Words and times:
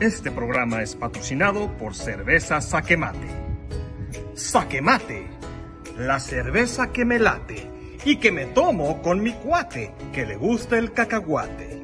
Este 0.00 0.30
programa 0.30 0.80
es 0.80 0.96
patrocinado 0.96 1.76
por 1.76 1.94
Cerveza 1.94 2.62
Saquemate. 2.62 3.28
Saquemate, 4.34 5.26
la 5.98 6.18
cerveza 6.18 6.90
que 6.90 7.04
me 7.04 7.18
late 7.18 7.70
y 8.06 8.16
que 8.16 8.32
me 8.32 8.46
tomo 8.46 9.02
con 9.02 9.22
mi 9.22 9.34
cuate, 9.34 9.92
que 10.14 10.24
le 10.24 10.36
gusta 10.36 10.78
el 10.78 10.94
cacahuate. 10.94 11.82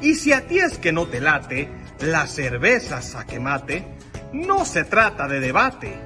Y 0.00 0.14
si 0.14 0.32
a 0.32 0.46
ti 0.46 0.60
es 0.60 0.78
que 0.78 0.92
no 0.92 1.08
te 1.08 1.20
late, 1.20 1.68
la 1.98 2.28
cerveza 2.28 3.02
Saquemate, 3.02 3.84
no 4.32 4.64
se 4.64 4.84
trata 4.84 5.26
de 5.26 5.40
debate. 5.40 5.98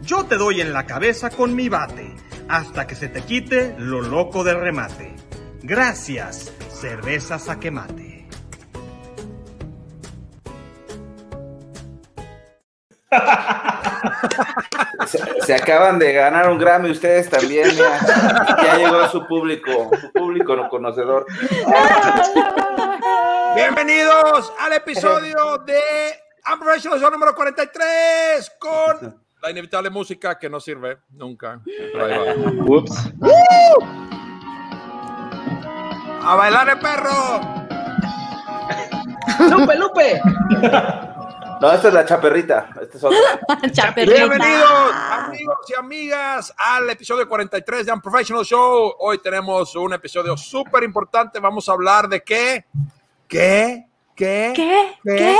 Yo 0.00 0.24
te 0.24 0.36
doy 0.36 0.62
en 0.62 0.72
la 0.72 0.86
cabeza 0.86 1.28
con 1.28 1.54
mi 1.54 1.68
bate, 1.68 2.14
hasta 2.48 2.86
que 2.86 2.94
se 2.94 3.08
te 3.08 3.20
quite 3.20 3.74
lo 3.76 4.00
loco 4.00 4.42
de 4.42 4.54
remate. 4.54 5.14
Gracias, 5.62 6.50
cerveza 6.70 7.38
Saquemate. 7.38 8.03
Se, 15.44 15.54
acaban 15.54 15.98
de 15.98 16.12
ganar 16.12 16.48
un 16.48 16.58
Grammy 16.58 16.90
ustedes 16.90 17.28
también, 17.28 17.70
ya, 17.70 17.98
ya 18.62 18.76
llegó 18.76 18.96
a 18.98 19.08
su 19.08 19.26
público, 19.26 19.90
su 20.00 20.12
público 20.12 20.56
no 20.56 20.68
conocedor. 20.68 21.26
Bienvenidos 23.54 24.52
al 24.60 24.72
episodio 24.72 25.58
de 25.66 25.80
Unprofessional 26.52 27.00
Show 27.00 27.10
número 27.10 27.34
43 27.34 28.52
con 28.58 29.22
la 29.42 29.50
inevitable 29.50 29.90
música 29.90 30.38
que 30.38 30.48
no 30.48 30.58
sirve 30.58 30.98
nunca. 31.10 31.60
Ups. 32.66 33.12
¡A 36.22 36.34
bailar 36.36 36.70
el 36.70 36.78
perro! 36.78 37.40
¡Lupe, 39.50 39.76
Lupe! 39.76 40.20
No, 41.64 41.72
esta 41.72 41.88
es 41.88 41.94
la 41.94 42.04
chaperrita. 42.04 42.68
Esta 42.78 42.98
es 42.98 43.04
otra. 43.04 43.70
Chaperrita. 43.72 44.26
Bienvenidos, 44.26 44.92
amigos 45.10 45.56
y 45.66 45.74
amigas, 45.74 46.54
al 46.58 46.90
episodio 46.90 47.26
43 47.26 47.86
de 47.86 47.92
Unprofessional 47.92 48.44
Show. 48.44 48.96
Hoy 48.98 49.16
tenemos 49.22 49.74
un 49.74 49.94
episodio 49.94 50.36
súper 50.36 50.82
importante. 50.82 51.40
Vamos 51.40 51.66
a 51.66 51.72
hablar 51.72 52.06
de 52.06 52.22
qué, 52.22 52.66
qué, 53.26 53.86
qué, 54.14 54.52
¿Qué? 54.54 54.98
¿Qué? 55.06 55.36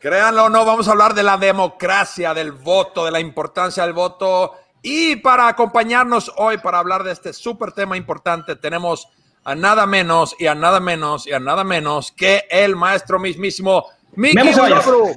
Créanlo 0.00 0.46
o 0.46 0.48
no, 0.48 0.64
vamos 0.64 0.88
a 0.88 0.92
hablar 0.92 1.14
de 1.14 1.22
la 1.22 1.36
democracia, 1.36 2.34
del 2.34 2.50
voto, 2.50 3.04
de 3.04 3.12
la 3.12 3.20
importancia 3.20 3.84
del 3.84 3.92
voto. 3.92 4.52
Y 4.82 5.16
para 5.16 5.48
acompañarnos 5.48 6.32
hoy, 6.36 6.58
para 6.58 6.78
hablar 6.78 7.02
de 7.02 7.12
este 7.12 7.32
súper 7.32 7.72
tema 7.72 7.96
importante, 7.96 8.56
tenemos 8.56 9.08
a 9.44 9.54
nada 9.54 9.86
menos 9.86 10.36
y 10.38 10.46
a 10.46 10.54
nada 10.54 10.80
menos 10.80 11.26
y 11.26 11.32
a 11.32 11.40
nada 11.40 11.64
menos 11.64 12.12
que 12.12 12.44
el 12.50 12.76
maestro 12.76 13.18
mismísimo 13.18 13.86
Miki. 14.14 14.36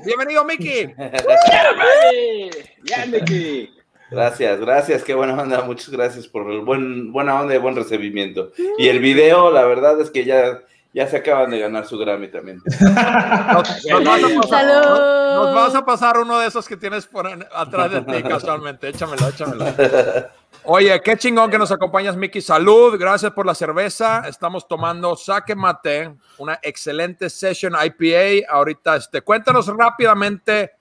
Bienvenido, 0.06 0.46
Miki. 0.46 0.86
¡Bien, 2.84 3.12
Mickey! 3.12 3.74
Gracias, 4.12 4.60
gracias, 4.60 5.04
qué 5.04 5.14
buena 5.14 5.42
onda, 5.42 5.62
muchas 5.62 5.90
gracias 5.90 6.28
por 6.28 6.52
el 6.52 6.60
buen, 6.60 7.14
buena 7.14 7.40
onda 7.40 7.56
y 7.56 7.60
buen 7.60 7.78
recibimiento. 7.78 8.52
Y 8.78 8.90
el 8.90 9.00
video, 9.00 9.52
la 9.52 9.64
verdad 9.64 10.02
es 10.02 10.12
que 10.12 10.26
ya, 10.26 10.60
ya 10.94 11.08
se 11.08 11.18
acaban 11.18 11.50
de 11.52 11.60
ganar 11.60 11.86
su 11.86 11.98
Grammy 11.98 12.28
también. 12.30 12.62
Nos, 12.80 13.86
nos 13.90 14.04
vas 14.06 14.24
a 14.24 14.42
pasar, 14.42 14.66
nos- 14.66 15.00
nos 15.46 15.56
vas 15.56 15.76
a 15.76 15.86
pasar 15.86 16.18
uno 16.20 16.38
de 16.40 16.48
esos 16.48 16.68
que 16.68 16.76
tienes 16.78 17.06
por 17.08 17.28
en- 17.28 17.46
atrás 17.56 17.92
de 17.92 18.02
ti 18.02 18.24
casualmente. 18.28 18.90
Échamelo, 18.90 19.30
échamelo. 19.30 19.66
Oye, 20.64 21.02
qué 21.02 21.18
chingón 21.18 21.50
que 21.50 21.58
nos 21.58 21.72
acompañas, 21.72 22.16
Miki. 22.16 22.42
Salud, 22.42 22.98
gracias 23.00 23.32
por 23.32 23.46
la 23.46 23.56
cerveza. 23.56 24.24
Estamos 24.28 24.68
tomando 24.68 25.16
Saque 25.16 25.56
Mate, 25.56 26.14
una 26.38 26.60
excelente 26.62 27.30
session 27.30 27.74
IPA. 27.82 28.52
Ahorita, 28.54 28.98
este, 28.98 29.22
cuéntanos 29.22 29.68
rápidamente 29.68 30.74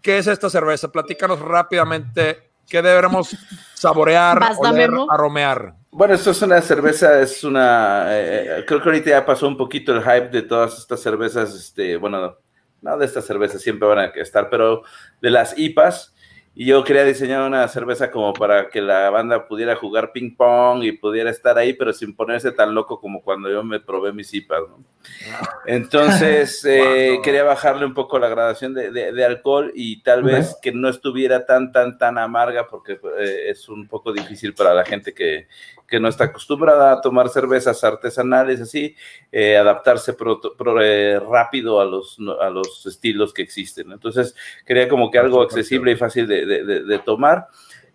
qué 0.00 0.18
es 0.18 0.26
esta 0.28 0.48
cerveza. 0.48 0.88
Platícanos 0.88 1.40
rápidamente 1.40 2.50
qué 2.68 2.80
deberemos 2.80 3.36
saborear, 3.74 4.40
oler, 4.58 4.90
aromear. 5.10 5.74
Bueno, 5.98 6.12
esto 6.14 6.30
es 6.32 6.42
una 6.42 6.60
cerveza, 6.60 7.20
es 7.22 7.42
una, 7.42 8.06
eh, 8.10 8.64
creo 8.66 8.82
que 8.82 8.88
ahorita 8.90 9.08
ya 9.10 9.24
pasó 9.24 9.48
un 9.48 9.56
poquito 9.56 9.92
el 9.94 10.02
hype 10.02 10.28
de 10.28 10.42
todas 10.42 10.78
estas 10.78 11.00
cervezas, 11.00 11.54
este, 11.54 11.96
bueno, 11.96 12.36
no 12.82 12.98
de 12.98 13.06
estas 13.06 13.24
cervezas, 13.24 13.62
siempre 13.62 13.88
van 13.88 13.98
a 14.00 14.04
estar, 14.06 14.50
pero 14.50 14.82
de 15.22 15.30
las 15.30 15.58
IPAs. 15.58 16.12
Y 16.58 16.64
yo 16.66 16.82
quería 16.84 17.04
diseñar 17.04 17.42
una 17.46 17.68
cerveza 17.68 18.10
como 18.10 18.32
para 18.32 18.70
que 18.70 18.80
la 18.80 19.10
banda 19.10 19.46
pudiera 19.46 19.76
jugar 19.76 20.10
ping 20.12 20.34
pong 20.36 20.82
y 20.84 20.92
pudiera 20.92 21.28
estar 21.30 21.58
ahí, 21.58 21.74
pero 21.74 21.92
sin 21.92 22.16
ponerse 22.16 22.50
tan 22.50 22.74
loco 22.74 22.98
como 22.98 23.20
cuando 23.22 23.50
yo 23.50 23.62
me 23.62 23.78
probé 23.78 24.12
mis 24.14 24.32
IPAs, 24.32 24.62
¿no? 24.70 24.82
Entonces, 25.66 26.64
eh, 26.64 27.18
quería 27.22 27.44
bajarle 27.44 27.84
un 27.84 27.92
poco 27.94 28.18
la 28.18 28.28
gradación 28.28 28.72
de, 28.74 28.90
de- 28.90 29.12
de 29.12 29.24
alcohol 29.24 29.70
y 29.74 30.02
tal 30.02 30.22
vez 30.22 30.56
que 30.62 30.72
no 30.72 30.88
estuviera 30.88 31.44
tan, 31.44 31.72
tan, 31.72 31.98
tan 31.98 32.16
amarga, 32.18 32.66
porque 32.68 32.94
eh, 33.18 33.50
es 33.50 33.68
un 33.68 33.86
poco 33.86 34.12
difícil 34.12 34.54
para 34.54 34.72
la 34.74 34.84
gente 34.84 35.12
que, 35.12 35.48
que 35.86 36.00
no 36.00 36.08
está 36.08 36.24
acostumbrada 36.24 36.92
a 36.92 37.00
tomar 37.00 37.28
cervezas 37.28 37.82
artesanales, 37.84 38.60
así, 38.60 38.94
eh, 39.30 39.56
adaptarse 39.56 40.12
pro- 40.14 40.40
pro- 40.40 40.82
eh, 40.82 41.20
rápido 41.20 41.80
a 41.80 41.84
los, 41.84 42.18
a 42.40 42.50
los 42.50 42.84
estilos 42.86 43.32
que 43.32 43.42
existen. 43.42 43.92
Entonces, 43.92 44.34
quería 44.64 44.88
como 44.88 45.10
que 45.10 45.18
algo 45.18 45.40
accesible 45.42 45.92
y 45.92 45.96
fácil 45.96 46.26
de, 46.26 46.44
de- 46.46 46.64
de- 46.64 46.82
de 46.84 46.98
tomar. 46.98 47.46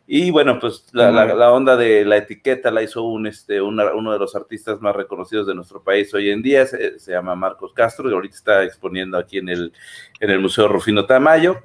Y 0.08 0.30
bueno, 0.32 0.60
pues 0.60 0.88
la, 0.92 1.10
la- 1.12 1.26
la 1.36 1.52
onda 1.54 1.78
de 1.78 2.04
la 2.04 2.18
etiqueta 2.18 2.70
la 2.72 2.82
hizo 2.82 3.04
un, 3.04 3.28
este, 3.28 3.62
una- 3.62 3.94
uno 3.94 4.12
de 4.12 4.20
los 4.20 4.36
artistas 4.36 4.82
más 4.82 4.94
reconocidos 4.96 5.48
de 5.48 5.56
nuestro 5.56 5.82
país 5.84 6.14
hoy 6.14 6.32
en 6.32 6.42
día, 6.42 6.66
se, 6.66 7.00
se 7.00 7.12
llama 7.12 7.34
Marcos 7.36 7.72
Castro, 7.74 8.10
y 8.10 8.14
ahorita 8.14 8.36
está 8.36 8.64
exponiendo 8.64 9.18
aquí 9.18 9.38
en 9.38 9.48
el, 9.50 9.72
en 10.20 10.30
el 10.30 10.40
Museo 10.40 10.68
Rufino 10.68 11.06
Tamayo. 11.06 11.58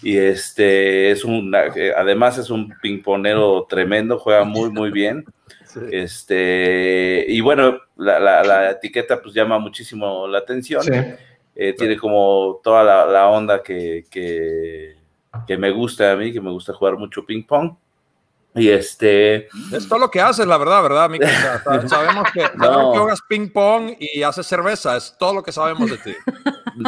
Y 0.00 0.16
este 0.16 1.10
es 1.10 1.24
un, 1.24 1.52
eh, 1.74 1.92
además 1.96 2.38
es 2.38 2.50
un 2.50 2.72
pingponero 2.80 3.66
tremendo, 3.68 4.16
juega 4.18 4.44
muy, 4.44 4.70
muy 4.70 4.90
bien. 4.92 5.24
Este, 5.90 7.24
y 7.28 7.40
bueno, 7.40 7.78
la, 7.96 8.18
la- 8.18 8.42
la 8.42 8.70
etiqueta 8.70 9.20
pues 9.22 9.34
llama 9.34 9.58
muchísimo 9.58 10.26
la 10.26 10.38
atención. 10.38 10.82
Eh, 11.54 11.74
tiene 11.76 11.96
como 11.96 12.60
toda 12.62 12.84
la, 12.84 13.06
la 13.06 13.28
onda 13.28 13.62
que, 13.62 14.04
que, 14.10 14.96
que 15.46 15.56
me 15.58 15.70
gusta 15.72 16.12
a 16.12 16.16
mí, 16.16 16.32
que 16.32 16.40
me 16.40 16.50
gusta 16.50 16.72
jugar 16.72 16.96
mucho 16.96 17.24
ping 17.26 17.42
pong. 17.44 17.72
Y 18.54 18.70
este. 18.70 19.48
Es 19.72 19.88
todo 19.88 19.98
lo 19.98 20.10
que 20.10 20.20
haces, 20.20 20.46
la 20.46 20.58
verdad, 20.58 20.82
¿verdad, 20.82 21.10
Miki? 21.10 21.26
sabemos 21.88 22.28
que, 22.32 22.44
no. 22.56 22.94
juegas 22.94 23.20
ping 23.28 23.50
pong 23.50 23.94
y 23.98 24.22
haces 24.22 24.46
cerveza, 24.46 24.96
es 24.96 25.14
todo 25.18 25.34
lo 25.34 25.42
que 25.42 25.52
sabemos 25.52 25.90
de 25.90 25.98
ti. 25.98 26.14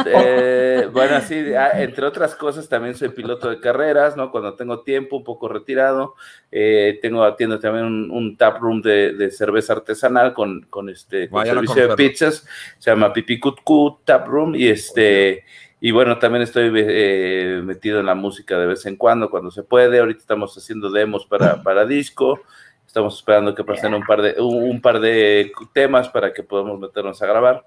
Eh, 0.05 0.87
bueno, 0.93 1.19
sí, 1.19 1.53
ah, 1.53 1.71
entre 1.81 2.05
otras 2.05 2.33
cosas, 2.35 2.69
también 2.69 2.95
soy 2.95 3.09
piloto 3.09 3.49
de 3.49 3.59
carreras, 3.59 4.15
¿no? 4.15 4.31
Cuando 4.31 4.53
tengo 4.53 4.83
tiempo, 4.83 5.17
un 5.17 5.23
poco 5.25 5.49
retirado, 5.49 6.15
eh, 6.49 6.97
tengo 7.01 7.25
atiendo 7.25 7.59
también 7.59 8.09
un, 8.09 8.37
tap 8.37 8.61
room 8.61 8.81
de, 8.81 9.29
cerveza 9.31 9.73
artesanal 9.73 10.33
con, 10.33 10.61
con 10.69 10.87
este 10.87 11.27
servicio 11.29 11.89
de 11.89 11.95
pizzas, 11.95 12.47
se 12.79 12.89
llama 12.89 13.11
Pipicutcu 13.11 13.99
Tap 14.05 14.27
Room 14.27 14.55
y 14.55 14.69
este. 14.69 15.43
Y 15.83 15.89
bueno, 15.89 16.19
también 16.19 16.43
estoy 16.43 16.71
eh, 16.75 17.59
metido 17.63 17.99
en 17.99 18.05
la 18.05 18.13
música 18.13 18.59
de 18.59 18.67
vez 18.67 18.85
en 18.85 18.97
cuando, 18.97 19.31
cuando 19.31 19.49
se 19.49 19.63
puede. 19.63 19.99
Ahorita 19.99 20.19
estamos 20.19 20.55
haciendo 20.55 20.91
demos 20.91 21.25
para, 21.25 21.63
para 21.63 21.87
disco. 21.87 22.39
Estamos 22.85 23.17
esperando 23.17 23.55
que 23.55 23.63
pasen 23.63 23.95
un 23.95 24.03
par 24.03 24.21
de, 24.21 24.39
un, 24.39 24.79
par 24.79 24.99
de 24.99 25.51
temas 25.73 26.07
para 26.09 26.33
que 26.33 26.43
podamos 26.43 26.79
meternos 26.79 27.19
a 27.23 27.25
grabar. 27.25 27.65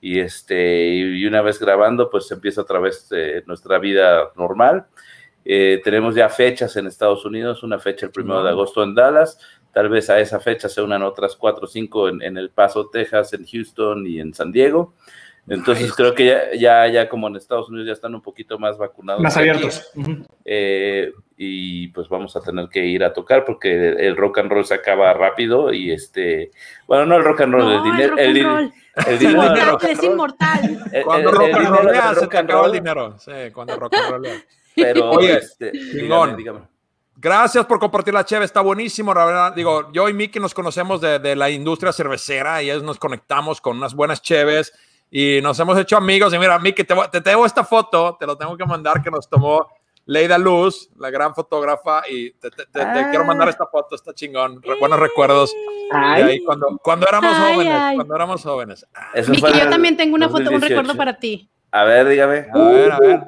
Y, 0.00 0.20
este, 0.20 0.94
y 0.94 1.26
una 1.26 1.42
vez 1.42 1.58
grabando, 1.58 2.08
pues 2.08 2.30
empieza 2.30 2.60
otra 2.60 2.78
vez 2.78 3.08
eh, 3.10 3.42
nuestra 3.46 3.80
vida 3.80 4.30
normal. 4.36 4.86
Eh, 5.44 5.80
tenemos 5.82 6.14
ya 6.14 6.28
fechas 6.28 6.76
en 6.76 6.86
Estados 6.86 7.24
Unidos, 7.24 7.64
una 7.64 7.80
fecha 7.80 8.06
el 8.06 8.12
primero 8.12 8.44
de 8.44 8.50
agosto 8.50 8.84
en 8.84 8.94
Dallas, 8.94 9.38
tal 9.72 9.88
vez 9.88 10.10
a 10.10 10.20
esa 10.20 10.40
fecha 10.40 10.68
se 10.68 10.82
unan 10.82 11.02
otras 11.02 11.36
cuatro 11.36 11.64
o 11.64 11.68
cinco 11.68 12.08
en, 12.08 12.20
en 12.20 12.36
El 12.36 12.50
Paso, 12.50 12.88
Texas, 12.88 13.32
en 13.32 13.44
Houston 13.44 14.06
y 14.06 14.20
en 14.20 14.34
San 14.34 14.52
Diego. 14.52 14.94
Entonces 15.48 15.92
creo 15.94 16.14
que 16.14 16.26
ya, 16.26 16.54
ya, 16.58 16.88
ya, 16.88 17.08
como 17.08 17.28
en 17.28 17.36
Estados 17.36 17.68
Unidos 17.68 17.86
ya 17.86 17.92
están 17.92 18.14
un 18.14 18.22
poquito 18.22 18.58
más 18.58 18.76
vacunados. 18.76 19.22
Más 19.22 19.36
abiertos. 19.36 19.92
Eh, 20.44 21.12
y 21.36 21.88
pues 21.88 22.08
vamos 22.08 22.34
a 22.34 22.40
tener 22.40 22.68
que 22.68 22.84
ir 22.84 23.04
a 23.04 23.12
tocar 23.12 23.44
porque 23.44 23.90
el, 23.90 24.16
rock 24.16 24.38
and 24.38 24.50
roll 24.50 24.64
se 24.64 24.74
acaba 24.74 25.12
rápido 25.12 25.72
y 25.72 25.92
este, 25.92 26.50
bueno, 26.88 27.06
no 27.06 27.16
el 27.16 27.24
rock 27.24 27.42
and 27.42 27.52
roll, 27.54 27.72
el 27.72 27.82
dinero. 27.82 28.18
El, 28.18 28.36
el, 28.36 28.72
el, 29.06 29.18
dinero 29.18 29.78
es 29.80 30.02
inmortal. 30.02 30.78
Cuando 31.04 31.30
rock 31.30 31.54
and 31.54 31.68
roll 31.68 32.16
se 32.16 32.26
te 32.26 32.38
acaba 32.38 32.66
el 32.66 32.72
dinero. 32.72 33.18
Sí, 33.18 33.32
cuando 33.52 33.76
rock 33.76 33.94
and 33.94 34.10
roll. 34.10 34.26
Pero, 34.74 35.10
Oye, 35.10 35.38
este, 35.38 35.70
dígame, 35.70 36.36
dígame. 36.36 36.60
Gracias 37.18 37.64
por 37.64 37.78
compartir 37.78 38.12
la 38.12 38.24
cheve, 38.24 38.44
está 38.44 38.60
buenísimo. 38.60 39.14
Digo, 39.54 39.90
yo 39.92 40.08
y 40.08 40.12
Miki 40.12 40.38
nos 40.38 40.52
conocemos 40.52 41.00
de, 41.00 41.18
de 41.18 41.34
la 41.34 41.48
industria 41.48 41.92
cervecera 41.92 42.62
y 42.62 42.68
es, 42.68 42.82
nos 42.82 42.98
conectamos 42.98 43.60
con 43.60 43.78
unas 43.78 43.94
buenas 43.94 44.20
cheves 44.20 44.72
y 45.10 45.40
nos 45.42 45.58
hemos 45.60 45.78
hecho 45.78 45.96
amigos. 45.96 46.32
Y 46.34 46.38
mira, 46.38 46.58
Miki, 46.58 46.84
te, 46.84 46.94
te 47.10 47.20
tengo 47.20 47.46
esta 47.46 47.64
foto, 47.64 48.16
te 48.18 48.26
lo 48.26 48.36
tengo 48.36 48.56
que 48.56 48.64
mandar 48.64 49.02
que 49.02 49.10
nos 49.10 49.28
tomó 49.28 49.66
Leida 50.06 50.38
Luz, 50.38 50.88
la 50.98 51.10
gran 51.10 51.34
fotógrafa, 51.34 52.04
y 52.08 52.30
te, 52.30 52.48
quiero 53.10 53.24
mandar 53.24 53.48
esta 53.48 53.66
foto, 53.66 53.96
está 53.96 54.14
chingón. 54.14 54.62
buenos 54.78 55.00
recuerdos. 55.00 55.52
ahí 55.92 56.42
cuando, 56.44 56.78
cuando 56.82 57.08
éramos 57.08 57.36
jóvenes, 57.36 57.94
cuando 57.96 58.14
éramos 58.14 58.42
jóvenes. 58.42 58.86
Miki, 59.28 59.58
yo 59.58 59.68
también 59.68 59.96
tengo 59.96 60.14
una 60.14 60.28
foto, 60.28 60.48
un 60.50 60.60
recuerdo 60.60 60.96
para 60.96 61.18
ti. 61.18 61.48
A 61.72 61.82
ver, 61.84 62.08
dígame. 62.08 62.46
A 62.52 62.58
ver, 62.58 62.92
a 62.92 62.98
ver. 63.00 63.20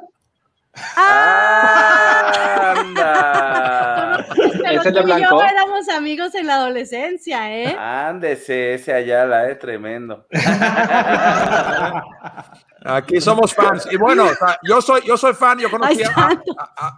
¡Anda! 2.76 3.77
Ese 4.72 4.90
de 4.92 5.02
blanco. 5.02 5.40
yo 5.40 5.42
éramos 5.42 5.88
amigos 5.88 6.34
en 6.34 6.46
la 6.46 6.56
adolescencia, 6.56 7.52
¿eh? 7.52 7.76
Ándese, 7.78 8.74
ese 8.74 8.92
Ayala, 8.92 9.48
eh, 9.50 9.54
tremendo. 9.56 10.26
Aquí 12.84 13.20
somos 13.20 13.54
fans. 13.54 13.88
Y 13.90 13.96
bueno, 13.96 14.28
yo, 14.62 14.80
soy, 14.80 15.02
yo 15.04 15.16
soy 15.16 15.34
fan. 15.34 15.58
Yo 15.58 15.70
conocí, 15.70 16.02
a, 16.02 16.40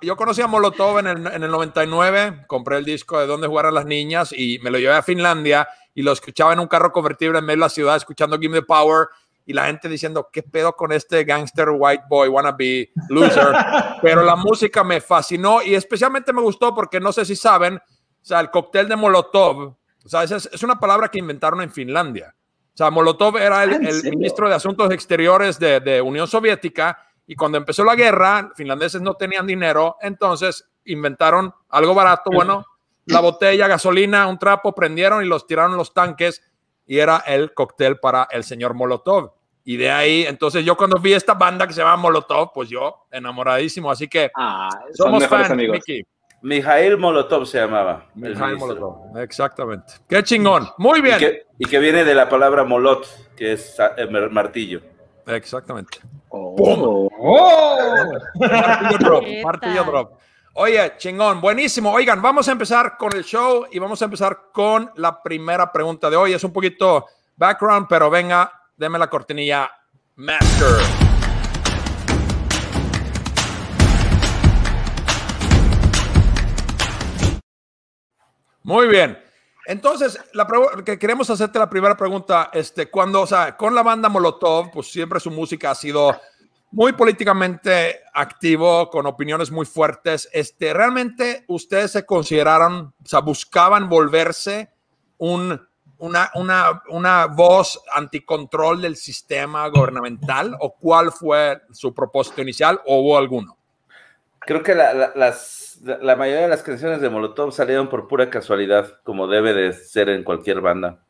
yo 0.03 0.17
conocí 0.17 0.43
a 0.43 0.47
Molotov 0.47 0.99
en 0.99 1.07
el, 1.07 1.27
en 1.27 1.43
el 1.43 1.51
99. 1.51 2.45
Compré 2.47 2.79
el 2.79 2.85
disco 2.85 3.19
de 3.19 3.27
Dónde 3.27 3.49
jugar 3.49 3.67
a 3.67 3.71
las 3.71 3.87
niñas 3.87 4.33
y 4.33 4.59
me 4.61 4.71
lo 4.71 4.79
llevé 4.79 4.95
a 4.95 5.03
Finlandia 5.03 5.69
y 5.95 6.03
lo 6.03 6.13
escuchaba 6.13 6.53
en 6.53 6.61
un 6.61 6.69
carro 6.69 6.93
convertible 6.93 7.39
en 7.39 7.45
medio 7.45 7.57
de 7.57 7.61
la 7.61 7.69
ciudad 7.69 7.97
escuchando 7.97 8.39
Give 8.39 8.53
Me 8.53 8.61
the 8.61 8.67
Power 8.67 9.09
y 9.47 9.53
la 9.53 9.67
gente 9.67 9.89
diciendo, 9.89 10.29
¿qué 10.33 10.43
pedo 10.43 10.75
con 10.75 10.93
este 10.93 11.25
gangster 11.25 11.69
white 11.71 12.05
boy, 12.09 12.29
wannabe, 12.29 12.93
loser? 13.09 13.49
Pero 14.03 14.23
la 14.23 14.37
música 14.37 14.85
me 14.85 15.01
fascinó 15.01 15.63
y 15.63 15.75
especialmente 15.75 16.33
me 16.33 16.43
gustó 16.43 16.75
porque 16.75 17.01
no 17.01 17.13
sé 17.13 17.25
si 17.25 17.37
saben, 17.37 17.77
o 17.77 18.25
sea, 18.25 18.41
el 18.41 18.51
cóctel 18.51 18.89
de 18.89 18.97
Molotov, 18.97 19.59
o 20.05 20.09
sea, 20.09 20.23
es, 20.23 20.33
es 20.33 20.63
una 20.63 20.79
palabra 20.79 21.09
que 21.09 21.19
inventaron 21.19 21.61
en 21.63 21.71
Finlandia. 21.71 22.35
O 22.73 22.77
sea, 22.77 22.91
Molotov 22.91 23.37
era 23.37 23.65
el, 23.65 23.75
ah, 23.75 24.11
ministro 24.11 24.49
de 24.49 24.55
Asuntos 24.55 24.91
Exteriores 24.93 25.59
de, 25.59 25.81
de 25.81 26.01
Unión 26.01 26.27
Soviética 26.27 26.99
y 27.27 27.37
cuando 27.37 27.59
empezó 27.59 27.85
la 27.85 27.95
guerra, 27.95 28.51
finlandeses 28.57 29.03
no 29.03 29.15
tenían 29.15 29.47
dinero, 29.47 29.97
entonces 30.01 30.69
inventaron 30.85 31.55
algo 31.69 31.95
barato, 31.95 32.31
bueno, 32.33 32.67
la 33.07 33.21
botella, 33.21 33.69
gasolina, 33.69 34.27
un 34.27 34.39
trapo, 34.39 34.75
prendieron 34.75 35.25
y 35.25 35.29
los 35.29 35.47
tiraron 35.47 35.77
los 35.77 35.95
tanques 35.95 36.43
y 36.91 36.99
era 36.99 37.19
el 37.19 37.55
cóctel 37.55 38.01
para 38.01 38.27
el 38.33 38.43
señor 38.43 38.75
Molotov. 38.75 39.31
Y 39.63 39.77
de 39.77 39.93
ahí, 39.93 40.25
entonces 40.27 40.65
yo 40.65 40.77
cuando 40.77 40.99
vi 40.99 41.13
esta 41.13 41.35
banda 41.35 41.65
que 41.65 41.73
se 41.73 41.83
llama 41.83 41.97
Molotov, 41.97 42.51
pues 42.53 42.69
yo 42.69 43.07
enamoradísimo. 43.13 43.93
Así 43.93 44.09
que 44.09 44.29
ah, 44.37 44.69
somos 44.93 45.25
fans, 45.29 45.51
amigos. 45.51 45.75
Mickey. 45.75 46.05
Mijail 46.43 46.99
Molotov 46.99 47.47
se 47.47 47.59
llamaba. 47.59 48.09
Mijail 48.17 48.57
Molotov, 48.57 49.17
exactamente. 49.19 49.93
Qué 50.09 50.21
chingón. 50.25 50.69
Muy 50.79 51.01
bien. 51.01 51.17
Y 51.61 51.67
que, 51.67 51.79
viene 51.79 52.03
de 52.03 52.13
la 52.13 52.29
palabra 52.29 52.65
molot, 52.65 53.07
que 53.37 53.53
es 53.53 53.77
eh, 53.97 54.09
martillo. 54.29 54.81
Exactamente. 55.29 55.99
Oh. 56.31 57.09
oh. 57.21 58.05
Martillo 58.35 58.99
drop. 58.99 59.25
Martillo 59.45 59.85
drop. 59.85 60.21
Oye, 60.55 60.95
chingón, 60.99 61.41
buenísimo. 61.41 61.93
Oigan, 61.93 62.21
vamos 62.21 62.49
a 62.49 62.53
empezar 62.53 62.97
con 62.97 63.15
el 63.15 63.25
show 63.25 63.67
y 63.71 63.79
vamos 63.79 64.03
a 64.03 64.07
empezar 64.07 64.51
con 64.53 64.91
la 64.97 65.23
primera 65.23 65.71
pregunta 65.71 66.11
de 66.11 66.17
hoy. 66.17 66.33
Es 66.33 66.43
un 66.43 66.53
poquito 66.53 67.07
background, 67.37 67.87
pero 67.89 68.11
venga, 68.11 68.53
Deme 68.81 68.99
la 68.99 69.11
cortinilla 69.11 69.71
Master. 70.17 70.81
Muy 78.63 78.89
bien. 78.89 79.23
Entonces, 79.67 80.19
la 80.33 80.49
que 80.83 80.99
queremos 80.99 81.29
hacerte 81.29 81.59
la 81.59 81.69
primera 81.69 81.95
pregunta, 81.95 82.51
este, 82.55 82.91
cuando, 82.91 83.21
o 83.21 83.27
sea, 83.27 83.55
con 83.55 83.75
la 83.75 83.83
banda 83.83 84.09
Molotov, 84.09 84.71
pues 84.73 84.91
siempre 84.91 85.21
su 85.21 85.31
música 85.31 85.73
ha 85.73 85.75
sido 85.75 86.19
muy 86.71 86.93
políticamente 86.93 88.01
activo, 88.15 88.91
con 88.91 89.07
opiniones 89.07 89.51
muy 89.51 89.67
fuertes. 89.67 90.29
Este, 90.33 90.73
¿realmente 90.73 91.45
ustedes 91.49 91.93
se 91.93 92.07
consideraron, 92.07 92.95
o 93.03 93.07
sea, 93.07 93.21
buscaban 93.21 93.89
volverse 93.89 94.71
un 95.19 95.61
una, 96.01 96.31
una, 96.35 96.83
una 96.89 97.27
voz 97.27 97.81
anticontrol 97.95 98.83
del 98.83 98.97
sistema 98.97 99.69
gubernamental 99.69 100.57
o 100.59 100.75
cuál 100.75 101.13
fue 101.13 101.61
su 101.73 101.95
propósito 101.95 102.43
inicial 102.43 102.81
o 102.87 103.01
hubo 103.01 103.19
alguno? 103.19 103.57
Creo 104.41 104.63
que 104.63 104.75
la, 104.75 105.13
la 105.85 106.17
mayoría 106.17 106.43
de 106.43 106.49
las 106.49 106.63
canciones 106.63 107.01
de 107.03 107.11
Molotov 107.11 107.53
salieron 107.53 107.89
por 107.89 108.09
pura 108.09 108.31
casualidad, 108.31 109.01
como 109.05 109.29
debe 109.29 109.53
de 109.53 109.73
ser 109.75 110.09
en 110.09 110.25
cualquier 110.25 110.63
banda. 110.63 111.01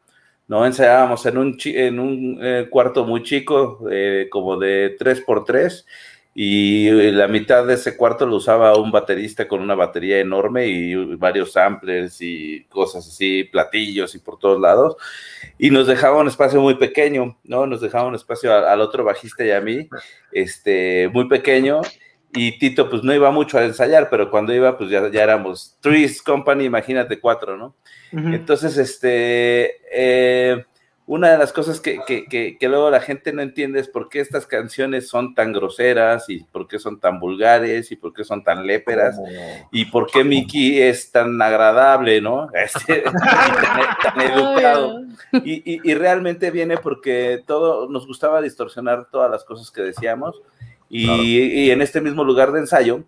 No 0.50 0.66
ensayábamos 0.66 1.24
en 1.26 1.38
un, 1.38 1.56
en 1.64 2.00
un 2.00 2.38
eh, 2.42 2.66
cuarto 2.68 3.04
muy 3.04 3.22
chico, 3.22 3.86
eh, 3.88 4.26
como 4.32 4.56
de 4.56 4.96
3x3, 4.98 5.84
y 6.34 6.90
la 7.12 7.28
mitad 7.28 7.64
de 7.64 7.74
ese 7.74 7.96
cuarto 7.96 8.26
lo 8.26 8.34
usaba 8.34 8.76
un 8.76 8.90
baterista 8.90 9.46
con 9.46 9.60
una 9.60 9.76
batería 9.76 10.18
enorme 10.18 10.66
y 10.66 11.14
varios 11.14 11.52
samplers 11.52 12.20
y 12.20 12.64
cosas 12.64 13.06
así, 13.06 13.44
platillos 13.44 14.16
y 14.16 14.18
por 14.18 14.40
todos 14.40 14.60
lados. 14.60 14.96
Y 15.56 15.70
nos 15.70 15.86
dejaba 15.86 16.18
un 16.18 16.26
espacio 16.26 16.60
muy 16.60 16.74
pequeño, 16.74 17.38
¿no? 17.44 17.64
Nos 17.68 17.80
dejaba 17.80 18.08
un 18.08 18.16
espacio 18.16 18.52
al, 18.52 18.80
otro 18.80 19.04
bajista 19.04 19.44
y 19.44 19.52
a 19.52 19.60
mí, 19.60 19.88
este, 20.32 21.08
muy 21.12 21.28
pequeño. 21.28 21.80
Y 22.32 22.58
Tito, 22.58 22.88
pues 22.88 23.02
no 23.02 23.12
iba 23.12 23.30
mucho 23.30 23.58
a 23.58 23.64
ensayar, 23.64 24.08
pero 24.08 24.30
cuando 24.30 24.54
iba, 24.54 24.78
pues 24.78 24.88
ya, 24.90 25.10
ya 25.10 25.22
éramos 25.22 25.76
Trees 25.80 26.22
Company, 26.22 26.64
imagínate 26.64 27.18
cuatro, 27.18 27.56
¿no? 27.56 27.74
Entonces, 28.12 28.76
este, 28.76 29.80
eh, 29.92 30.64
una 31.10 31.32
de 31.32 31.38
las 31.38 31.52
cosas 31.52 31.80
que, 31.80 32.56
luego 32.60 32.88
la 32.88 33.00
gente 33.00 33.32
no 33.32 33.42
entiende 33.42 33.80
es 33.80 33.88
por 33.88 34.08
qué 34.08 34.20
estas 34.20 34.46
canciones 34.46 35.08
son 35.08 35.34
tan 35.34 35.52
groseras 35.52 36.28
y 36.28 36.44
por 36.44 36.68
qué 36.68 36.78
son 36.78 37.00
tan 37.00 37.18
vulgares 37.18 37.90
y 37.90 37.96
por 37.96 38.12
qué 38.12 38.22
son 38.22 38.44
tan 38.44 38.64
léperas 38.64 39.20
y 39.72 39.86
por 39.86 40.08
qué 40.08 40.22
Mickey 40.22 40.80
es 40.80 41.10
tan 41.10 41.42
agradable, 41.42 42.20
¿no? 42.20 42.48
Este, 42.54 43.02
tan 43.02 44.20
educado. 44.20 45.02
Y, 45.42 45.94
realmente 45.94 46.52
viene 46.52 46.76
porque 46.76 47.42
todo 47.44 47.88
nos 47.88 48.06
gustaba 48.06 48.40
distorsionar 48.40 49.08
todas 49.10 49.28
las 49.32 49.42
cosas 49.42 49.72
que 49.72 49.82
decíamos 49.82 50.40
y, 50.90 51.70
en 51.70 51.82
este 51.82 52.00
mismo 52.00 52.24
lugar 52.24 52.52
de 52.52 52.60
ensayo, 52.60 53.04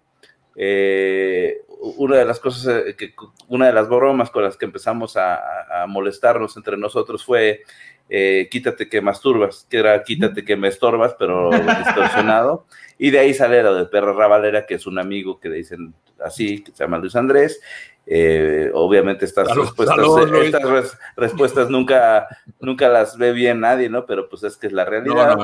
eh, 0.56 1.62
una 1.96 2.16
de 2.16 2.24
las 2.24 2.38
cosas, 2.38 2.84
eh, 2.86 2.96
que, 2.96 3.14
una 3.48 3.66
de 3.66 3.72
las 3.72 3.88
bromas 3.88 4.30
con 4.30 4.44
las 4.44 4.56
que 4.56 4.64
empezamos 4.64 5.16
a, 5.16 5.40
molestarnos 5.88 6.56
entre 6.56 6.76
nosotros 6.76 7.24
fue 7.24 7.62
eh, 8.08 8.48
quítate 8.50 8.88
que 8.88 9.00
masturbas, 9.00 9.66
que 9.68 9.78
era 9.78 10.02
quítate 10.04 10.44
que 10.44 10.54
me 10.54 10.68
estorbas, 10.68 11.16
pero 11.18 11.50
distorsionado. 11.84 12.66
Y 12.98 13.10
de 13.10 13.18
ahí 13.18 13.34
sale 13.34 13.62
lo 13.62 13.74
de 13.74 13.86
Perra 13.86 14.12
Ravalera, 14.12 14.64
que 14.64 14.74
es 14.74 14.86
un 14.86 14.98
amigo 14.98 15.40
que 15.40 15.48
dicen 15.48 15.94
así, 16.24 16.62
que 16.62 16.70
se 16.70 16.84
llama 16.84 16.98
Luis 16.98 17.16
Andrés, 17.16 17.60
eh, 18.04 18.70
obviamente 18.74 19.24
estas 19.24 19.54
respuestas, 19.54 19.96
estas 20.42 20.98
respuestas 21.16 21.70
nunca, 21.70 22.26
nunca 22.58 22.88
las 22.88 23.16
ve 23.16 23.32
bien 23.32 23.60
nadie, 23.60 23.88
¿no? 23.88 24.06
Pero 24.06 24.28
pues 24.28 24.42
es 24.42 24.56
que 24.56 24.66
es 24.66 24.72
la 24.72 24.84
realidad. 24.84 25.36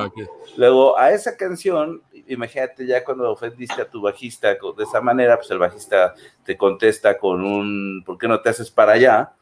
Luego, 0.57 0.97
a 0.99 1.11
esa 1.11 1.37
canción, 1.37 2.01
imagínate 2.29 2.85
ya 2.85 3.03
cuando 3.03 3.31
ofendiste 3.31 3.81
a 3.81 3.89
tu 3.89 4.01
bajista 4.01 4.49
de 4.49 4.83
esa 4.83 5.01
manera, 5.01 5.37
pues 5.37 5.51
el 5.51 5.57
bajista 5.57 6.13
te 6.43 6.55
contesta 6.55 7.17
con 7.17 7.43
un, 7.43 8.03
¿por 8.05 8.17
qué 8.17 8.27
no 8.27 8.39
te 8.39 8.49
haces 8.49 8.71
para 8.71 8.93
allá? 8.93 9.33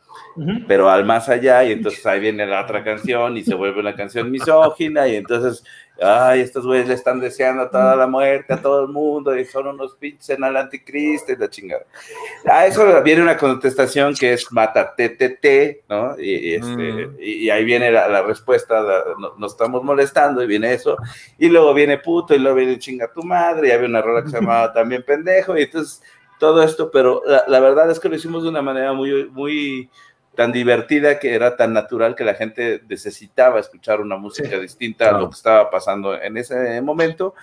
Pero 0.67 0.89
al 0.89 1.05
más 1.05 1.29
allá, 1.29 1.63
y 1.63 1.71
entonces 1.71 2.03
ahí 2.05 2.19
viene 2.19 2.45
la 2.45 2.63
otra 2.63 2.83
canción 2.83 3.37
y 3.37 3.43
se 3.43 3.53
vuelve 3.53 3.79
una 3.79 3.95
canción 3.95 4.31
misógina, 4.31 5.07
y 5.07 5.15
entonces 5.15 5.63
ay, 6.01 6.41
estos 6.41 6.65
güeyes 6.65 6.87
le 6.87 6.93
están 6.93 7.19
deseando 7.19 7.69
toda 7.69 7.95
la 7.95 8.07
muerte 8.07 8.53
a 8.53 8.61
todo 8.61 8.81
el 8.81 8.87
mundo 8.89 9.37
y 9.37 9.45
son 9.45 9.67
unos 9.67 9.95
pinches 9.95 10.29
en 10.29 10.43
el 10.43 10.55
anticristo 10.55 11.31
y 11.31 11.35
la 11.35 11.49
chingada. 11.49 11.85
A 12.45 12.65
eso 12.65 13.01
viene 13.03 13.21
una 13.21 13.37
contestación 13.37 14.13
que 14.15 14.33
es 14.33 14.51
mata 14.51 14.93
TTT, 14.95 15.89
¿no? 15.89 16.19
Y, 16.19 16.53
este, 16.55 16.67
mm. 16.67 17.15
y, 17.19 17.49
ahí 17.49 17.65
viene 17.65 17.91
la, 17.91 18.21
respuesta, 18.21 18.83
nos 19.37 19.51
estamos 19.51 19.83
molestando 19.83 20.43
y 20.43 20.47
viene 20.47 20.73
eso. 20.73 20.97
Y 21.37 21.49
luego 21.49 21.73
viene 21.73 21.97
puto 21.97 22.35
y 22.35 22.39
luego 22.39 22.57
viene 22.57 22.79
chinga 22.79 23.11
tu 23.11 23.23
madre 23.23 23.69
y 23.69 23.71
había 23.71 23.87
una 23.87 24.01
rola 24.01 24.23
que 24.23 24.29
se 24.29 24.39
llamaba 24.39 24.73
también 24.73 25.03
pendejo 25.03 25.57
y 25.57 25.63
entonces 25.63 26.01
todo 26.39 26.61
esto, 26.61 26.91
pero 26.91 27.23
la, 27.25 27.43
la 27.47 27.59
verdad 27.59 27.89
es 27.89 27.99
que 27.99 28.09
lo 28.09 28.15
hicimos 28.15 28.43
de 28.43 28.49
una 28.49 28.61
manera 28.61 28.93
muy, 28.93 29.27
muy 29.29 29.89
tan 30.37 30.51
divertida 30.51 31.17
que 31.17 31.33
era 31.33 31.57
tan 31.57 31.73
natural 31.73 32.15
que 32.15 32.23
la 32.23 32.35
gente 32.35 32.83
necesitaba 32.87 33.59
escuchar 33.59 33.99
una 33.99 34.17
música 34.17 34.59
distinta 34.59 35.09
a 35.09 35.19
lo 35.19 35.31
que 35.31 35.35
estaba 35.35 35.71
pasando 35.71 36.13
en 36.13 36.37
ese 36.37 36.79
momento. 36.79 37.33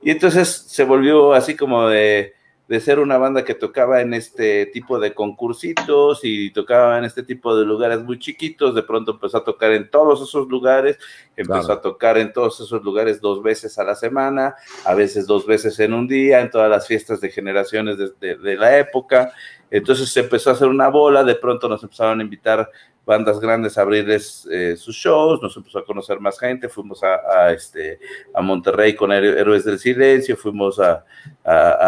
Y 0.00 0.10
entonces 0.10 0.48
se 0.48 0.84
volvió 0.84 1.34
así 1.34 1.54
como 1.54 1.88
de, 1.88 2.32
de, 2.66 2.80
ser 2.80 3.00
una 3.00 3.18
banda 3.18 3.44
que 3.44 3.52
tocaba 3.52 4.00
en 4.00 4.14
este 4.14 4.64
tipo 4.64 4.98
de 4.98 5.12
concursitos 5.12 6.20
y 6.22 6.50
tocaba 6.50 6.96
en 6.96 7.04
este 7.04 7.22
tipo 7.22 7.54
de 7.54 7.66
lugares 7.66 8.02
muy 8.02 8.18
chiquitos, 8.18 8.74
de 8.74 8.82
pronto 8.82 9.12
empezó 9.12 9.36
a 9.36 9.44
tocar 9.44 9.72
en 9.72 9.90
todos 9.90 10.26
esos 10.26 10.48
lugares, 10.48 10.98
empezó 11.36 11.72
a 11.72 11.82
tocar 11.82 12.16
en 12.16 12.32
todos 12.32 12.60
esos 12.60 12.82
lugares 12.82 13.20
dos 13.20 13.42
veces 13.42 13.78
a 13.78 13.84
la 13.84 13.94
semana, 13.94 14.54
a 14.86 14.94
veces 14.94 15.26
dos 15.26 15.46
veces 15.46 15.78
en 15.80 15.92
un 15.92 16.08
día, 16.08 16.40
en 16.40 16.50
todas 16.50 16.70
las 16.70 16.86
fiestas 16.86 17.20
de 17.20 17.28
generaciones 17.28 17.98
de, 17.98 18.36
de 18.36 18.56
la 18.56 18.78
época. 18.78 19.34
Entonces 19.70 20.08
se 20.08 20.20
empezó 20.20 20.50
a 20.50 20.52
hacer 20.54 20.68
una 20.68 20.88
bola, 20.88 21.24
de 21.24 21.34
pronto 21.34 21.68
nos 21.68 21.82
empezaron 21.82 22.20
a 22.20 22.22
invitar 22.22 22.70
bandas 23.08 23.40
grandes 23.40 23.78
a 23.78 23.82
abrirles 23.82 24.46
eh, 24.52 24.76
sus 24.76 24.94
shows, 24.94 25.40
nos 25.40 25.56
empezó 25.56 25.78
a 25.78 25.84
conocer 25.84 26.20
más 26.20 26.38
gente, 26.38 26.68
fuimos 26.68 27.02
a, 27.02 27.50
este, 27.52 27.98
a 28.34 28.42
Monterrey 28.42 28.94
con 28.94 29.10
Héroes 29.10 29.64
del 29.64 29.78
Silencio, 29.78 30.36
fuimos 30.36 30.78
a, 30.78 31.04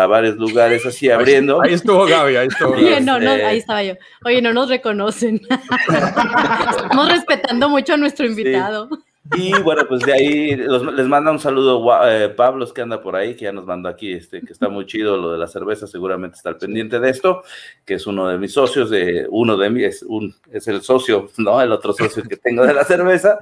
varios 0.07 0.37
lugares 0.37 0.85
así 0.87 1.11
abriendo. 1.11 1.61
Ahí, 1.61 1.75
estuvo 1.75 2.07
Gaby, 2.07 2.37
ahí 2.37 2.49
estuvo 2.49 2.71
Gaby. 2.71 2.85
Oye, 2.85 3.01
no, 3.03 3.21
no, 3.21 3.33
ahí 3.33 3.59
estaba 3.59 3.83
yo. 3.83 3.95
Oye, 4.25 4.41
no 4.41 4.55
nos 4.55 4.71
reconocen. 4.71 5.43
Estamos 5.51 7.09
respetando 7.13 7.69
mucho 7.69 7.93
a 7.93 7.97
nuestro 7.99 8.25
invitado. 8.25 8.89
Y 9.37 9.53
bueno, 9.61 9.83
pues 9.89 10.03
de 10.03 10.13
ahí 10.13 10.57
les 10.57 11.07
manda 11.07 11.31
un 11.31 11.39
saludo 11.39 11.85
eh, 12.09 12.31
Pablo, 12.31 12.67
que 12.73 12.83
anda 12.83 13.01
por 13.01 13.15
ahí, 13.15 13.35
que 13.35 13.45
ya 13.45 13.53
nos 13.53 13.65
mandó 13.65 13.89
aquí, 13.89 14.13
este, 14.13 14.41
que 14.41 14.53
está 14.53 14.69
muy 14.69 14.87
chido 14.87 15.17
lo 15.17 15.33
de 15.33 15.39
la 15.39 15.47
cerveza, 15.47 15.87
seguramente 15.87 16.37
está 16.37 16.49
al 16.49 16.57
pendiente 16.57 16.99
de 16.99 17.11
esto, 17.11 17.43
que 17.85 17.95
es 17.95 18.07
uno 18.07 18.29
de 18.29 18.39
mis 18.39 18.53
socios, 18.53 18.91
de 18.91 19.27
uno 19.31 19.57
de 19.57 19.71
mí, 19.71 19.85
es, 19.85 20.03
un, 20.03 20.35
es 20.51 20.67
el 20.69 20.83
socio, 20.83 21.31
¿no? 21.39 21.61
El 21.63 21.71
otro 21.71 21.93
socio 21.93 22.25
que 22.25 22.37
tengo 22.37 22.67
de 22.67 22.75
la 22.75 22.85
cerveza, 22.85 23.39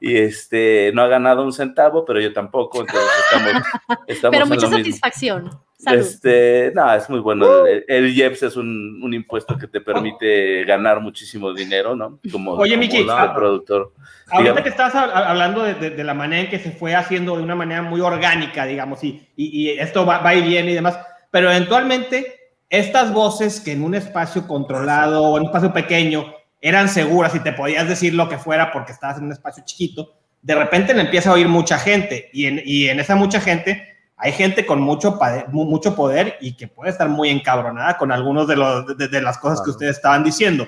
y 0.00 0.16
este, 0.16 0.90
no 0.94 1.02
ha 1.02 1.08
ganado 1.08 1.42
un 1.42 1.52
centavo, 1.52 2.04
pero 2.04 2.20
yo 2.20 2.32
tampoco, 2.32 2.80
entonces 2.80 3.08
estamos, 3.26 3.62
estamos 4.06 4.36
Pero 4.36 4.46
mucha 4.46 4.68
satisfacción. 4.68 5.50
Este, 5.84 6.72
no, 6.74 6.94
es 6.94 7.08
muy 7.10 7.20
bueno. 7.20 7.66
El, 7.66 7.84
el 7.86 8.16
IEPS 8.16 8.44
es 8.44 8.56
un, 8.56 9.00
un, 9.02 9.12
impuesto 9.12 9.58
que 9.58 9.66
te 9.66 9.82
permite 9.82 10.64
ganar 10.64 11.00
muchísimo 11.00 11.52
dinero, 11.52 11.94
¿no? 11.94 12.18
Como, 12.32 12.52
Oye, 12.52 12.76
Miki, 12.78 13.06
productor. 13.34 13.92
Ahorita 14.28 14.62
que 14.62 14.70
estás 14.70 14.94
hablando 14.94 15.62
de, 15.62 15.74
de, 15.90 16.04
la 16.04 16.14
manera 16.14 16.42
en 16.42 16.48
que 16.48 16.58
se 16.58 16.70
fue 16.70 16.94
haciendo 16.94 17.36
de 17.36 17.42
una 17.42 17.54
manera 17.54 17.82
muy 17.82 18.00
orgánica, 18.00 18.64
digamos, 18.64 19.04
y, 19.04 19.28
y, 19.36 19.70
y 19.70 19.70
esto 19.70 20.06
va, 20.06 20.18
va, 20.18 20.34
y 20.34 20.42
viene 20.42 20.72
y 20.72 20.74
demás, 20.74 20.98
pero 21.30 21.50
eventualmente 21.50 22.54
estas 22.70 23.12
voces 23.12 23.60
que 23.60 23.72
en 23.72 23.84
un 23.84 23.94
espacio 23.94 24.46
controlado 24.46 25.22
o 25.22 25.36
en 25.36 25.42
un 25.42 25.48
espacio 25.48 25.72
pequeño 25.72 26.34
eran 26.60 26.88
seguras 26.88 27.34
y 27.34 27.40
te 27.40 27.52
podías 27.52 27.86
decir 27.86 28.14
lo 28.14 28.28
que 28.28 28.38
fuera 28.38 28.72
porque 28.72 28.92
estabas 28.92 29.18
en 29.18 29.24
un 29.24 29.32
espacio 29.32 29.62
chiquito, 29.64 30.14
de 30.40 30.54
repente 30.54 30.94
le 30.94 31.02
empieza 31.02 31.30
a 31.30 31.34
oír 31.34 31.48
mucha 31.48 31.78
gente 31.78 32.30
y 32.32 32.46
en, 32.46 32.62
y 32.64 32.88
en 32.88 32.98
esa 32.98 33.14
mucha 33.14 33.40
gente 33.40 33.95
hay 34.16 34.32
gente 34.32 34.64
con 34.64 34.80
mucho, 34.80 35.18
mucho 35.48 35.94
poder 35.94 36.38
y 36.40 36.56
que 36.56 36.68
puede 36.68 36.90
estar 36.90 37.08
muy 37.08 37.28
encabronada 37.28 37.98
con 37.98 38.10
algunos 38.10 38.48
de, 38.48 38.56
los, 38.56 38.96
de, 38.96 39.20
las 39.20 39.38
cosas 39.38 39.60
que 39.62 39.70
ustedes 39.70 39.96
estaban 39.96 40.24
diciendo. 40.24 40.66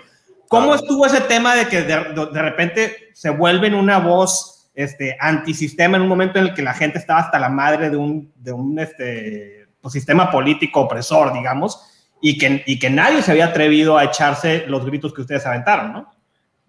¿Cómo 0.48 0.74
estuvo 0.74 1.06
ese 1.06 1.22
tema 1.22 1.54
de 1.54 1.66
que 1.66 1.82
de, 1.82 2.28
de, 2.32 2.42
repente 2.42 3.10
se 3.14 3.30
vuelven 3.30 3.74
una 3.74 3.98
voz 3.98 4.70
este, 4.74 5.16
antisistema 5.18 5.96
en 5.96 6.02
un 6.02 6.08
momento 6.08 6.38
en 6.38 6.48
el 6.48 6.54
que 6.54 6.62
la 6.62 6.74
gente 6.74 6.98
estaba 6.98 7.20
hasta 7.20 7.38
la 7.38 7.48
madre 7.48 7.90
de 7.90 7.96
un, 7.96 8.32
de 8.36 8.52
un 8.52 8.78
este, 8.78 9.66
pues, 9.80 9.92
sistema 9.92 10.30
político 10.30 10.80
opresor, 10.80 11.32
digamos, 11.32 11.82
y 12.20 12.36
que, 12.36 12.62
y 12.66 12.78
que 12.78 12.90
nadie 12.90 13.22
se 13.22 13.30
había 13.30 13.46
atrevido 13.46 13.96
a 13.96 14.04
echarse 14.04 14.64
los 14.66 14.84
gritos 14.84 15.14
que 15.14 15.22
ustedes 15.22 15.46
aventaron, 15.46 15.92
¿no? 15.92 16.10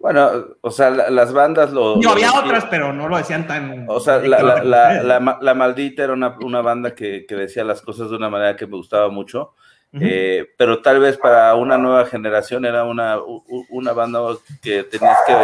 Bueno, 0.00 0.30
o 0.62 0.70
sea, 0.70 0.88
las 0.88 1.30
bandas 1.34 1.72
lo... 1.72 1.96
No, 1.96 2.12
había 2.12 2.32
otras, 2.32 2.64
pero 2.70 2.90
no 2.90 3.06
lo 3.06 3.18
decían 3.18 3.46
tan... 3.46 3.84
O 3.86 4.00
sea, 4.00 4.16
la, 4.16 4.64
la, 4.64 5.38
la, 5.38 5.54
Maldita 5.54 6.04
era 6.04 6.14
una, 6.14 6.38
una 6.40 6.62
banda 6.62 6.94
que, 6.94 7.26
que, 7.26 7.36
decía 7.36 7.64
las 7.64 7.82
cosas 7.82 8.08
de 8.08 8.16
una 8.16 8.30
manera 8.30 8.56
que 8.56 8.66
me 8.66 8.78
gustaba 8.78 9.10
mucho, 9.10 9.52
eh, 9.92 10.46
pero 10.56 10.80
tal 10.80 11.00
vez 11.00 11.18
para 11.18 11.54
una 11.54 11.76
nueva 11.76 12.06
generación 12.06 12.64
era 12.64 12.84
una, 12.84 13.18
una 13.68 13.92
banda 13.92 14.20
que 14.62 14.84
tenías 14.84 15.18
que 15.26 15.34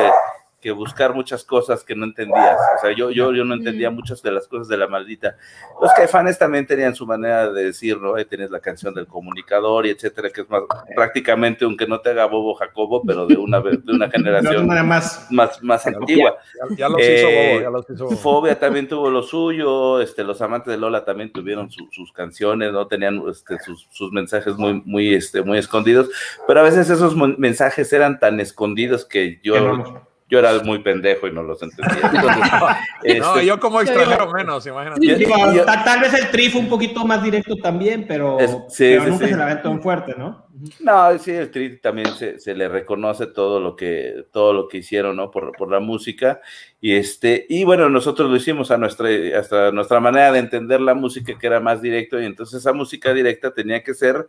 que 0.67 0.73
buscar 0.73 1.15
muchas 1.15 1.45
cosas 1.45 1.85
que 1.85 1.95
no 1.95 2.07
entendías. 2.07 2.57
O 2.77 2.81
sea, 2.81 2.91
yo, 2.91 3.13
yo, 3.13 3.33
yo 3.33 3.45
no 3.45 3.55
entendía 3.55 3.89
muchas 3.89 4.21
de 4.21 4.33
las 4.33 4.49
cosas 4.49 4.67
de 4.67 4.77
la 4.77 4.89
maldita. 4.89 5.37
Los 5.81 5.93
caifanes 5.93 6.41
también 6.41 6.67
tenían 6.67 6.93
su 6.93 7.07
manera 7.07 7.53
de 7.53 7.67
decir, 7.67 8.01
¿no? 8.01 8.17
Ahí 8.17 8.25
tienes 8.25 8.51
la 8.51 8.59
canción 8.59 8.93
del 8.93 9.07
comunicador 9.07 9.87
y 9.87 9.91
etcétera, 9.91 10.29
que 10.31 10.41
es 10.41 10.51
más 10.51 10.63
prácticamente, 10.97 11.65
aunque 11.65 11.87
no 11.87 12.01
te 12.01 12.11
haga 12.11 12.27
bobo 12.27 12.53
Jacobo, 12.57 13.01
pero 13.07 13.29
de 13.29 13.37
una, 13.37 13.61
de 13.61 13.93
una 13.93 14.11
generación 14.11 14.67
más, 14.67 15.29
más, 15.31 15.63
más 15.63 15.87
antigua. 15.87 16.37
Ya, 16.77 16.89
los 16.89 17.01
hizo 17.01 17.29
bobo, 17.29 17.61
ya 17.61 17.71
los 17.71 17.91
hizo 17.91 18.05
bobo. 18.07 18.17
Fobia 18.17 18.59
también 18.59 18.89
tuvo 18.89 19.09
lo 19.09 19.23
suyo, 19.23 20.01
este, 20.01 20.25
los 20.25 20.43
amantes 20.43 20.73
de 20.73 20.79
Lola 20.79 21.05
también 21.05 21.31
tuvieron 21.31 21.71
sus 21.71 22.13
canciones, 22.13 22.73
¿no? 22.73 22.89
Tenían 22.89 23.23
este, 23.31 23.57
sus, 23.61 23.87
sus, 23.93 24.11
mensajes 24.11 24.57
muy, 24.57 24.83
muy, 24.85 25.15
este, 25.15 25.43
muy 25.43 25.59
escondidos, 25.59 26.11
pero 26.49 26.59
a 26.59 26.65
veces 26.65 26.91
esos 26.91 27.15
mensajes 27.39 27.93
eran 27.93 28.19
tan 28.19 28.41
escondidos 28.41 29.05
que 29.05 29.39
yo 29.45 29.55
yo 30.29 30.41
era 30.41 30.61
muy 30.63 30.81
pendejo 30.81 31.29
y 31.29 31.33
no 31.33 31.43
los 31.43 31.63
entendía. 31.63 32.11
no, 32.13 32.69
este, 33.03 33.47
yo 33.47 33.61
como 33.61 33.81
extranjero 33.81 34.33
menos, 34.33 34.67
imagínate. 34.67 35.25
tal, 35.65 36.01
vez 36.01 36.15
el 36.15 36.31
tri 36.31 36.51
fue 36.51 36.61
un 36.61 36.69
poquito 36.69 37.05
más 37.05 37.23
directo 37.23 37.57
también, 37.57 38.07
pero, 38.09 38.39
nunca 38.41 38.69
se 38.69 39.37
la 39.37 39.45
aventó 39.45 39.69
tan 39.69 39.81
fuerte, 39.81 40.15
¿no? 40.19 40.47
No, 40.81 41.19
sí, 41.19 41.31
el 41.31 41.51
tri 41.51 41.79
también 41.79 42.09
se, 42.15 42.41
se, 42.41 42.55
le 42.55 42.69
reconoce 42.69 43.27
todo 43.27 43.61
lo 43.61 43.77
que, 43.77 44.25
todo 44.33 44.53
lo 44.53 44.69
que 44.69 44.79
hicieron, 44.79 45.15
¿no? 45.15 45.31
Por, 45.31 45.53
por, 45.53 45.71
la 45.71 45.81
música. 45.81 46.41
Y 46.81 46.95
este, 46.95 47.47
y 47.49 47.65
bueno, 47.65 47.89
nosotros 47.91 48.31
lo 48.31 48.37
hicimos 48.37 48.71
a 48.71 48.79
nuestra, 48.79 49.09
hasta 49.39 49.71
nuestra 49.71 50.01
manera 50.01 50.33
de 50.33 50.39
entender 50.41 50.81
la 50.81 50.95
música, 50.95 51.39
que 51.39 51.47
era 51.47 51.61
más 51.61 51.83
directo, 51.83 52.21
y 52.21 52.25
entonces 52.25 52.61
esa 52.61 52.73
música 52.73 53.13
directa 53.13 53.53
tenía 53.53 53.83
que 53.83 53.95
ser 53.95 54.27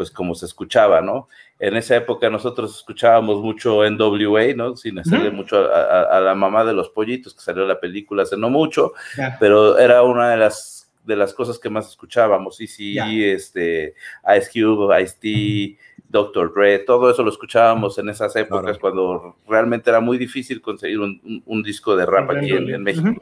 pues 0.00 0.10
como 0.10 0.34
se 0.34 0.46
escuchaba, 0.46 1.02
¿no? 1.02 1.28
En 1.58 1.76
esa 1.76 1.94
época 1.94 2.30
nosotros 2.30 2.74
escuchábamos 2.74 3.42
mucho 3.42 3.82
NWA, 3.84 4.54
¿no? 4.56 4.74
Sin 4.74 4.98
hacerle 4.98 5.30
mucho 5.30 5.58
a, 5.70 6.18
la 6.20 6.34
mamá 6.34 6.64
de 6.64 6.72
los 6.72 6.88
pollitos, 6.88 7.34
que 7.34 7.42
salió 7.42 7.66
la 7.66 7.78
película 7.78 8.22
hace 8.22 8.38
no 8.38 8.48
mucho, 8.48 8.94
pero 9.38 9.76
era 9.78 10.02
una 10.02 10.30
de 10.30 10.38
las, 10.38 10.90
de 11.04 11.16
las 11.16 11.34
cosas 11.34 11.58
que 11.58 11.68
más 11.68 11.86
escuchábamos, 11.86 12.62
y 12.62 12.66
sí, 12.66 12.98
este, 12.98 13.92
Ice 14.38 14.50
Cube, 14.50 15.02
Ice-T, 15.02 15.76
Dr. 16.10 16.52
Dre, 16.52 16.80
todo 16.80 17.08
eso 17.08 17.22
lo 17.22 17.30
escuchábamos 17.30 17.96
en 17.98 18.08
esas 18.08 18.34
épocas 18.34 18.78
cuando 18.78 19.36
realmente 19.46 19.90
era 19.90 20.00
muy 20.00 20.18
difícil 20.18 20.60
conseguir 20.60 20.98
un, 20.98 21.62
disco 21.62 21.94
de 21.94 22.04
rap 22.04 22.30
aquí 22.30 22.50
en, 22.50 22.82
México. 22.82 23.14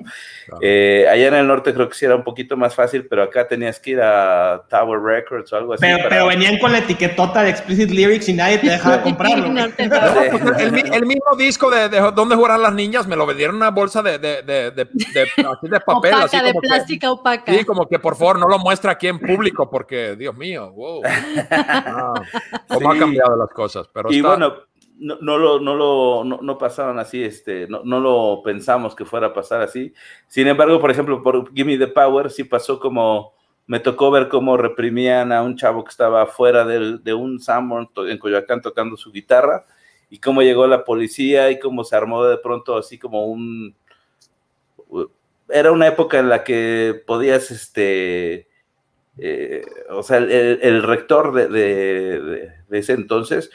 Eh, 0.62 1.06
allá 1.10 1.28
en 1.28 1.34
el 1.34 1.46
norte 1.46 1.74
creo 1.74 1.86
que 1.88 1.94
sí 1.94 2.06
era 2.06 2.16
un 2.16 2.24
poquito 2.24 2.56
más 2.56 2.74
fácil, 2.74 3.06
pero 3.06 3.24
acá 3.24 3.46
tenías 3.46 3.78
que 3.78 3.90
ir 3.90 4.00
a 4.00 4.62
Tower 4.70 5.00
Records 5.00 5.52
o 5.52 5.56
algo 5.56 5.74
así. 5.74 5.84
Pero, 6.08 6.28
venían 6.28 6.58
con 6.58 6.72
la 6.72 6.78
etiquetota 6.78 7.42
de 7.42 7.50
explicit 7.50 7.90
lyrics 7.90 8.28
y 8.30 8.32
nadie 8.32 8.56
te 8.56 8.70
dejaba 8.70 9.02
comprarlo. 9.02 9.46
el, 9.46 11.06
mismo 11.06 11.36
disco 11.36 11.70
de, 11.70 11.90
de 11.90 12.00
Dónde 12.14 12.36
jugarán 12.36 12.62
las 12.62 12.72
niñas 12.72 13.06
me 13.06 13.16
lo 13.16 13.26
vendieron 13.26 13.56
en 13.56 13.62
una 13.62 13.70
bolsa 13.70 14.02
de, 14.02 14.18
de, 14.18 14.42
de, 14.42 14.70
de, 14.70 14.84
de 14.86 15.80
papel. 15.80 16.14
Opaca, 16.14 16.24
así 16.24 16.40
de 16.40 16.54
plástica 16.54 17.10
opaca. 17.10 17.52
Sí, 17.52 17.64
como 17.64 17.86
que 17.86 17.98
por 17.98 18.16
favor 18.16 18.38
no 18.38 18.48
lo 18.48 18.58
muestre 18.58 18.90
aquí 18.90 19.08
en 19.08 19.18
público 19.18 19.68
porque, 19.68 20.16
Dios 20.16 20.34
mío, 20.34 20.72
wow. 20.72 21.02
¿Cómo 22.78 22.92
ha 22.92 22.98
cambiado 22.98 23.36
las 23.36 23.50
cosas? 23.50 23.88
Pero 23.92 24.10
y 24.10 24.20
bueno, 24.20 24.54
no, 24.98 25.18
no, 25.20 25.38
lo, 25.38 25.60
no, 25.60 25.74
lo, 25.74 26.24
no, 26.24 26.58
pasaron 26.58 26.98
así, 26.98 27.22
este, 27.22 27.68
no, 27.68 27.82
no, 27.84 28.00
lo 28.00 28.42
pensamos 28.42 28.94
que 28.94 29.04
fuera 29.04 29.28
a 29.28 29.32
pasar 29.32 29.62
así. 29.62 29.92
Sin 30.26 30.46
embargo, 30.48 30.80
por 30.80 30.90
ejemplo, 30.90 31.22
por 31.22 31.52
Gimme 31.54 31.78
the 31.78 31.86
Power 31.86 32.30
sí 32.30 32.44
pasó 32.44 32.80
como, 32.80 33.34
me 33.66 33.80
tocó 33.80 34.10
ver 34.10 34.28
cómo 34.28 34.56
reprimían 34.56 35.32
a 35.32 35.42
un 35.42 35.56
chavo 35.56 35.84
que 35.84 35.90
estaba 35.90 36.26
fuera 36.26 36.64
de, 36.64 36.98
de 36.98 37.14
un 37.14 37.40
Sanborn 37.40 37.88
en 38.08 38.18
Coyoacán 38.18 38.60
tocando 38.60 38.96
su 38.96 39.12
guitarra 39.12 39.64
y 40.10 40.18
cómo 40.18 40.42
llegó 40.42 40.66
la 40.66 40.84
policía 40.84 41.50
y 41.50 41.58
cómo 41.58 41.84
se 41.84 41.96
armó 41.96 42.24
de 42.24 42.38
pronto 42.38 42.76
así 42.76 42.98
como 42.98 43.26
un... 43.26 43.76
Era 45.48 45.72
una 45.72 45.86
época 45.86 46.18
en 46.18 46.28
la 46.28 46.44
que 46.44 47.02
podías, 47.06 47.50
este, 47.50 48.47
eh, 49.18 49.64
o 49.90 50.02
sea, 50.02 50.18
el, 50.18 50.82
rector 50.82 51.32
de, 51.32 52.52
ese 52.70 52.92
entonces 52.92 53.50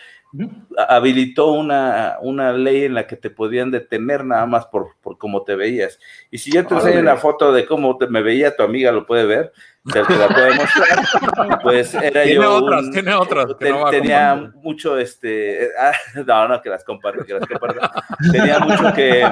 habilitó 0.89 1.51
una, 1.51 2.17
una, 2.21 2.53
ley 2.53 2.85
en 2.85 2.95
la 2.95 3.05
que 3.05 3.15
te 3.15 3.29
podían 3.29 3.69
detener 3.69 4.25
nada 4.25 4.45
más 4.47 4.65
por, 4.65 4.95
por 5.01 5.17
cómo 5.17 5.43
te 5.43 5.55
veías. 5.55 5.99
Y 6.31 6.39
si 6.39 6.51
yo 6.51 6.65
te 6.65 6.73
enseño 6.73 6.99
una 6.99 7.17
foto 7.17 7.53
de 7.53 7.65
cómo 7.67 7.97
te, 7.97 8.07
me 8.07 8.23
veía 8.23 8.55
tu 8.55 8.63
amiga, 8.63 8.91
lo 8.91 9.05
puede 9.05 9.25
ver, 9.25 9.53
te, 9.91 9.99
la 9.99 10.27
puede 10.27 10.55
mostrar. 10.55 11.59
Pues 11.63 11.93
era 11.93 12.23
tiene 12.23 12.35
yo. 12.35 12.55
Otras, 12.55 12.91
tiene 12.91 13.13
otras, 13.13 13.45
tenía 13.91 14.51
mucho, 14.55 14.97
este. 14.97 15.69
Ah, 15.79 15.93
no, 16.25 16.47
no, 16.47 16.61
que 16.61 16.69
las 16.69 16.83
comparto, 16.83 17.25
que 17.25 17.33
las 17.33 17.47
comparto. 17.47 17.79
Tenía 18.31 18.59
mucho 18.59 18.93
que. 18.93 19.25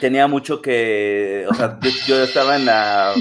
Tenía 0.00 0.26
mucho 0.26 0.62
que. 0.62 1.46
O 1.48 1.54
sea, 1.54 1.78
yo 2.06 2.22
estaba 2.22 2.56
en 2.56 2.66
la 2.66 3.14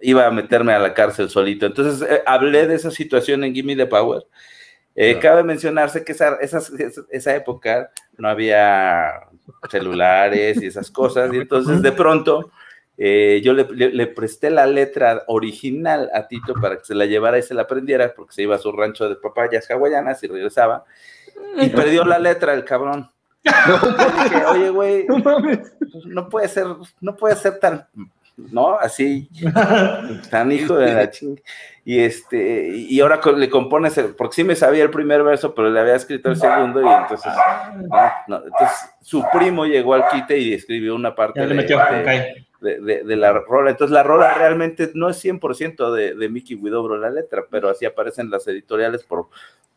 iba 0.00 0.26
a 0.26 0.30
meterme 0.30 0.72
a 0.72 0.78
la 0.78 0.94
cárcel 0.94 1.30
solito. 1.30 1.66
Entonces 1.66 2.08
eh, 2.08 2.22
hablé 2.26 2.66
de 2.66 2.74
esa 2.74 2.90
situación 2.90 3.44
en 3.44 3.54
Gimme 3.54 3.76
the 3.76 3.86
Power. 3.86 4.24
Eh, 5.00 5.18
cabe 5.20 5.44
mencionarse 5.44 6.04
que 6.04 6.10
esa, 6.10 6.38
esa, 6.40 7.36
época 7.36 7.88
no 8.16 8.28
había 8.28 9.28
celulares 9.70 10.60
y 10.60 10.66
esas 10.66 10.90
cosas, 10.90 11.32
y 11.32 11.36
entonces 11.36 11.82
de 11.82 11.92
pronto 11.92 12.50
eh, 12.96 13.40
yo 13.44 13.52
le, 13.52 14.06
presté 14.08 14.50
la 14.50 14.66
letra 14.66 15.22
original 15.28 16.10
a 16.12 16.26
Tito 16.26 16.52
para 16.54 16.78
que 16.78 16.84
se 16.84 16.96
la 16.96 17.06
llevara 17.06 17.38
y 17.38 17.42
se 17.42 17.54
la 17.54 17.62
aprendiera, 17.62 18.12
porque 18.12 18.34
se 18.34 18.42
iba 18.42 18.56
a 18.56 18.58
su 18.58 18.72
rancho 18.72 19.08
de 19.08 19.14
papayas 19.14 19.70
hawaianas 19.70 20.20
y 20.24 20.26
regresaba, 20.26 20.84
y 21.60 21.68
perdió 21.68 22.04
la 22.04 22.18
letra 22.18 22.52
el 22.52 22.64
cabrón. 22.64 23.08
oye, 24.50 24.70
güey, 24.70 25.06
no 26.06 26.28
puede 26.28 26.48
ser, 26.48 26.66
no 27.00 27.14
puede 27.14 27.36
ser 27.36 27.60
tan 27.60 27.86
¿no? 28.50 28.78
Así, 28.78 29.28
tan 30.30 30.52
hijo 30.52 30.76
de 30.76 30.94
la 30.94 31.10
ching. 31.10 31.40
Y 31.84 32.00
este, 32.00 32.68
y 32.76 33.00
ahora 33.00 33.20
le 33.34 33.48
compones, 33.48 33.98
porque 34.16 34.34
sí 34.34 34.44
me 34.44 34.54
sabía 34.54 34.82
el 34.82 34.90
primer 34.90 35.22
verso, 35.22 35.54
pero 35.54 35.70
le 35.70 35.80
había 35.80 35.94
escrito 35.94 36.28
el 36.28 36.36
segundo, 36.36 36.82
y 36.82 36.86
entonces, 36.86 37.32
entonces 38.26 38.90
su 39.00 39.24
primo 39.32 39.64
llegó 39.64 39.94
al 39.94 40.06
quite 40.08 40.38
y 40.38 40.52
escribió 40.52 40.94
una 40.94 41.14
parte 41.14 41.46
de, 41.46 43.16
la 43.16 43.32
rola. 43.32 43.70
Entonces 43.70 43.92
la 43.92 44.02
rola 44.02 44.34
realmente 44.34 44.90
no 44.94 45.08
es 45.08 45.24
100% 45.24 45.90
de, 45.92 46.14
de 46.14 46.28
Mickey 46.28 46.56
Widobro 46.56 46.98
la 46.98 47.08
letra, 47.08 47.44
pero 47.50 47.70
así 47.70 47.86
aparecen 47.86 48.30
las 48.30 48.46
editoriales 48.48 49.02
por, 49.04 49.28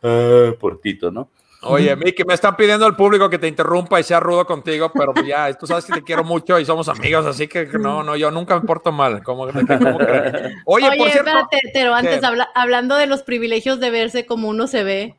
uh, 0.04 0.54
por 0.60 0.82
Tito, 0.82 1.12
¿no? 1.12 1.30
Oye, 1.64 1.96
Miki, 1.96 2.24
me 2.26 2.34
están 2.34 2.56
pidiendo 2.56 2.88
al 2.88 2.96
público 2.96 3.30
que 3.30 3.38
te 3.38 3.48
interrumpa 3.48 4.00
y 4.00 4.04
sea 4.04 4.20
rudo 4.20 4.46
contigo, 4.46 4.92
pero 4.92 5.14
ya, 5.24 5.54
tú 5.60 5.68
sabes 5.68 5.86
que 5.86 5.94
te 5.94 6.04
quiero 6.04 6.24
mucho 6.24 6.60
y 6.60 6.66
somos 6.66 6.90
amigos, 6.90 7.26
así 7.26 7.48
que 7.48 7.66
no, 7.66 8.02
no, 8.02 8.16
yo 8.16 8.32
nunca 8.32 8.60
me 8.60 8.66
porto 8.66 8.92
mal. 8.92 9.22
¿Cómo, 9.24 9.44
Oye, 9.44 10.98
por 10.98 11.10
cierto, 11.10 11.30
espérate, 11.30 11.60
pero 11.74 11.94
antes, 11.94 12.22
hablando 12.56 12.96
de 12.96 13.06
los 13.06 13.24
privilegios 13.24 13.80
de 13.80 13.92
verse 13.92 14.26
como 14.26 14.50
uno 14.50 14.68
se 14.68 14.84
ve. 14.84 15.16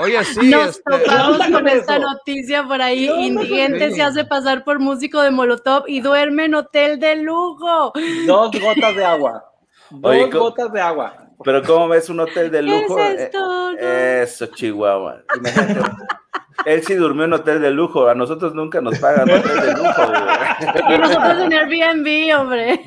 Oye, 0.00 0.24
sí. 0.24 0.48
Nos 0.48 0.78
este, 0.78 0.90
topamos 0.90 1.38
con 1.50 1.68
esta 1.68 1.98
noticia 1.98 2.64
por 2.64 2.80
ahí. 2.80 3.08
Indigente 3.08 3.92
se 3.92 4.02
hace 4.02 4.24
pasar 4.24 4.64
por 4.64 4.78
músico 4.78 5.20
de 5.22 5.30
Molotov 5.30 5.84
y 5.86 6.00
duerme 6.00 6.46
en 6.46 6.54
hotel 6.54 6.98
de 6.98 7.16
lujo. 7.16 7.92
Dos 8.26 8.50
gotas 8.60 8.96
de 8.96 9.04
agua. 9.04 9.44
Dos 9.90 10.30
gotas 10.30 10.72
de 10.72 10.80
agua. 10.80 11.27
Pero 11.44 11.62
¿cómo 11.62 11.88
ves 11.88 12.08
un 12.08 12.20
hotel 12.20 12.50
de 12.50 12.62
lujo? 12.62 12.98
Eh, 12.98 14.20
eso, 14.22 14.46
Chihuahua. 14.46 15.22
Él 16.64 16.82
sí 16.84 16.94
durmió 16.94 17.24
en 17.24 17.32
hotel 17.32 17.62
de 17.62 17.70
lujo, 17.70 18.08
a 18.08 18.14
nosotros 18.14 18.54
nunca 18.54 18.80
nos 18.80 18.98
pagan 18.98 19.30
hotel 19.30 19.60
de 19.60 19.72
lujo. 19.72 20.02
Y 20.88 20.98
nosotros 20.98 21.38
en 21.44 21.52
Airbnb, 21.52 22.40
hombre. 22.40 22.84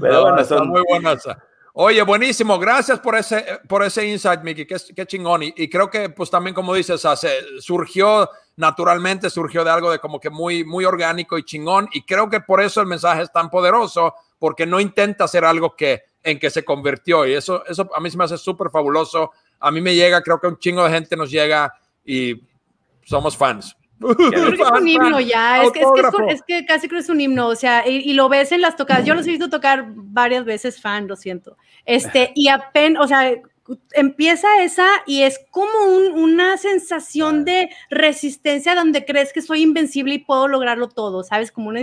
Pero 0.00 0.22
bueno, 0.22 0.44
son 0.44 0.68
muy 0.68 0.82
buenas. 0.88 1.28
Oye, 1.74 2.02
buenísimo, 2.02 2.58
gracias 2.58 2.98
por 3.00 3.16
ese, 3.16 3.44
por 3.68 3.82
ese 3.82 4.06
insight, 4.06 4.40
Mickey, 4.40 4.66
qué, 4.66 4.76
qué 4.94 5.04
chingón. 5.04 5.42
Y, 5.42 5.68
creo 5.68 5.90
que, 5.90 6.08
pues 6.08 6.30
también, 6.30 6.54
como 6.54 6.72
dices, 6.72 7.06
surgió 7.60 8.30
naturalmente, 8.56 9.28
surgió 9.28 9.62
de 9.62 9.70
algo 9.70 9.90
de 9.90 9.98
como 9.98 10.18
que 10.18 10.30
muy, 10.30 10.64
muy 10.64 10.86
orgánico 10.86 11.36
y 11.36 11.44
chingón. 11.44 11.86
Y 11.92 12.02
creo 12.02 12.30
que 12.30 12.40
por 12.40 12.62
eso 12.62 12.80
el 12.80 12.86
mensaje 12.86 13.22
es 13.22 13.30
tan 13.30 13.50
poderoso, 13.50 14.14
porque 14.38 14.64
no 14.64 14.80
intenta 14.80 15.24
hacer 15.24 15.44
algo 15.44 15.76
que 15.76 16.02
en 16.26 16.40
que 16.40 16.50
se 16.50 16.64
convirtió. 16.64 17.24
Y 17.24 17.34
eso, 17.34 17.64
eso 17.66 17.88
a 17.94 18.00
mí 18.00 18.10
se 18.10 18.18
me 18.18 18.24
hace 18.24 18.36
súper 18.36 18.68
fabuloso. 18.68 19.30
A 19.60 19.70
mí 19.70 19.80
me 19.80 19.94
llega, 19.94 20.22
creo 20.22 20.40
que 20.40 20.48
un 20.48 20.58
chingo 20.58 20.84
de 20.84 20.90
gente 20.90 21.16
nos 21.16 21.30
llega 21.30 21.72
y 22.04 22.42
somos 23.04 23.36
fans. 23.36 23.76
es 24.00 24.60
un 24.60 24.88
himno 24.88 25.20
ya, 25.20 25.62
es 25.62 25.70
que, 25.70 25.80
es, 26.28 26.42
que, 26.42 26.66
casi 26.66 26.88
creo 26.88 26.98
que 26.98 27.04
es 27.04 27.08
un 27.08 27.20
himno, 27.20 27.48
o 27.48 27.56
sea, 27.56 27.88
y, 27.88 28.12
lo 28.12 28.28
ves 28.28 28.52
en 28.52 28.60
las 28.60 28.76
tocadas, 28.76 29.06
yo 29.06 29.14
los 29.14 29.26
he 29.26 29.30
visto 29.30 29.48
tocar 29.48 29.86
varias 29.88 30.44
veces 30.44 30.82
fan, 30.82 31.08
lo 31.08 31.16
siento, 31.16 31.56
este, 31.86 32.30
y 32.34 32.48
apenas, 32.48 33.02
o 33.02 33.08
sea, 33.08 33.32
empieza 33.92 34.62
esa 34.62 34.86
y 35.06 35.22
es 35.22 35.40
como 35.50 35.86
una 36.14 36.58
sensación 36.58 37.46
de 37.46 37.70
resistencia 37.88 38.74
donde 38.74 39.06
crees 39.06 39.32
que 39.32 39.40
soy 39.40 39.62
invencible 39.62 40.14
y 40.14 40.18
puedo 40.18 40.46
lograrlo 40.46 40.88
todo, 40.88 41.24
¿sabes? 41.24 41.50
Como 41.50 41.70
una 41.70 41.80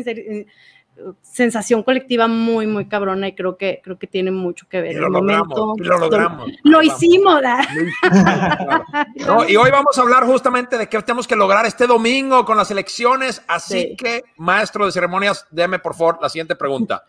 sensación 1.21 1.83
colectiva 1.83 2.27
muy, 2.27 2.67
muy 2.67 2.85
cabrona 2.85 3.27
y 3.27 3.35
creo 3.35 3.57
que, 3.57 3.81
creo 3.83 3.97
que 3.97 4.07
tiene 4.07 4.31
mucho 4.31 4.67
que 4.69 4.81
ver. 4.81 4.93
Y 4.93 4.95
lo, 4.95 5.09
logramos, 5.09 5.79
lo, 5.79 5.97
logramos, 5.97 6.51
lo, 6.63 6.81
hicimos. 6.81 7.41
y 9.47 9.55
hoy 9.55 9.71
vamos 9.71 9.97
a 9.97 10.01
hablar 10.01 10.25
justamente 10.25 10.77
de 10.77 10.87
qué 10.87 11.01
tenemos 11.01 11.27
que 11.27 11.35
lograr 11.35 11.65
este 11.65 11.87
domingo 11.87 12.45
con 12.45 12.57
las 12.57 12.71
elecciones. 12.71 13.41
Así 13.47 13.95
que, 13.97 14.23
maestro 14.37 14.85
de 14.85 14.91
ceremonias, 14.91 15.47
déme 15.51 15.79
por 15.79 15.95
favor 15.95 16.19
la 16.21 16.29
siguiente 16.29 16.55
pregunta. 16.55 17.03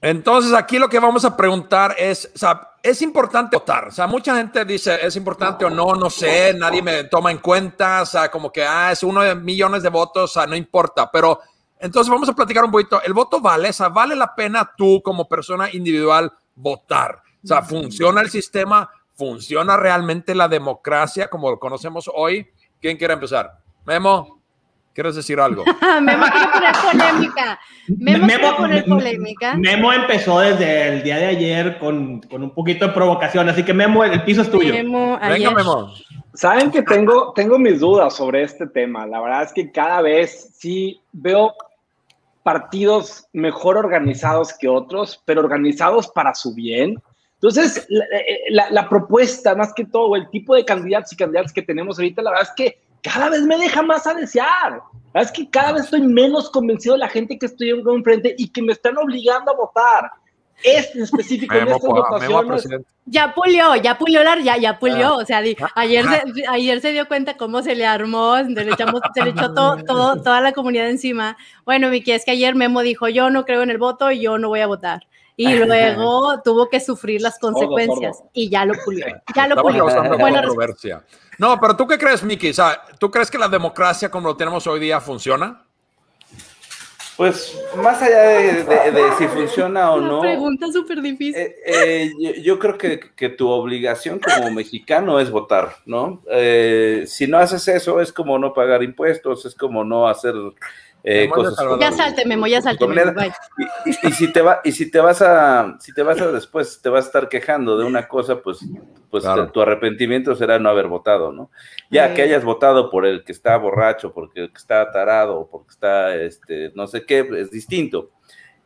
Entonces, 0.00 0.52
aquí 0.52 0.78
lo 0.78 0.88
que 0.88 1.00
vamos 1.00 1.24
a 1.24 1.36
preguntar 1.36 1.96
es, 1.98 2.30
o 2.40 2.60
es 2.82 3.02
importante 3.02 3.56
votar. 3.56 3.88
O 3.88 3.90
sea, 3.90 4.06
mucha 4.06 4.36
gente 4.36 4.64
dice, 4.64 5.04
es 5.04 5.16
importante 5.16 5.64
o 5.64 5.70
no, 5.70 5.94
no 5.94 6.08
sé, 6.08 6.54
nadie 6.54 6.82
me 6.82 7.04
toma 7.04 7.32
en 7.32 7.38
cuenta, 7.38 8.02
o 8.02 8.06
sea, 8.06 8.30
como 8.30 8.52
que, 8.52 8.62
ah, 8.62 8.92
es 8.92 9.02
uno 9.02 9.22
de 9.22 9.34
millones 9.34 9.82
de 9.82 9.88
votos, 9.88 10.30
o 10.30 10.32
sea, 10.34 10.46
no 10.46 10.54
importa. 10.54 11.10
Pero 11.10 11.40
entonces 11.80 12.10
vamos 12.10 12.28
a 12.28 12.32
platicar 12.32 12.64
un 12.64 12.70
poquito. 12.70 13.02
El 13.02 13.12
voto 13.12 13.40
vale, 13.40 13.70
o 13.70 13.72
sea, 13.72 13.88
vale 13.88 14.14
la 14.14 14.34
pena 14.34 14.70
tú 14.76 15.02
como 15.02 15.28
persona 15.28 15.68
individual 15.72 16.32
votar. 16.54 17.20
O 17.42 17.46
sea, 17.46 17.62
funciona 17.62 18.20
el 18.20 18.30
sistema, 18.30 18.90
funciona 19.14 19.76
realmente 19.76 20.34
la 20.34 20.48
democracia 20.48 21.28
como 21.28 21.50
lo 21.50 21.58
conocemos 21.58 22.08
hoy. 22.14 22.48
¿Quién 22.80 22.96
quiere 22.96 23.14
empezar? 23.14 23.58
Memo. 23.84 24.37
¿Quieres 24.92 25.14
decir 25.14 25.38
algo? 25.38 25.64
Memo 26.02 26.24
quiere 26.26 26.48
poner 26.50 26.74
polémica. 26.82 27.60
Memo, 27.86 28.26
Memo 28.26 28.56
poner 28.56 28.84
polémica. 28.84 29.54
Memo 29.54 29.92
empezó 29.92 30.40
desde 30.40 30.88
el 30.88 31.02
día 31.02 31.18
de 31.18 31.26
ayer 31.26 31.78
con, 31.78 32.20
con 32.22 32.42
un 32.42 32.50
poquito 32.50 32.88
de 32.88 32.92
provocación, 32.92 33.48
así 33.48 33.62
que 33.62 33.72
Memo, 33.72 34.02
el 34.02 34.24
piso 34.24 34.42
es 34.42 34.50
tuyo. 34.50 34.72
Memo, 34.72 35.18
Venga, 35.20 35.50
Memo. 35.52 35.92
Saben 36.34 36.70
que 36.70 36.82
tengo, 36.82 37.32
tengo 37.34 37.58
mis 37.58 37.80
dudas 37.80 38.16
sobre 38.16 38.42
este 38.42 38.66
tema. 38.66 39.06
La 39.06 39.20
verdad 39.20 39.42
es 39.44 39.52
que 39.52 39.70
cada 39.70 40.02
vez 40.02 40.50
sí 40.56 41.00
veo 41.12 41.54
partidos 42.42 43.28
mejor 43.32 43.76
organizados 43.76 44.56
que 44.56 44.68
otros, 44.68 45.22
pero 45.24 45.40
organizados 45.40 46.08
para 46.08 46.34
su 46.34 46.54
bien. 46.54 47.00
Entonces, 47.34 47.86
la, 47.88 48.04
la, 48.50 48.70
la, 48.70 48.88
propuesta, 48.88 49.54
más 49.54 49.72
que 49.74 49.84
todo, 49.84 50.16
el 50.16 50.28
tipo 50.30 50.56
de 50.56 50.64
candidatos 50.64 51.12
y 51.12 51.16
candidatas 51.16 51.52
que 51.52 51.62
tenemos 51.62 51.98
ahorita, 51.98 52.22
la 52.22 52.30
verdad 52.30 52.48
es 52.48 52.54
que 52.56 52.87
cada 53.02 53.30
vez 53.30 53.42
me 53.42 53.58
deja 53.58 53.82
más 53.82 54.06
a 54.06 54.14
desear. 54.14 54.80
Es 55.14 55.32
que 55.32 55.48
cada 55.48 55.72
vez 55.72 55.84
estoy 55.84 56.02
menos 56.02 56.50
convencido 56.50 56.94
de 56.94 57.00
la 57.00 57.08
gente 57.08 57.38
que 57.38 57.46
estoy 57.46 57.70
enfrente 57.70 58.34
y 58.38 58.48
que 58.50 58.62
me 58.62 58.72
están 58.72 58.96
obligando 58.98 59.52
a 59.52 59.56
votar. 59.56 60.10
Este 60.62 61.02
específico 61.02 61.54
en 61.54 61.68
estas 61.68 61.82
votaciones. 61.82 62.68
Ya 63.06 63.32
pulió, 63.32 63.76
ya 63.76 63.96
pulió, 63.96 64.20
ya, 64.42 64.56
ya 64.56 64.78
pulió. 64.78 65.16
O 65.16 65.24
sea, 65.24 65.38
ayer, 65.38 66.04
se, 66.04 66.46
ayer 66.48 66.80
se 66.80 66.92
dio 66.92 67.06
cuenta 67.06 67.36
cómo 67.36 67.62
se 67.62 67.76
le 67.76 67.86
armó, 67.86 68.36
se 68.38 68.50
le, 68.50 68.72
echamos, 68.72 69.00
se 69.14 69.22
le 69.22 69.30
echó 69.30 69.54
todo, 69.54 69.76
todo, 69.86 70.20
toda 70.20 70.40
la 70.40 70.52
comunidad 70.52 70.90
encima. 70.90 71.36
Bueno, 71.64 71.88
Miki, 71.90 72.10
es 72.10 72.24
que 72.24 72.32
ayer 72.32 72.56
Memo 72.56 72.82
dijo, 72.82 73.08
yo 73.08 73.30
no 73.30 73.44
creo 73.44 73.62
en 73.62 73.70
el 73.70 73.78
voto 73.78 74.10
y 74.10 74.20
yo 74.20 74.36
no 74.38 74.48
voy 74.48 74.60
a 74.60 74.66
votar. 74.66 75.06
Y 75.36 75.46
luego 75.54 76.42
tuvo 76.42 76.68
que 76.68 76.80
sufrir 76.80 77.22
las 77.22 77.38
consecuencias 77.38 78.22
y 78.32 78.50
ya 78.50 78.64
lo 78.64 78.74
pulió. 78.84 79.06
Ya 79.34 79.46
lo 79.46 79.62
pulió. 79.62 79.86
controversia. 79.86 81.04
No, 81.38 81.58
pero 81.60 81.76
¿tú 81.76 81.86
qué 81.86 81.96
crees, 81.96 82.22
Miki? 82.22 82.50
O 82.50 82.54
sea, 82.54 82.82
¿tú 82.98 83.10
crees 83.10 83.30
que 83.30 83.38
la 83.38 83.48
democracia 83.48 84.10
como 84.10 84.28
lo 84.28 84.36
tenemos 84.36 84.66
hoy 84.66 84.80
día 84.80 85.00
funciona? 85.00 85.64
Pues 87.16 87.60
más 87.76 88.00
allá 88.00 88.20
de, 88.20 89.02
si 89.18 89.26
funciona 89.26 89.90
o 89.90 90.00
no. 90.00 90.20
Pregunta 90.20 90.70
súper 90.72 91.02
difícil. 91.02 91.34
Eh, 91.34 91.56
eh, 91.66 92.42
yo, 92.42 92.60
creo 92.60 92.78
que, 92.78 93.28
tu 93.30 93.48
obligación 93.48 94.20
como 94.20 94.52
mexicano 94.52 95.18
es 95.18 95.28
votar, 95.28 95.78
¿no? 95.84 96.22
Eh, 96.30 97.04
si 97.08 97.26
no 97.26 97.38
haces 97.38 97.66
eso, 97.66 98.00
es 98.00 98.12
como 98.12 98.38
no 98.38 98.52
pagar 98.52 98.84
impuestos, 98.84 99.46
es 99.46 99.56
como 99.56 99.84
no 99.84 100.06
hacer 100.06 100.34
eh, 101.04 101.30
ya 101.80 101.92
salte, 101.92 102.26
Memo, 102.26 102.46
ya 102.46 102.60
salte, 102.60 102.84
Y, 103.86 104.12
si 104.12 104.32
te 104.32 104.42
va, 104.42 104.60
y 104.64 104.72
si 104.72 104.90
te 104.90 105.00
vas 105.00 105.22
a, 105.22 105.76
si 105.80 105.94
te 105.94 106.02
vas 106.02 106.20
a 106.20 106.32
después, 106.32 106.80
te 106.82 106.88
vas 106.88 107.04
a 107.04 107.08
estar 107.08 107.28
quejando 107.28 107.78
de 107.78 107.84
una 107.84 108.08
cosa, 108.08 108.40
pues, 108.42 108.58
pues 109.10 109.24
tu 109.52 109.60
arrepentimiento 109.60 110.34
será 110.34 110.58
no 110.58 110.68
haber 110.68 110.88
votado, 110.88 111.32
¿no? 111.32 111.50
Ya 111.90 112.14
que 112.14 112.22
hayas 112.22 112.44
votado 112.44 112.90
por 112.90 113.06
el 113.06 113.24
que 113.24 113.32
está 113.32 113.56
borracho, 113.56 114.12
porque 114.12 114.40
el 114.40 114.52
que 114.52 114.58
está 114.58 114.90
tarado, 114.90 115.48
porque 115.50 115.70
está, 115.70 116.14
este, 116.16 116.72
no 116.74 116.86
sé 116.86 117.06
qué, 117.06 117.26
es 117.38 117.50
distinto. 117.50 118.10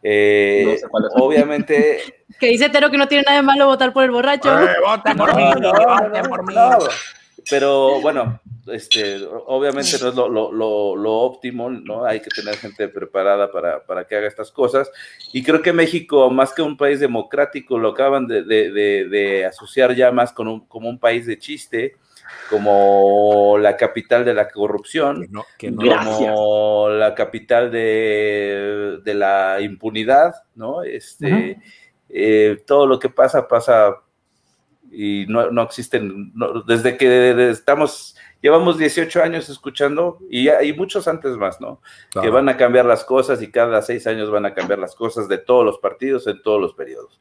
Eh, 0.02 0.80
obviamente. 1.14 2.00
que 2.40 2.48
dice 2.48 2.68
Tero 2.70 2.90
que 2.90 2.98
no 2.98 3.06
tiene 3.06 3.24
nada 3.24 3.36
de 3.36 3.42
malo 3.42 3.66
votar 3.66 3.92
por 3.92 4.02
el 4.04 4.10
borracho. 4.10 4.50
Eh, 4.60 4.74
vota 4.84 5.14
por 5.14 5.36
mí, 5.36 5.44
por 6.28 6.46
mí. 6.46 6.54
Pero 7.50 8.00
bueno, 8.00 8.40
este, 8.66 9.24
obviamente 9.46 9.96
no 10.00 10.08
es 10.08 10.14
lo, 10.14 11.18
óptimo, 11.20 11.70
¿no? 11.70 12.04
Hay 12.04 12.20
que 12.20 12.30
tener 12.30 12.56
gente 12.56 12.88
preparada 12.88 13.50
para, 13.50 14.06
que 14.06 14.16
haga 14.16 14.28
estas 14.28 14.50
cosas. 14.52 14.90
Y 15.32 15.42
creo 15.42 15.62
que 15.62 15.72
México, 15.72 16.30
más 16.30 16.52
que 16.52 16.62
un 16.62 16.76
país 16.76 17.00
democrático, 17.00 17.78
lo 17.78 17.90
acaban 17.90 18.26
de, 18.26 19.46
asociar 19.48 19.94
ya 19.94 20.12
más 20.12 20.32
con 20.32 20.48
un, 20.48 20.66
como 20.66 20.88
un 20.88 20.98
país 20.98 21.26
de 21.26 21.38
chiste, 21.38 21.96
como 22.48 23.56
la 23.58 23.76
capital 23.76 24.24
de 24.24 24.34
la 24.34 24.48
corrupción, 24.48 25.28
como 25.58 26.88
la 26.88 27.14
capital 27.14 27.70
de, 27.70 29.00
la 29.04 29.60
impunidad, 29.60 30.34
¿no? 30.54 30.82
Este, 30.82 31.58
eh, 32.08 32.62
todo 32.66 32.86
lo 32.86 32.98
que 32.98 33.08
pasa, 33.08 33.48
pasa 33.48 34.01
y 34.92 35.24
no, 35.26 35.50
no 35.50 35.62
existen, 35.62 36.32
desde 36.66 36.98
que 36.98 37.50
estamos, 37.50 38.14
llevamos 38.42 38.76
18 38.76 39.22
años 39.22 39.48
escuchando 39.48 40.18
y 40.28 40.48
hay 40.48 40.74
muchos 40.74 41.08
antes 41.08 41.36
más, 41.36 41.60
¿no? 41.60 41.80
Que 42.20 42.28
van 42.28 42.48
a 42.50 42.58
cambiar 42.58 42.84
las 42.84 43.02
cosas 43.02 43.40
y 43.40 43.50
cada 43.50 43.80
seis 43.80 44.06
años 44.06 44.30
van 44.30 44.44
a 44.44 44.52
cambiar 44.52 44.78
las 44.78 44.94
cosas 44.94 45.28
de 45.28 45.38
todos 45.38 45.64
los 45.64 45.78
partidos 45.78 46.26
en 46.26 46.42
todos 46.42 46.60
los 46.60 46.74
periodos. 46.74 47.18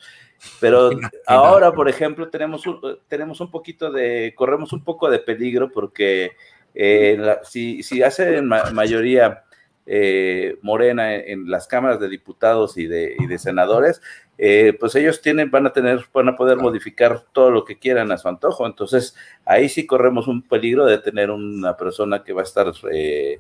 Pero 0.60 0.90
ahora, 1.28 1.72
por 1.72 1.88
ejemplo, 1.88 2.30
tenemos 2.30 2.68
un, 2.68 3.00
tenemos 3.08 3.40
un 3.40 3.50
poquito 3.50 3.92
de, 3.92 4.34
corremos 4.36 4.74
un 4.74 4.84
poco 4.84 5.10
de 5.10 5.20
peligro 5.20 5.72
porque 5.72 6.32
eh, 6.74 7.38
si, 7.44 7.84
si 7.84 8.04
hacen 8.04 8.48
mayoría 8.48 9.44
eh, 9.86 10.58
Morena 10.62 11.16
en, 11.16 11.50
las 11.50 11.68
cámaras 11.68 12.00
de 12.00 12.10
diputados 12.10 12.78
y 12.78 12.88
de, 12.88 13.16
y 13.20 13.28
de 13.28 13.38
senadores, 13.38 14.02
eh, 14.38 14.76
pues 14.80 14.96
ellos 14.96 15.22
tienen, 15.22 15.52
van 15.52 15.68
a 15.68 15.74
tener, 15.74 16.06
van 16.14 16.30
a 16.30 16.36
poder 16.36 16.58
modificar 16.58 17.26
todo 17.32 17.52
lo 17.52 17.64
que 17.64 17.78
quieran 17.78 18.12
a 18.12 18.18
su 18.18 18.28
antojo. 18.28 18.66
Entonces, 18.66 19.16
ahí 19.46 19.70
sí 19.70 19.86
corremos 19.86 20.28
un 20.28 20.42
peligro 20.42 20.86
de 20.86 20.98
tener 20.98 21.30
una 21.30 21.78
persona 21.78 22.24
que 22.24 22.34
va 22.34 22.42
a 22.42 22.46
estar 22.46 22.72
eh, 22.92 23.40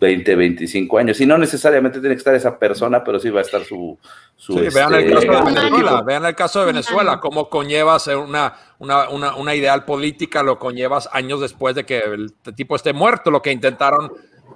20, 0.00 0.34
25 0.34 0.98
años. 0.98 1.20
Y 1.20 1.26
no 1.26 1.36
necesariamente 1.36 2.00
tiene 2.00 2.14
que 2.14 2.20
estar 2.20 2.34
esa 2.34 2.58
persona, 2.58 3.04
pero 3.04 3.20
sí 3.20 3.28
va 3.30 3.40
a 3.40 3.42
estar 3.42 3.62
su... 3.62 3.98
su 4.34 4.54
vean, 4.54 4.94
el 4.94 5.12
este, 5.12 5.26
caso 5.26 5.44
de 5.44 5.52
Venezuela, 5.52 6.02
vean 6.02 6.24
el 6.24 6.34
caso 6.34 6.60
de 6.60 6.66
Venezuela, 6.66 7.20
cómo 7.20 7.48
conllevas 7.48 8.06
una, 8.08 8.54
una, 8.78 9.08
una, 9.10 9.36
una 9.36 9.54
ideal 9.54 9.84
política, 9.84 10.42
lo 10.42 10.58
conllevas 10.58 11.08
años 11.12 11.40
después 11.40 11.74
de 11.74 11.84
que 11.84 11.98
el 11.98 12.32
tipo 12.56 12.76
esté 12.76 12.92
muerto, 12.92 13.30
lo 13.30 13.42
que 13.42 13.52
intentaron 13.52 14.12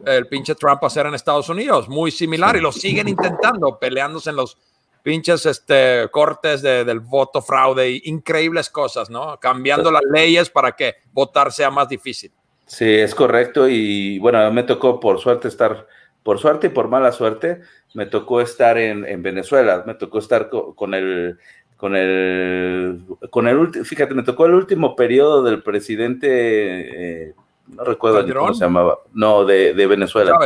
el 0.07 0.27
pinche 0.27 0.55
Trump 0.55 0.83
hacer 0.85 1.07
en 1.07 1.15
Estados 1.15 1.49
Unidos, 1.49 1.89
muy 1.89 2.11
similar, 2.11 2.57
y 2.57 2.61
lo 2.61 2.73
siguen 2.73 3.09
intentando, 3.09 3.79
peleándose 3.79 4.31
en 4.31 4.37
los 4.37 4.59
pinches 5.05 5.45
este, 5.45 6.09
cortes 6.11 6.63
del 6.63 7.01
voto 7.01 7.43
fraude, 7.43 8.01
increíbles 8.05 8.71
cosas, 8.71 9.11
¿no? 9.11 9.39
Cambiando 9.39 9.91
las 9.93 10.03
leyes 10.11 10.49
para 10.49 10.73
que 10.73 10.95
votar 11.13 11.53
sea 11.53 11.71
más 11.71 11.89
difícil. 11.89 12.33
Sí, 12.67 12.91
es 12.91 13.15
correcto. 13.15 13.69
Y 13.69 14.19
bueno, 14.19 14.51
me 14.51 14.63
tocó 14.63 14.99
por 14.99 15.21
suerte 15.21 15.49
estar, 15.49 15.87
por 16.23 16.39
suerte 16.39 16.69
y 16.69 16.71
por 16.71 16.89
mala 16.89 17.13
suerte, 17.13 17.61
me 17.93 18.07
tocó 18.07 18.41
estar 18.41 18.79
en, 18.79 19.23
Venezuela, 19.23 19.85
me 19.87 19.95
tocó 19.95 20.19
estar 20.19 20.49
con, 20.49 20.95
el, 20.95 21.39
con 21.77 21.95
el, 21.95 23.05
con 23.31 23.47
el, 23.47 23.85
fíjate, 23.85 24.15
me 24.15 24.23
tocó 24.23 24.47
el 24.47 24.55
último 24.55 24.97
periodo 24.97 25.43
del 25.43 25.63
presidente, 25.63 27.29
eh, 27.29 27.35
no 27.67 27.85
recuerdo 27.85 28.27
cómo 28.35 28.55
se 28.55 28.65
llamaba, 28.65 28.99
no, 29.13 29.45
de, 29.45 29.73
Venezuela. 29.87 30.39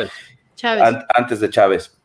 Chávez. 0.54 1.04
antes 1.14 1.40
de 1.40 1.50
Chávez. 1.50 1.98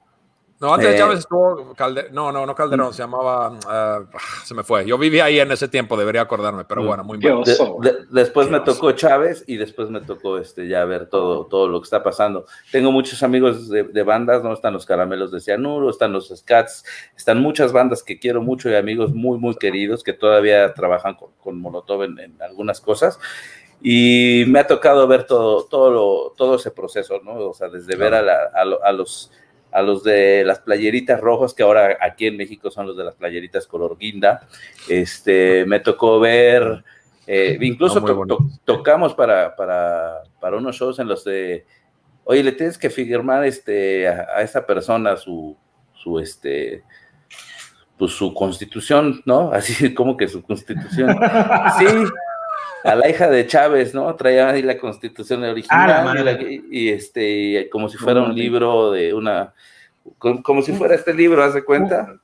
No, 0.63 0.73
antes 0.73 0.91
de 0.91 0.97
Chávez 0.97 1.19
estuvo 1.19 1.73
Calderón, 1.75 2.13
no, 2.13 2.31
no, 2.31 2.45
no 2.45 2.55
Calderón, 2.55 2.93
se 2.93 3.01
llamaba, 3.01 3.59
ah, 3.67 3.99
se 4.45 4.53
me 4.53 4.63
fue. 4.63 4.85
Yo 4.85 4.97
vivía 4.97 5.25
ahí 5.25 5.37
en 5.37 5.51
ese 5.51 5.67
tiempo, 5.67 5.97
debería 5.97 6.21
acordarme, 6.21 6.63
pero 6.63 6.81
mm. 6.81 6.87
bueno, 6.87 7.03
muy 7.03 7.17
bien. 7.17 7.41
después 8.11 8.49
me 8.49 8.61
tocó 8.61 8.93
Chávez 8.93 9.43
y 9.45 9.57
después 9.57 9.89
me 9.89 9.99
tocó 9.99 10.37
este, 10.37 10.69
ya 10.69 10.85
ver 10.85 11.07
todo, 11.07 11.47
todo 11.47 11.67
lo 11.67 11.81
que 11.81 11.83
está 11.83 12.01
pasando. 12.01 12.45
Tengo 12.71 12.93
muchos 12.93 13.23
amigos 13.23 13.67
de, 13.67 14.03
bandas, 14.03 14.41
¿no? 14.41 14.53
Están 14.53 14.71
los 14.71 14.85
Caramelos 14.85 15.33
de 15.33 15.41
Cianuro, 15.41 15.89
están 15.89 16.13
los 16.13 16.29
Scats, 16.29 16.85
están 17.17 17.41
muchas 17.41 17.73
bandas 17.73 18.01
que 18.01 18.17
quiero 18.17 18.41
mucho 18.41 18.69
y 18.69 18.75
amigos 18.75 19.13
muy, 19.13 19.37
muy 19.39 19.55
queridos 19.55 20.01
que 20.01 20.13
todavía 20.13 20.73
trabajan 20.73 21.15
con, 21.15 21.31
con 21.43 21.59
Molotov 21.59 22.03
en, 22.03 22.37
algunas 22.41 22.79
cosas 22.79 23.19
y 23.85 24.45
me 24.47 24.59
ha 24.59 24.65
tocado 24.67 25.05
ver 25.07 25.25
todo, 25.25 25.65
todo, 25.65 26.33
todo 26.37 26.55
ese 26.55 26.71
proceso, 26.71 27.19
¿no? 27.21 27.33
O 27.49 27.53
sea, 27.53 27.67
desde 27.67 27.97
ver 27.97 28.13
a, 28.13 28.19
a, 28.55 28.91
los 28.93 29.29
a 29.73 29.81
los 29.81 30.03
de 30.03 30.45
las 30.45 30.59
playeritas 30.59 31.19
rojas, 31.19 31.53
que 31.53 31.63
ahora 31.63 31.97
aquí 31.99 32.27
en 32.27 32.37
México 32.37 32.71
son 32.71 32.87
los 32.87 32.95
de 32.95 33.03
las 33.03 33.15
playeritas 33.15 33.67
color 33.67 33.97
guinda. 33.97 34.47
Este, 34.87 35.65
me 35.65 35.81
tocó 35.81 36.21
ver, 36.21 36.81
eh, 37.27 37.57
incluso 37.59 38.01
tocamos 38.63 39.13
para, 39.15 39.53
para, 39.53 40.21
para, 40.39 40.57
unos 40.57 40.77
shows 40.77 40.99
en 40.99 41.09
los 41.09 41.25
de, 41.25 41.65
oye, 42.23 42.41
le 42.41 42.53
tienes 42.53 42.77
que 42.77 42.89
firmar 42.89 43.43
este, 43.43 44.07
a, 44.07 44.41
esa 44.41 44.65
persona 44.65 45.17
su, 45.17 45.57
su, 45.93 46.19
este, 46.19 46.83
pues 47.97 48.13
su 48.13 48.33
constitución, 48.33 49.21
¿no? 49.25 49.51
Así 49.53 49.93
como 49.93 50.15
que 50.15 50.29
su 50.29 50.41
constitución. 50.41 51.19
Sí, 51.77 51.85
a 52.83 52.95
la 52.95 53.09
hija 53.09 53.29
de 53.29 53.47
Chávez, 53.47 53.93
¿no? 53.93 54.13
Traía 54.15 54.49
ahí 54.49 54.61
la 54.61 54.77
constitución 54.77 55.43
original 55.43 56.27
ah, 56.27 56.37
y, 56.69 56.89
este, 56.89 57.69
como 57.71 57.87
si 57.89 57.97
fuera 57.97 58.21
un 58.21 58.35
libro 58.35 58.91
de 58.91 59.13
una, 59.13 59.53
como, 60.19 60.61
si 60.61 60.73
fuera 60.73 60.95
este 60.95 61.13
libro, 61.13 61.43
¿haz 61.43 61.53
de 61.53 61.63
cuenta? 61.63 62.15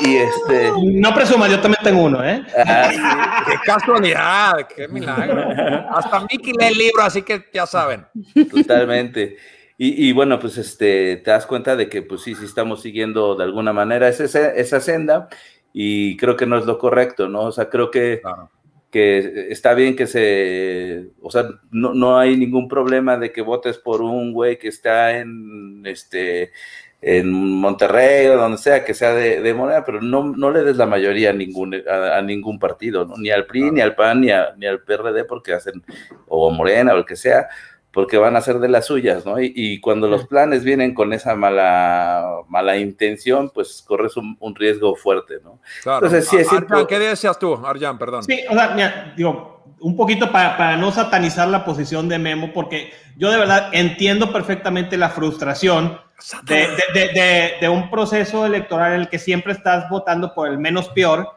y 0.00 0.16
este. 0.16 0.72
No 0.82 1.14
presumas, 1.14 1.50
yo 1.50 1.60
también 1.60 1.82
tengo 1.82 2.02
uno, 2.04 2.24
¿eh? 2.24 2.42
Ah, 2.64 3.44
qué 3.46 3.54
casualidad, 3.64 4.66
qué 4.74 4.88
milagro. 4.88 5.44
Hasta 5.90 6.20
Mickey 6.20 6.52
lee 6.58 6.66
el 6.66 6.78
libro, 6.78 7.02
así 7.02 7.22
que 7.22 7.44
ya 7.52 7.66
saben. 7.66 8.06
Totalmente. 8.50 9.36
Y, 9.80 10.10
bueno, 10.10 10.40
pues 10.40 10.58
este, 10.58 11.18
te 11.18 11.30
das 11.30 11.46
cuenta 11.46 11.76
de 11.76 11.88
que 11.88 12.02
pues 12.02 12.22
sí, 12.22 12.34
sí 12.34 12.44
estamos 12.44 12.82
siguiendo 12.82 13.36
de 13.36 13.44
alguna 13.44 13.72
manera 13.72 14.08
esa, 14.08 14.24
esa 14.52 14.80
senda 14.80 15.28
y 15.72 16.16
creo 16.16 16.34
que 16.36 16.46
no 16.46 16.58
es 16.58 16.66
lo 16.66 16.78
correcto, 16.80 17.28
¿no? 17.28 17.42
O 17.42 17.52
sea, 17.52 17.70
creo 17.70 17.88
que, 17.88 18.20
que 18.90 19.46
está 19.52 19.74
bien 19.74 19.94
que 19.94 20.08
se, 20.08 21.10
o 21.22 21.30
sea, 21.30 21.44
no, 21.70 21.94
no, 21.94 22.18
hay 22.18 22.36
ningún 22.36 22.66
problema 22.66 23.18
de 23.18 23.30
que 23.30 23.40
votes 23.40 23.78
por 23.78 24.02
un 24.02 24.32
güey 24.32 24.58
que 24.58 24.66
está 24.66 25.16
en, 25.16 25.86
este, 25.86 26.50
en 27.00 27.30
Monterrey 27.30 28.26
o 28.26 28.36
donde 28.36 28.58
sea, 28.58 28.84
que 28.84 28.94
sea 28.94 29.14
de, 29.14 29.40
de 29.40 29.54
Morena, 29.54 29.84
pero 29.84 30.00
no, 30.00 30.24
no 30.24 30.50
le 30.50 30.64
des 30.64 30.76
la 30.76 30.86
mayoría 30.86 31.30
a 31.30 31.34
ningún, 31.34 31.76
a, 31.88 32.20
ningún 32.22 32.58
partido, 32.58 33.04
¿no? 33.04 33.14
Ni 33.16 33.30
al 33.30 33.46
PRI, 33.46 33.70
ni 33.70 33.80
al 33.80 33.94
PAN, 33.94 34.22
ni, 34.22 34.30
ni 34.56 34.66
al 34.66 34.82
PRD, 34.82 35.24
porque 35.24 35.52
hacen, 35.52 35.84
o 36.26 36.50
Morena 36.50 36.94
o 36.94 36.98
el 36.98 37.04
que 37.04 37.14
sea, 37.14 37.48
porque 37.92 38.18
van 38.18 38.36
a 38.36 38.40
ser 38.40 38.58
de 38.58 38.68
las 38.68 38.86
suyas, 38.86 39.24
¿no? 39.24 39.40
Y, 39.40 39.80
cuando 39.80 40.08
los 40.08 40.26
planes 40.26 40.62
vienen 40.62 40.94
con 40.94 41.12
esa 41.12 41.34
mala, 41.34 42.42
mala 42.48 42.76
intención, 42.76 43.50
pues 43.50 43.82
corres 43.86 44.16
un, 44.16 44.54
riesgo 44.54 44.94
fuerte, 44.94 45.40
¿no? 45.42 45.58
Claro. 45.82 46.06
Entonces, 46.06 46.28
sí 46.28 46.36
es 46.36 46.52
Arjan, 46.52 46.86
¿qué 46.86 46.98
decías 46.98 47.38
tú, 47.38 47.54
Arjan? 47.54 47.98
Perdón. 47.98 48.22
Sí, 48.24 48.40
o 48.48 48.54
sea, 48.54 48.68
mira, 48.74 49.14
digo, 49.16 49.64
un 49.80 49.96
poquito 49.96 50.30
para, 50.30 50.56
para, 50.56 50.76
no 50.76 50.92
satanizar 50.92 51.48
la 51.48 51.64
posición 51.64 52.08
de 52.08 52.18
Memo, 52.18 52.52
porque 52.52 52.92
yo 53.16 53.30
de 53.30 53.38
verdad 53.38 53.70
entiendo 53.72 54.32
perfectamente 54.32 54.96
la 54.96 55.08
frustración 55.08 55.98
de, 56.44 56.68
de, 56.94 57.54
de, 57.60 57.68
un 57.68 57.90
proceso 57.90 58.44
electoral 58.44 58.94
en 58.94 59.00
el 59.02 59.08
que 59.08 59.18
siempre 59.18 59.52
estás 59.52 59.88
votando 59.88 60.34
por 60.34 60.48
el 60.48 60.58
menos 60.58 60.88
peor 60.88 61.28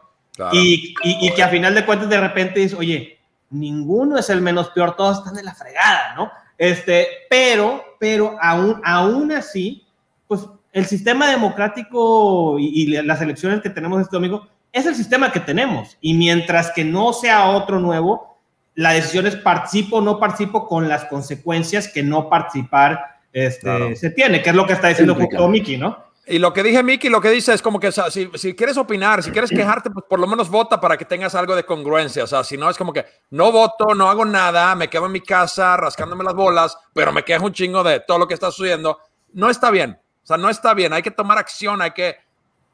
y, 0.52 0.94
y, 1.04 1.26
y, 1.26 1.34
que 1.34 1.42
a 1.42 1.48
final 1.48 1.74
de 1.74 1.86
cuentas 1.86 2.08
de 2.08 2.20
repente 2.20 2.60
dices, 2.60 2.76
oye, 2.76 3.20
ninguno 3.50 4.18
es 4.18 4.28
el 4.28 4.40
menos 4.40 4.70
peor, 4.70 4.96
todos 4.96 5.18
están 5.18 5.34
de 5.34 5.44
la 5.44 5.54
fregada, 5.54 6.14
¿no? 6.16 6.32
Este, 6.62 7.08
pero, 7.28 7.96
pero 7.98 8.36
aún, 8.40 8.80
aún 8.84 9.32
así, 9.32 9.84
pues 10.28 10.42
el 10.72 10.86
sistema 10.86 11.28
democrático 11.28 12.56
y, 12.56 12.86
las 12.86 13.20
elecciones 13.20 13.60
que 13.62 13.68
tenemos 13.68 14.00
este 14.00 14.14
domingo 14.14 14.46
es 14.70 14.86
el 14.86 14.94
sistema 14.94 15.32
que 15.32 15.40
tenemos. 15.40 15.98
Y 16.00 16.14
mientras 16.14 16.70
que 16.70 16.84
no 16.84 17.12
sea 17.14 17.48
otro 17.48 17.80
nuevo, 17.80 18.38
la 18.76 18.92
decisión 18.92 19.26
es 19.26 19.34
participo 19.34 19.96
o 19.96 20.00
no 20.02 20.20
participo 20.20 20.68
con 20.68 20.88
las 20.88 21.04
consecuencias 21.06 21.88
que 21.88 22.04
no 22.04 22.30
participar 22.30 23.18
este, 23.32 23.96
se 23.96 24.10
tiene, 24.10 24.40
que 24.40 24.50
es 24.50 24.54
lo 24.54 24.64
que 24.64 24.74
está 24.74 24.86
diciendo 24.86 25.16
justo 25.16 25.48
Miki, 25.48 25.78
¿no? 25.78 26.11
Y 26.26 26.38
lo 26.38 26.52
que 26.52 26.62
dije, 26.62 26.82
Miki, 26.84 27.08
lo 27.08 27.20
que 27.20 27.30
dice 27.30 27.52
es 27.52 27.60
como 27.60 27.80
que 27.80 27.90
si, 27.90 28.30
si, 28.34 28.54
quieres 28.54 28.76
opinar, 28.76 29.22
si 29.24 29.32
quieres 29.32 29.50
quejarte, 29.50 29.90
pues 29.90 30.04
por 30.08 30.20
lo 30.20 30.28
menos 30.28 30.48
vota 30.48 30.80
para 30.80 30.96
que 30.96 31.04
tengas 31.04 31.34
algo 31.34 31.56
de 31.56 31.64
congruencia. 31.64 32.22
O 32.22 32.26
sea, 32.28 32.44
si 32.44 32.56
no 32.56 32.70
es 32.70 32.78
como 32.78 32.92
que 32.92 33.04
no 33.30 33.50
voto, 33.50 33.92
no 33.94 34.08
hago 34.08 34.24
nada, 34.24 34.74
me 34.76 34.88
quedo 34.88 35.06
en 35.06 35.12
mi 35.12 35.20
casa 35.20 35.76
rascándome 35.76 36.22
las 36.22 36.34
bolas, 36.34 36.78
pero 36.94 37.12
me 37.12 37.24
quejo 37.24 37.46
un 37.46 37.52
chingo 37.52 37.82
de 37.82 38.00
todo 38.00 38.18
lo 38.18 38.28
que 38.28 38.34
está 38.34 38.52
sucediendo. 38.52 38.98
No 39.32 39.50
está 39.50 39.72
bien. 39.72 39.98
O 40.22 40.26
sea, 40.26 40.36
no 40.36 40.48
está 40.48 40.74
bien. 40.74 40.92
Hay 40.92 41.02
que 41.02 41.10
tomar 41.10 41.38
acción, 41.38 41.82
hay 41.82 41.90
que 41.90 42.16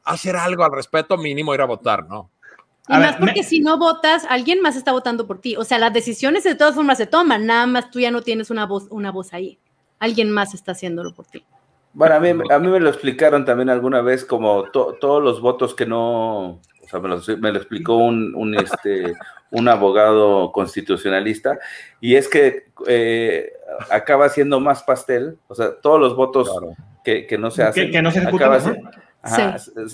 hacer 0.03 0.35
algo 0.35 0.63
al 0.63 0.71
respecto 0.71 1.17
mínimo, 1.17 1.53
ir 1.55 1.61
a 1.61 1.65
votar, 1.65 2.05
¿no? 2.05 2.29
Y 2.87 2.93
más 2.93 3.17
porque 3.17 3.43
si 3.43 3.61
no 3.61 3.77
votas, 3.77 4.25
alguien 4.29 4.61
más 4.61 4.75
está 4.75 4.91
votando 4.91 5.25
por 5.25 5.39
ti. 5.39 5.55
O 5.55 5.63
sea, 5.63 5.79
las 5.79 5.93
decisiones 5.93 6.43
de 6.43 6.55
todas 6.55 6.75
formas 6.75 6.97
se 6.97 7.07
toman, 7.07 7.47
nada 7.47 7.65
más 7.65 7.89
tú 7.89 7.99
ya 7.99 8.11
no 8.11 8.21
tienes 8.21 8.51
una 8.51 8.65
voz, 8.65 8.87
una 8.89 9.11
voz 9.11 9.33
ahí. 9.33 9.57
Alguien 9.99 10.31
más 10.31 10.53
está 10.53 10.71
haciéndolo 10.73 11.13
por 11.13 11.25
ti. 11.25 11.43
Bueno, 11.93 12.15
a 12.15 12.19
mí, 12.19 12.29
a 12.29 12.59
mí 12.59 12.67
me 12.67 12.79
lo 12.79 12.89
explicaron 12.89 13.45
también 13.45 13.69
alguna 13.69 14.01
vez 14.01 14.23
como 14.23 14.63
todos 14.71 15.23
los 15.23 15.41
votos 15.41 15.73
que 15.73 15.85
no, 15.85 16.49
o 16.49 16.87
sea, 16.89 16.99
me 16.99 17.09
lo, 17.09 17.19
me 17.39 17.51
lo 17.51 17.57
explicó 17.57 17.95
un, 17.95 18.33
un, 18.35 18.55
este, 18.55 19.15
un 19.51 19.67
abogado 19.67 20.51
constitucionalista, 20.51 21.59
y 21.99 22.15
es 22.15 22.27
que 22.27 22.67
eh, 22.87 23.53
acaba 23.89 24.29
siendo 24.29 24.59
más 24.59 24.83
pastel, 24.83 25.37
o 25.47 25.55
sea, 25.55 25.75
todos 25.81 25.99
los 25.99 26.15
votos 26.15 26.51
que, 27.03 27.25
que, 27.25 27.37
no 27.37 27.49
se 27.49 27.63
hacen, 27.63 27.91
que, 27.91 28.01
no 28.01 28.11
se 28.11 28.19
acaba, 28.19 28.59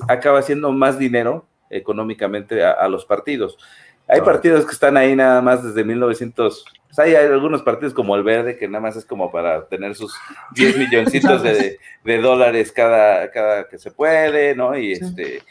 acaba, 0.08 0.42
siendo 0.42 0.72
más 0.72 1.00
dinero 1.00 1.48
económicamente 1.70 2.64
a 2.64 2.88
los 2.88 3.06
partidos. 3.06 3.58
Hay 4.08 4.22
partidos 4.22 4.66
que 4.66 4.72
están 4.72 4.98
ahí 4.98 5.16
nada 5.16 5.42
más 5.42 5.64
desde 5.64 5.84
1900. 5.84 6.66
O 6.92 6.94
sea, 6.94 7.06
hay 7.06 7.16
algunos 7.16 7.64
partidos 7.64 7.94
como 7.94 8.16
el 8.16 8.24
Verde 8.24 8.58
que 8.58 8.68
nada 8.68 8.82
más 8.82 8.96
es 8.96 9.06
como 9.06 9.32
para 9.32 9.66
tener 9.68 9.96
sus 9.96 10.14
10 10.54 10.78
milloncitos 10.80 11.42
de, 11.44 11.80
de, 12.04 12.18
dólares 12.20 12.72
cada, 12.72 13.30
cada 13.32 13.68
que 13.68 13.78
se 13.78 13.92
puede, 13.92 14.56
¿no? 14.56 14.78
Y, 14.78 14.94
este, 14.94 15.42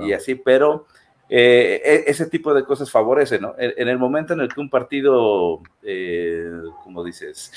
y, 0.00 0.12
así, 0.12 0.36
pero 0.36 0.86
eh, 1.28 1.82
e, 1.84 2.10
ese 2.10 2.26
tipo 2.26 2.54
de 2.54 2.64
cosas 2.64 2.90
favorece, 2.90 3.40
¿no? 3.40 3.54
En, 3.58 3.88
el 3.88 3.98
momento 3.98 4.32
en 4.32 4.40
el 4.40 4.54
que 4.54 4.60
un 4.60 4.70
partido, 4.70 5.60
eh, 5.82 6.48
como 6.84 7.02
dices, 7.02 7.52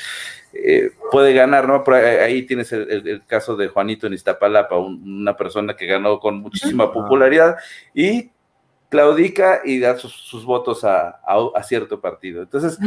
eh, 0.51 0.89
puede 1.11 1.33
ganar, 1.33 1.67
¿no? 1.67 1.83
ahí 1.93 2.43
tienes 2.47 2.71
el, 2.71 3.21
caso 3.27 3.55
de 3.55 3.67
Juanito 3.67 4.07
en 4.07 4.13
Iztapalapa, 4.13 4.77
una 4.77 5.37
persona 5.37 5.75
que 5.75 5.85
ganó 5.85 6.19
con 6.19 6.39
muchísima 6.39 6.91
popularidad 6.91 7.57
y 7.93 8.31
claudica 8.89 9.61
y 9.63 9.79
da 9.79 9.97
sus, 9.97 10.43
votos 10.43 10.83
a, 10.83 11.19
cierto 11.63 12.01
partido. 12.01 12.41
Entonces, 12.41 12.77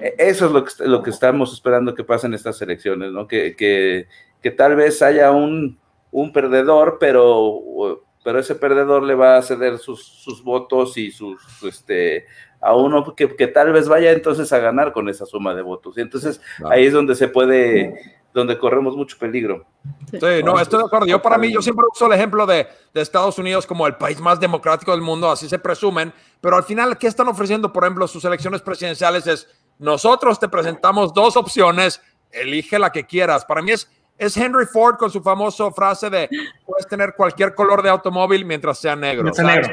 e, 0.00 0.14
eso 0.18 0.46
es 0.46 0.52
lo 0.52 0.64
que, 0.64 0.70
lo 0.86 1.02
que 1.02 1.10
estamos 1.10 1.52
esperando 1.52 1.94
que 1.94 2.04
pasen 2.04 2.34
estas 2.34 2.62
elecciones, 2.62 3.12
¿no? 3.12 3.26
Que, 3.26 3.56
que, 3.56 4.50
tal 4.52 4.76
vez 4.76 5.02
haya 5.02 5.32
un, 5.32 5.78
un, 6.12 6.32
perdedor, 6.32 6.98
pero, 7.00 8.04
pero 8.24 8.38
ese 8.38 8.54
perdedor 8.54 9.02
le 9.02 9.14
va 9.14 9.36
a 9.36 9.42
ceder 9.42 9.78
sus, 9.78 10.04
sus 10.04 10.42
votos 10.42 10.96
y 10.96 11.10
sus, 11.10 11.40
este, 11.64 12.26
a 12.60 12.74
uno 12.74 13.14
que, 13.14 13.34
que, 13.36 13.46
tal 13.46 13.72
vez 13.72 13.88
vaya 13.88 14.12
entonces 14.12 14.52
a 14.52 14.58
ganar 14.58 14.92
con 14.92 15.08
esa 15.08 15.26
suma 15.26 15.54
de 15.54 15.62
votos. 15.62 15.96
Y 15.96 16.00
entonces 16.00 16.40
ahí 16.68 16.86
es 16.86 16.92
donde 16.92 17.14
se 17.14 17.28
puede 17.28 18.20
donde 18.32 18.58
corremos 18.58 18.96
mucho 18.96 19.18
peligro. 19.18 19.66
Sí, 20.10 20.42
no, 20.44 20.58
estoy 20.60 20.78
de 20.80 20.86
acuerdo. 20.86 21.06
Yo 21.06 21.20
para 21.20 21.36
mí, 21.36 21.52
yo 21.52 21.60
siempre 21.60 21.84
uso 21.92 22.06
el 22.06 22.12
ejemplo 22.12 22.46
de, 22.46 22.66
de, 22.94 23.00
Estados 23.00 23.38
Unidos 23.38 23.66
como 23.66 23.86
el 23.86 23.96
país 23.96 24.20
más 24.20 24.38
democrático 24.38 24.92
del 24.92 25.00
mundo, 25.00 25.30
así 25.30 25.48
se 25.48 25.58
presumen, 25.58 26.12
pero 26.40 26.56
al 26.56 26.62
final, 26.62 26.96
¿qué 26.96 27.06
están 27.06 27.28
ofreciendo, 27.28 27.72
por 27.72 27.84
ejemplo, 27.84 28.06
sus 28.06 28.24
elecciones 28.24 28.62
presidenciales? 28.62 29.26
Es, 29.26 29.48
nosotros 29.78 30.38
te 30.38 30.48
presentamos 30.48 31.12
dos 31.12 31.36
opciones, 31.36 32.00
elige 32.30 32.78
la 32.78 32.92
que 32.92 33.04
quieras. 33.04 33.44
Para 33.44 33.62
mí 33.62 33.72
es, 33.72 33.90
es 34.20 34.36
Henry 34.36 34.66
Ford 34.66 34.96
con 34.96 35.10
su 35.10 35.22
famosa 35.22 35.70
frase 35.72 36.10
de, 36.10 36.28
puedes 36.66 36.86
tener 36.86 37.14
cualquier 37.16 37.54
color 37.54 37.82
de 37.82 37.88
automóvil 37.88 38.44
mientras 38.44 38.78
sea 38.78 38.94
negro. 38.94 39.30
negro. 39.42 39.68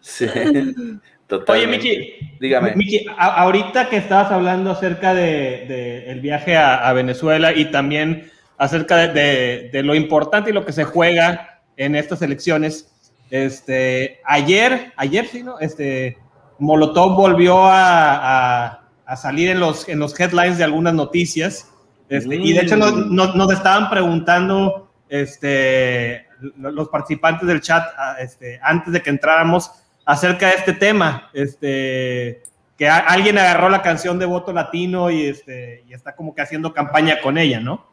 sí. 0.00 0.26
Oye, 1.48 1.66
Miki, 1.66 2.36
dígame. 2.40 2.74
Miki, 2.76 3.06
ahorita 3.18 3.88
que 3.88 3.96
estabas 3.96 4.30
hablando 4.30 4.70
acerca 4.70 5.12
del 5.12 5.66
de, 5.68 6.10
el 6.10 6.20
viaje 6.20 6.56
a, 6.56 6.92
Venezuela 6.92 7.52
y 7.52 7.70
también 7.70 8.30
acerca 8.58 9.08
de, 9.08 9.70
lo 9.84 9.94
importante 9.94 10.50
y 10.50 10.52
lo 10.52 10.64
que 10.64 10.72
se 10.72 10.84
juega 10.84 11.60
en 11.76 11.96
estas 11.96 12.22
elecciones, 12.22 12.92
este, 13.30 14.20
ayer, 14.24 14.92
ayer 14.96 15.26
sí, 15.26 15.42
¿no? 15.42 15.58
Este, 15.58 16.16
Molotov 16.58 17.16
volvió 17.16 17.58
a, 17.66 18.85
salir 19.14 19.50
en 19.50 19.60
los, 19.60 19.88
en 19.88 20.00
los 20.00 20.18
headlines 20.18 20.58
de 20.58 20.64
algunas 20.64 20.94
noticias. 20.94 21.70
Este, 22.08 22.34
y 22.34 22.52
de 22.52 22.60
hecho 22.60 22.76
nos, 22.76 22.94
nos, 23.34 23.52
estaban 23.52 23.88
preguntando 23.88 24.90
este, 25.08 26.26
los 26.58 26.88
participantes 26.88 27.46
del 27.46 27.60
chat 27.60 27.84
este, 28.18 28.58
antes 28.62 28.92
de 28.92 29.02
que 29.02 29.10
entráramos 29.10 29.70
acerca 30.04 30.48
de 30.48 30.54
este 30.54 30.72
tema. 30.72 31.30
Este, 31.32 32.42
que 32.76 32.88
alguien 32.88 33.38
agarró 33.38 33.68
la 33.68 33.80
canción 33.80 34.18
de 34.18 34.26
voto 34.26 34.52
latino 34.52 35.10
y, 35.10 35.26
este, 35.26 35.84
y 35.88 35.94
está 35.94 36.14
como 36.14 36.34
que 36.34 36.42
haciendo 36.42 36.74
campaña 36.74 37.20
con 37.22 37.38
ella, 37.38 37.60
¿no? 37.60 37.86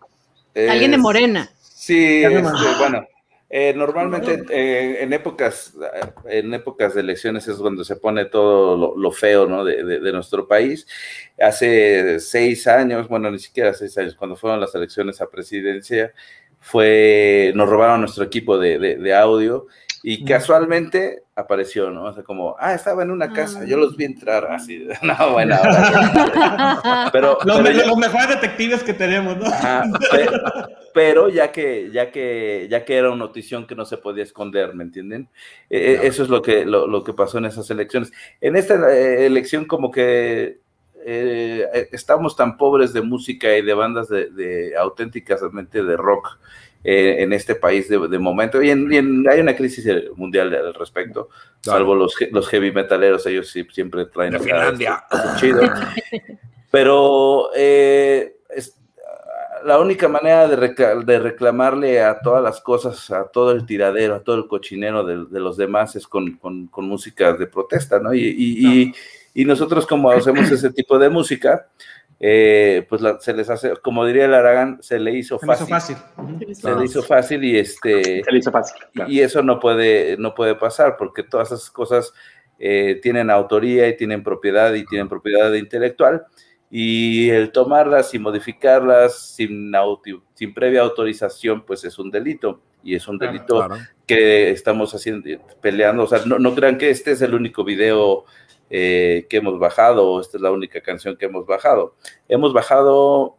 alguien 0.55 0.91
de 0.91 0.97
Morena. 0.97 1.49
Sí, 1.59 2.23
este, 2.23 2.41
bueno. 2.79 3.05
Eh, 3.55 3.71
normalmente 3.75 4.45
eh, 4.49 5.03
en 5.03 5.13
épocas 5.13 5.75
en 6.25 6.55
épocas 6.55 6.95
de 6.95 7.01
elecciones 7.01 7.47
es 7.47 7.57
cuando 7.57 7.83
se 7.83 7.97
pone 7.97 8.25
todo 8.25 8.97
lo, 8.97 9.11
feo 9.11 9.45
¿no? 9.45 9.63
de, 9.63 9.83
de, 9.83 10.11
nuestro 10.11 10.47
país. 10.47 10.87
Hace 11.39 12.19
seis 12.19 12.65
años, 12.65 13.07
bueno, 13.07 13.29
ni 13.29 13.37
siquiera 13.37 13.71
seis 13.75 13.95
años, 13.99 14.15
cuando 14.15 14.35
fueron 14.35 14.59
las 14.59 14.73
elecciones 14.73 15.21
a 15.21 15.29
presidencia, 15.29 16.13
fue, 16.59 17.51
nos 17.53 17.69
robaron 17.69 18.01
nuestro 18.01 18.23
equipo 18.23 18.57
de, 18.57 18.79
de 18.79 19.13
audio 19.13 19.67
y 20.05 20.25
casualmente 20.25 21.23
apareció, 21.33 21.89
¿no? 21.89 22.03
O 22.03 22.13
sea, 22.13 22.23
como, 22.23 22.57
ah, 22.59 22.73
estaba 22.73 23.03
en 23.03 23.09
una 23.09 23.31
casa, 23.31 23.63
yo 23.63 23.77
los 23.77 23.95
vi 23.95 24.03
entrar 24.03 24.51
así, 24.51 24.85
no, 25.01 25.31
bueno. 25.31 25.55
pero, 27.13 27.37
los, 27.45 27.97
mejores 27.97 28.27
detectives 28.27 28.83
que 28.83 28.93
tenemos, 28.93 29.37
¿no? 29.37 29.45
pero, 30.93 31.29
ya 31.29 31.53
que, 31.53 31.89
ya 31.93 32.11
que, 32.11 32.67
ya 32.69 32.83
que 32.83 32.97
era 32.97 33.07
una 33.07 33.17
notición 33.17 33.65
que 33.65 33.75
no 33.75 33.85
se 33.85 33.95
podía 33.95 34.25
esconder, 34.25 34.75
¿me 34.75 34.83
entienden? 34.83 35.29
E, 35.69 35.77
e, 35.77 36.07
eso 36.07 36.23
es 36.23 36.29
lo 36.29 36.41
que, 36.41 36.65
lo, 36.65 37.03
que 37.05 37.13
pasó 37.13 37.37
en 37.37 37.45
esas 37.45 37.71
elecciones. 37.71 38.11
En 38.41 38.57
esta 38.57 38.75
eh, 38.93 39.25
elección 39.25 39.63
como 39.63 39.89
que 39.89 40.59
eh, 41.05 41.65
eh, 41.73 41.89
estamos 41.93 42.35
tan 42.35 42.57
pobres 42.57 42.91
de 42.91 43.01
música 43.01 43.55
y 43.55 43.61
de 43.61 43.73
bandas 43.73 44.09
de, 44.09 44.29
de 44.31 44.75
auténticamente 44.77 45.81
de 45.81 45.95
rock 45.95 46.37
eh, 46.83 47.17
en 47.19 47.33
este 47.33 47.55
país 47.55 47.87
de, 47.89 47.97
momento. 48.19 48.61
Y, 48.61 48.69
hay 48.69 49.39
una 49.39 49.55
crisis 49.55 49.85
mundial 50.15 50.53
al 50.53 50.73
respecto, 50.73 51.29
salvo 51.61 51.95
los, 51.95 52.15
los 52.31 52.47
heavy 52.49 52.71
metaleros, 52.71 53.25
ellos 53.25 53.49
sí, 53.49 53.65
siempre 53.71 54.05
traen... 54.05 54.33
De 54.33 54.39
Finlandia. 54.39 55.03
Chido. 55.39 55.61
Pero 56.71 57.51
eh, 57.55 58.37
la 59.63 59.79
única 59.79 60.07
manera 60.07 60.47
de, 60.47 61.19
reclamarle 61.19 62.01
a 62.01 62.19
todas 62.19 62.43
las 62.43 62.59
cosas, 62.61 63.11
a 63.11 63.25
todo 63.25 63.51
el 63.51 63.65
tiradero, 63.65 64.15
a 64.15 64.23
todo 64.23 64.35
el 64.35 64.47
cochinero 64.47 65.05
de, 65.05 65.39
los 65.39 65.55
demás 65.55 65.95
es 65.95 66.07
con, 66.07 66.39
música 66.75 67.33
de 67.33 67.47
protesta, 67.47 67.99
¿no? 67.99 68.13
Y, 68.13 68.93
y 69.33 69.45
nosotros 69.45 69.87
como 69.87 70.11
hacemos 70.11 70.51
ese 70.51 70.71
tipo 70.71 70.99
de 70.99 71.09
música, 71.09 71.67
eh, 72.19 72.85
pues 72.87 73.01
se 73.19 73.33
les 73.33 73.49
hace, 73.49 73.73
como 73.77 74.05
diría 74.05 74.25
el 74.25 74.33
Aragán, 74.33 74.77
se 74.81 74.99
le 74.99 75.11
hizo 75.11 75.39
fácil. 75.39 75.67
Se 76.53 76.75
le 76.75 76.85
hizo 76.85 77.03
fácil 77.03 77.43
y 77.43 77.57
este. 77.57 78.23
Se 78.23 78.31
le 78.31 78.39
hizo 78.39 78.51
fácil. 78.51 78.81
Y 79.07 79.19
eso 79.19 79.41
no 79.41 79.59
puede, 79.59 80.17
no 80.17 80.33
puede 80.33 80.55
pasar, 80.55 80.95
porque 80.97 81.23
todas 81.23 81.51
esas 81.51 81.69
cosas 81.69 82.13
eh, 82.59 82.99
tienen 83.01 83.29
autoría 83.29 83.87
y 83.87 83.97
tienen 83.97 84.23
propiedad 84.23 84.73
y 84.73 84.85
tienen 84.85 85.09
propiedad 85.09 85.53
intelectual 85.53 86.25
y 86.75 87.29
el 87.29 87.51
tomarlas 87.51 88.15
y 88.15 88.19
modificarlas 88.19 89.35
sin, 89.35 89.71
sin 90.33 90.53
previa 90.55 90.81
autorización, 90.81 91.63
pues 91.65 91.83
es 91.83 91.99
un 91.99 92.09
delito 92.09 92.61
y 92.83 92.95
es 92.95 93.07
un 93.07 93.19
delito 93.19 93.67
que 94.07 94.49
estamos 94.49 94.93
haciendo, 94.95 95.29
peleando. 95.61 96.03
O 96.03 96.07
sea, 96.07 96.25
no, 96.25 96.39
no, 96.39 96.55
crean 96.55 96.79
que 96.79 96.89
este 96.89 97.11
es 97.11 97.21
el 97.21 97.35
único 97.35 97.63
video 97.63 98.25
eh, 98.75 99.27
que 99.29 99.37
hemos 99.37 99.59
bajado 99.59 100.19
esta 100.19 100.37
es 100.37 100.41
la 100.41 100.49
única 100.49 100.81
canción 100.81 101.15
que 101.15 101.25
hemos 101.25 101.45
bajado. 101.45 101.93
Hemos 102.27 102.53
bajado, 102.53 103.37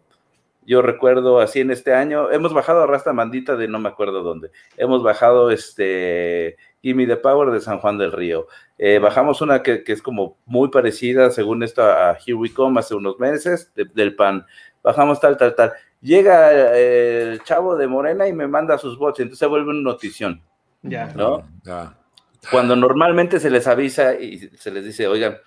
yo 0.64 0.81
recuerdo 0.81 1.40
así 1.40 1.59
en 1.59 1.73
este 1.73 1.92
año, 1.92 2.31
hemos 2.31 2.55
bajado 2.55 2.85
a 2.85 2.87
Rasta 2.87 3.12
Mandita 3.12 3.57
de 3.57 3.66
no 3.66 3.81
me 3.81 3.88
acuerdo 3.88 4.23
dónde. 4.23 4.53
Hemos 4.77 5.03
bajado 5.03 5.51
este 5.51 6.57
Gimme 6.83 7.09
the 7.09 7.16
Power 7.16 7.51
de 7.51 7.61
San 7.61 7.81
Juan 7.81 7.99
del 7.99 8.12
Río. 8.12 8.47
Eh, 8.79 9.01
bajamos 9.01 9.40
una 9.40 9.61
que, 9.64 9.83
es 9.85 10.03
como 10.03 10.38
muy 10.47 10.68
parecida, 10.68 11.33
según 11.33 11.64
esto, 11.64 11.83
a 11.83 12.12
Here 12.25 12.35
We 12.35 12.55
Come 12.55 12.79
hace 12.79 12.94
unos 12.94 13.18
meses, 13.18 13.73
del 13.75 14.14
PAN. 14.14 14.47
Bajamos 14.85 15.18
tal, 15.18 15.37
tal, 15.37 15.57
tal. 15.57 15.73
Llega 16.01 16.77
eh, 16.77 17.23
el 17.23 17.42
chavo 17.42 17.75
de 17.75 17.88
Morena 17.88 18.29
y 18.29 18.33
me 18.33 18.47
manda 18.47 18.79
sus 18.79 18.97
bots, 18.97 19.18
entonces 19.18 19.40
se 19.40 19.47
vuelve 19.47 19.70
una 19.70 19.83
notición. 19.83 20.40
Ya. 20.83 21.07
¿No? 21.16 21.42
Cuando 22.50 22.76
normalmente 22.76 23.40
se 23.40 23.50
les 23.50 23.66
avisa 23.66 24.14
y 24.14 24.38
se 24.57 24.70
les 24.70 24.85
dice, 24.85 25.07
oigan, 25.07 25.38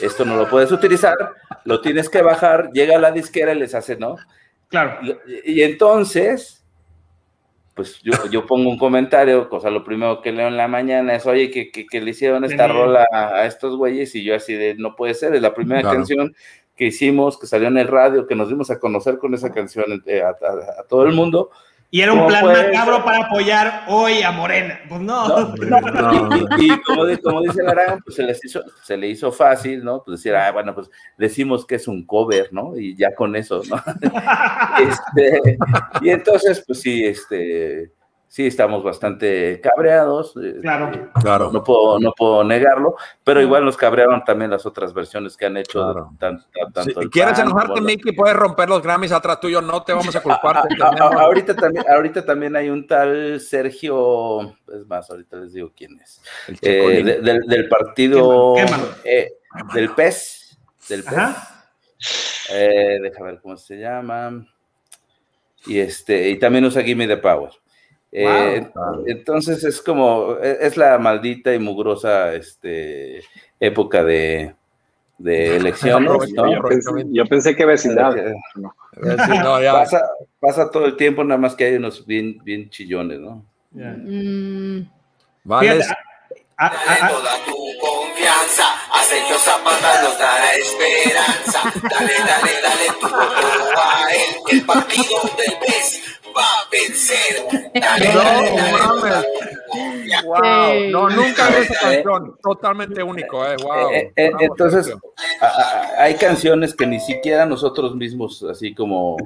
esto 0.00 0.24
no 0.24 0.36
lo 0.36 0.48
puedes 0.48 0.70
utilizar, 0.70 1.16
lo 1.64 1.80
tienes 1.80 2.08
que 2.08 2.22
bajar, 2.22 2.70
llega 2.72 2.98
la 2.98 3.10
disquera 3.10 3.52
y 3.52 3.58
les 3.58 3.74
hace, 3.74 3.96
¿no? 3.96 4.16
Claro. 4.68 5.00
Y 5.44 5.62
entonces 5.62 6.58
pues 7.78 8.00
yo, 8.02 8.12
yo, 8.28 8.44
pongo 8.44 8.68
un 8.68 8.76
comentario, 8.76 9.48
cosa 9.48 9.70
lo 9.70 9.84
primero 9.84 10.20
que 10.20 10.32
leo 10.32 10.48
en 10.48 10.56
la 10.56 10.66
mañana 10.66 11.14
es, 11.14 11.24
oye, 11.26 11.48
que, 11.48 11.70
que, 11.70 12.00
le 12.00 12.10
hicieron 12.10 12.42
esta 12.42 12.66
rola 12.66 13.06
a, 13.12 13.46
estos 13.46 13.76
güeyes 13.76 14.16
y 14.16 14.24
yo 14.24 14.34
así 14.34 14.54
de, 14.54 14.74
no 14.74 14.96
puede 14.96 15.14
ser, 15.14 15.32
es 15.36 15.40
la 15.40 15.54
primera 15.54 15.82
canción 15.82 16.34
que 16.74 16.86
hicimos, 16.86 17.38
que 17.38 17.46
salió 17.46 17.68
en 17.68 17.78
el 17.78 17.86
radio, 17.86 18.26
que 18.26 18.34
nos 18.34 18.48
dimos 18.48 18.72
a 18.72 18.80
conocer 18.80 19.18
con 19.18 19.32
esa 19.32 19.52
canción 19.52 20.02
eh, 20.06 20.22
a, 20.22 20.34
todo 20.88 21.06
el 21.06 21.12
mundo. 21.12 21.50
Y 21.90 22.02
era 22.02 22.12
un 22.12 22.26
plan 22.26 22.44
macabro 22.44 23.02
para 23.02 23.24
apoyar 23.24 23.84
hoy 23.88 24.22
a 24.22 24.30
Morena. 24.30 24.78
Pues 24.88 25.00
no. 25.00 25.54
y, 26.58 26.78
como, 26.82 27.06
dice 27.42 27.62
Larán, 27.62 28.00
pues 28.04 28.16
se, 28.16 28.24
les 28.24 28.44
hizo, 28.44 28.62
se 28.82 28.96
le 28.96 29.08
hizo 29.08 29.32
fácil, 29.32 29.82
¿no? 29.82 30.02
Pues 30.04 30.18
decir, 30.18 30.36
ah, 30.36 30.52
bueno, 30.52 30.74
pues 30.74 30.90
decimos 31.16 31.64
que 31.64 31.76
es 31.76 31.88
un 31.88 32.04
cover, 32.04 32.52
¿no? 32.52 32.76
Y 32.76 32.94
ya 32.94 33.14
con 33.14 33.34
eso, 33.36 33.62
¿no? 33.70 33.76
este, 34.86 35.58
y 36.02 36.10
entonces, 36.10 36.62
pues 36.66 36.80
sí, 36.80 37.06
este, 37.06 37.90
sí 38.28 38.46
estamos 38.46 38.84
bastante 38.84 39.60
cabreados. 39.60 40.34
Eh, 40.36 40.58
claro. 40.60 40.94
Eh, 40.94 41.08
claro. 41.20 41.50
No 41.50 41.64
puedo, 41.64 41.98
no 41.98 42.12
puedo 42.12 42.44
negarlo, 42.44 42.94
pero 43.24 43.40
igual 43.40 43.64
nos 43.64 43.76
cabrearon 43.76 44.22
también 44.24 44.50
las 44.50 44.66
otras 44.66 44.92
versiones 44.92 45.36
que 45.36 45.46
han 45.46 45.56
hecho. 45.56 45.80
Claro. 46.18 46.40
¿Quieres 47.10 47.38
enojarte, 47.38 47.80
Mickey? 47.80 48.12
Puedes 48.12 48.36
romper 48.36 48.68
los 48.68 48.82
Grammys 48.82 49.12
atrás 49.12 49.40
tuyo, 49.40 49.60
no 49.60 49.82
te 49.82 49.92
vamos 49.92 50.14
a 50.14 50.20
culpar. 50.22 50.62
ahorita, 51.00 51.56
también, 51.56 51.84
ahorita 51.88 52.24
también 52.24 52.54
hay 52.54 52.68
un 52.68 52.86
tal 52.86 53.40
Sergio, 53.40 54.56
es 54.72 54.86
más, 54.86 55.10
ahorita 55.10 55.38
les 55.38 55.54
digo 55.54 55.72
quién 55.74 55.98
es, 56.00 56.22
eh, 56.62 57.02
del, 57.02 57.68
partido 57.68 58.54
del 59.74 59.90
PES, 59.90 60.58
del 60.88 61.02
PES. 61.02 62.50
deja 63.02 63.24
ver 63.24 63.40
cómo 63.40 63.56
se 63.56 63.78
llama. 63.78 64.46
Y 65.66 65.80
este, 65.80 66.28
y 66.28 66.38
también 66.38 66.64
usa 66.64 66.82
Gimme 66.82 67.06
the 67.08 67.16
Power. 67.16 67.50
Eh, 68.10 68.66
entonces 69.06 69.62
es 69.64 69.82
como, 69.82 70.36
e, 70.42 70.58
es 70.60 70.76
la 70.76 70.98
maldita 70.98 71.54
y 71.54 71.58
mugrosa 71.58 72.34
este, 72.34 73.22
época 73.60 74.02
de, 74.02 74.54
de 75.18 75.56
elecciones. 75.56 76.10
Yo, 77.12 77.24
pensé, 77.26 77.54
que 77.54 77.66
vecindad. 77.66 78.14
pasa, 80.40 80.70
todo 80.70 80.86
el 80.86 80.96
tiempo, 80.96 81.22
nada 81.22 81.38
más 81.38 81.54
que 81.54 81.64
hay 81.64 81.74
unos 81.74 82.06
bien, 82.06 82.38
bien 82.42 82.70
chillones, 82.70 83.20
¿no? 83.20 83.44
Mm. 83.72 84.88
Vale. 85.44 85.68
Dale 86.58 87.12
toda 87.12 87.44
tu 87.44 87.54
confianza, 87.78 88.64
a 88.90 88.98
Zapata 89.38 90.02
nos 90.02 90.18
dará 90.18 90.54
esperanza. 90.54 91.72
Dale, 91.88 92.12
dale, 92.18 92.50
dale 92.62 92.86
tu 93.00 93.08
voto 93.08 93.80
a 93.80 94.12
él, 94.12 94.58
el 94.58 94.66
partido 94.66 95.22
del 95.36 95.58
PES 95.60 96.17
va 96.36 96.42
a 96.42 96.68
vencer. 96.70 97.44
no, 100.90 100.90
No, 100.90 101.10
nunca 101.10 101.48
vi 101.48 101.56
esa 101.62 101.74
canción. 101.80 102.36
Totalmente 102.42 103.02
único, 103.02 103.44
eh. 103.44 103.56
Wow. 103.62 103.90
Eh, 103.90 104.12
eh, 104.16 104.32
entonces, 104.40 104.92
hay 105.98 106.14
canciones 106.14 106.74
que 106.74 106.86
ni 106.86 107.00
siquiera 107.00 107.46
nosotros 107.46 107.94
mismos, 107.94 108.42
así 108.44 108.74
como, 108.74 109.16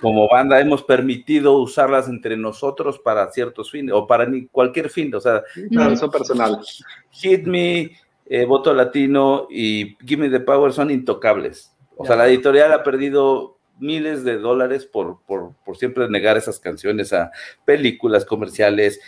como 0.00 0.28
banda, 0.28 0.60
hemos 0.60 0.82
permitido 0.82 1.58
usarlas 1.58 2.08
entre 2.08 2.36
nosotros 2.36 2.98
para 2.98 3.30
ciertos 3.32 3.70
fines 3.70 3.94
o 3.94 4.06
para 4.06 4.26
ni 4.26 4.46
cualquier 4.46 4.90
fin. 4.90 5.14
O 5.14 5.20
sea, 5.20 5.42
eso 5.90 6.10
personal. 6.10 6.60
Hit 7.10 7.46
Me, 7.46 7.92
eh, 8.26 8.44
Voto 8.44 8.74
Latino 8.74 9.46
y 9.50 9.96
Give 10.04 10.28
Me 10.28 10.30
the 10.30 10.44
Power 10.44 10.72
son 10.72 10.90
intocables. 10.90 11.72
O 11.96 12.04
sea, 12.04 12.16
la 12.16 12.26
editorial 12.26 12.72
ha 12.72 12.82
perdido 12.82 13.55
miles 13.78 14.24
de 14.24 14.38
dólares 14.38 14.86
por, 14.86 15.20
por, 15.26 15.52
por, 15.64 15.76
siempre 15.76 16.08
negar 16.08 16.36
esas 16.36 16.58
canciones 16.58 17.12
a 17.12 17.30
películas 17.64 18.24
comerciales, 18.24 19.00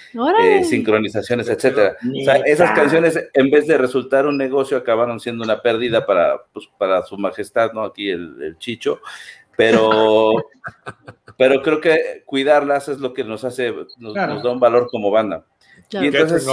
eh, 0.42 0.64
sincronizaciones, 0.64 1.48
etcétera. 1.48 1.96
O 2.02 2.24
sea, 2.24 2.37
esas 2.37 2.72
canciones, 2.72 3.18
en 3.33 3.50
vez 3.50 3.66
de 3.66 3.78
resultar 3.78 4.26
un 4.26 4.37
negocio, 4.37 4.76
acabaron 4.76 5.20
siendo 5.20 5.44
una 5.44 5.62
pérdida 5.62 6.04
para, 6.07 6.42
pues, 6.52 6.68
para 6.78 7.02
su 7.02 7.16
majestad, 7.16 7.72
¿no? 7.72 7.83
Aquí 7.85 8.11
el, 8.11 8.57
Chicho. 8.59 9.00
Pero, 9.57 10.33
pero 11.38 11.62
creo 11.62 11.81
que 11.81 12.22
cuidarlas 12.24 12.88
es 12.88 12.98
lo 12.98 13.14
que 13.14 13.24
nos 13.24 13.44
hace, 13.44 13.74
nos, 13.98 14.14
da 14.14 14.50
un 14.50 14.61
valor 14.61 14.88
como 14.90 15.11
banda. 15.11 15.44
Y 15.90 16.07
entonces, 16.07 16.46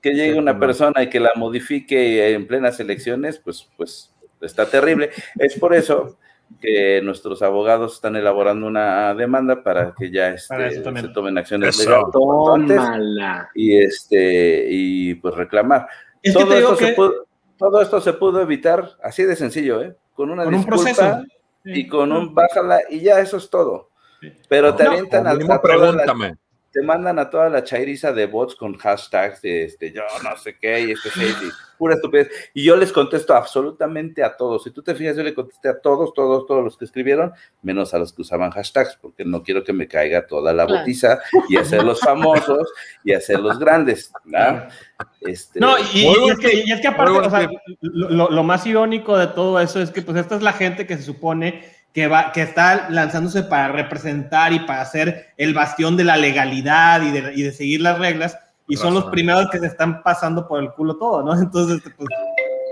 que 0.00 0.12
llegue 0.12 0.38
una 0.38 0.58
persona 0.58 1.02
y 1.02 1.08
que 1.08 1.20
la 1.20 1.32
modifique 1.36 2.34
en 2.34 2.46
plenas 2.46 2.78
elecciones, 2.80 3.38
pues, 3.38 3.68
pues 3.76 4.12
está 4.40 4.66
terrible. 4.66 5.10
Es 5.38 5.58
por 5.58 5.74
eso 5.74 6.18
que 6.60 7.00
nuestros 7.02 7.42
abogados 7.42 7.94
están 7.94 8.16
elaborando 8.16 8.66
una 8.66 9.14
demanda 9.14 9.62
para 9.62 9.94
que 9.94 10.10
ya 10.10 10.28
este, 10.28 10.70
se 10.70 11.08
tomen 11.08 11.38
acciones 11.38 11.78
legales. 11.78 13.46
Y 13.54 13.76
este 13.76 14.66
y 14.68 15.14
pues 15.14 15.34
reclamar. 15.34 15.88
todo, 16.32 16.54
esto 16.54 16.76
se 16.76 16.92
pudo, 16.92 17.26
todo 17.56 17.82
esto 17.82 18.00
se 18.00 18.12
pudo 18.12 18.40
evitar 18.40 18.90
así 19.02 19.24
de 19.24 19.36
sencillo, 19.36 19.82
¿eh? 19.82 19.96
Con 20.14 20.30
una 20.30 20.44
disculpa 20.44 20.76
un 20.76 20.84
proceso. 20.84 21.24
y 21.64 21.86
con 21.86 22.12
un 22.12 22.34
bájala 22.34 22.80
y 22.90 23.00
ya 23.00 23.20
eso 23.20 23.36
es 23.36 23.48
todo. 23.48 23.90
Pero 24.48 24.74
te 24.74 24.86
avientan 24.86 25.26
al 25.26 25.38
pregúntame 25.60 26.36
te 26.72 26.82
mandan 26.82 27.18
a 27.18 27.28
toda 27.28 27.50
la 27.50 27.62
chairiza 27.62 28.12
de 28.12 28.26
bots 28.26 28.54
con 28.54 28.76
hashtags 28.76 29.42
de 29.42 29.64
este, 29.64 29.92
yo 29.92 30.02
no 30.24 30.36
sé 30.36 30.56
qué, 30.58 30.80
y 30.80 30.92
este 30.92 31.10
y 31.22 31.50
pura 31.76 31.94
estupidez. 31.94 32.30
Y 32.54 32.64
yo 32.64 32.76
les 32.76 32.92
contesto 32.92 33.34
absolutamente 33.34 34.22
a 34.22 34.36
todos. 34.36 34.64
Si 34.64 34.70
tú 34.70 34.82
te 34.82 34.94
fijas, 34.94 35.16
yo 35.16 35.22
le 35.22 35.34
contesté 35.34 35.68
a 35.68 35.78
todos, 35.78 36.14
todos, 36.14 36.46
todos 36.46 36.64
los 36.64 36.78
que 36.78 36.84
escribieron, 36.84 37.32
menos 37.60 37.92
a 37.92 37.98
los 37.98 38.12
que 38.12 38.22
usaban 38.22 38.50
hashtags, 38.50 38.96
porque 39.00 39.24
no 39.24 39.42
quiero 39.42 39.64
que 39.64 39.72
me 39.72 39.86
caiga 39.86 40.26
toda 40.26 40.52
la 40.52 40.64
botiza 40.64 41.20
y 41.48 41.56
hacerlos 41.56 42.00
famosos 42.00 42.72
y 43.04 43.12
hacerlos 43.12 43.58
grandes. 43.58 44.12
Este, 45.20 45.60
no, 45.60 45.76
y, 45.92 46.06
es 46.30 46.80
que, 46.80 46.88
aparte, 46.88 47.48
lo, 47.80 48.30
lo 48.30 48.42
más 48.44 48.66
irónico 48.66 49.18
de 49.18 49.26
todo 49.26 49.60
eso 49.60 49.80
es 49.80 49.90
que 49.90 50.02
pues 50.02 50.16
esta 50.16 50.36
es 50.36 50.42
la 50.42 50.52
gente 50.52 50.86
que 50.86 50.96
se 50.96 51.02
supone 51.02 51.81
que, 51.92 52.08
va, 52.08 52.32
que 52.32 52.42
está 52.42 52.88
lanzándose 52.90 53.42
para 53.42 53.68
representar 53.68 54.52
y 54.52 54.60
para 54.60 54.84
ser 54.84 55.32
el 55.36 55.54
bastión 55.54 55.96
de 55.96 56.04
la 56.04 56.16
legalidad 56.16 57.02
y 57.02 57.10
de, 57.10 57.32
y 57.34 57.42
de 57.42 57.52
seguir 57.52 57.80
las 57.80 57.98
reglas, 57.98 58.38
y 58.66 58.76
son 58.76 58.94
los 58.94 59.04
primeros 59.06 59.50
que 59.50 59.58
se 59.58 59.66
están 59.66 60.02
pasando 60.02 60.48
por 60.48 60.62
el 60.62 60.72
culo 60.72 60.96
todo, 60.96 61.22
¿no? 61.22 61.34
Entonces, 61.40 61.82
pues... 61.96 62.08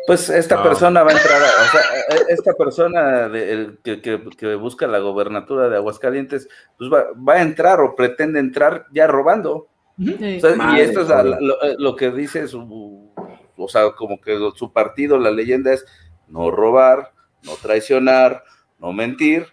Pues 0.06 0.28
esta 0.30 0.61
persona 0.62 1.02
va 1.02 1.11
a 1.11 1.14
entrar, 1.14 1.40
o 1.40 1.70
sea, 1.70 1.80
e, 2.09 2.33
esta 2.33 2.52
persona 2.54 3.28
de, 3.28 3.78
que, 3.85 4.00
que, 4.00 4.54
busca 4.56 4.87
la 4.88 4.98
gobernatura 4.98 5.68
de 5.68 5.76
Aguascalientes, 5.76 6.48
pues 6.78 6.90
va, 6.90 7.04
va, 7.16 7.35
a 7.35 7.42
entrar 7.42 7.80
o 7.80 7.94
pretende 7.94 8.40
entrar 8.40 8.87
ya 8.92 9.06
robando. 9.06 9.68
y 9.98 10.14
esto 10.80 11.02
es 11.02 11.09
lo, 11.09 11.56
lo, 11.78 11.96
que 11.96 12.11
dice 12.11 12.48
su, 12.48 13.12
o 13.56 13.68
sea, 13.68 13.92
como 13.92 14.20
que 14.20 14.37
su 14.56 14.72
partido, 14.72 15.16
la 15.18 15.30
leyenda 15.30 15.72
es 15.72 15.85
no 16.26 16.50
robar, 16.50 17.12
no 17.44 17.52
traicionar, 17.62 18.42
no 18.81 18.93
mentir, 18.93 19.47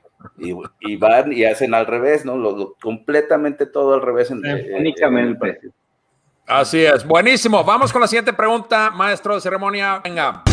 y, 0.80 0.96
van 0.98 1.32
y 1.32 1.46
hacen 1.46 1.74
al 1.74 1.86
revés, 1.86 2.26
¿no? 2.26 2.38
Lo, 2.38 2.76
completamente 2.82 3.66
todo 3.66 3.94
al 3.94 4.02
revés. 4.02 4.32
En, 4.32 4.42
Únicamente. 4.76 5.60
Así 6.46 6.84
es, 6.84 7.06
buenísimo. 7.06 7.64
Vamos 7.64 7.92
con 7.92 8.02
la 8.02 8.08
siguiente 8.08 8.34
pregunta, 8.34 8.90
maestro 8.92 9.36
de 9.36 9.42
ceremonia. 9.42 10.02
Venga. 10.04 10.44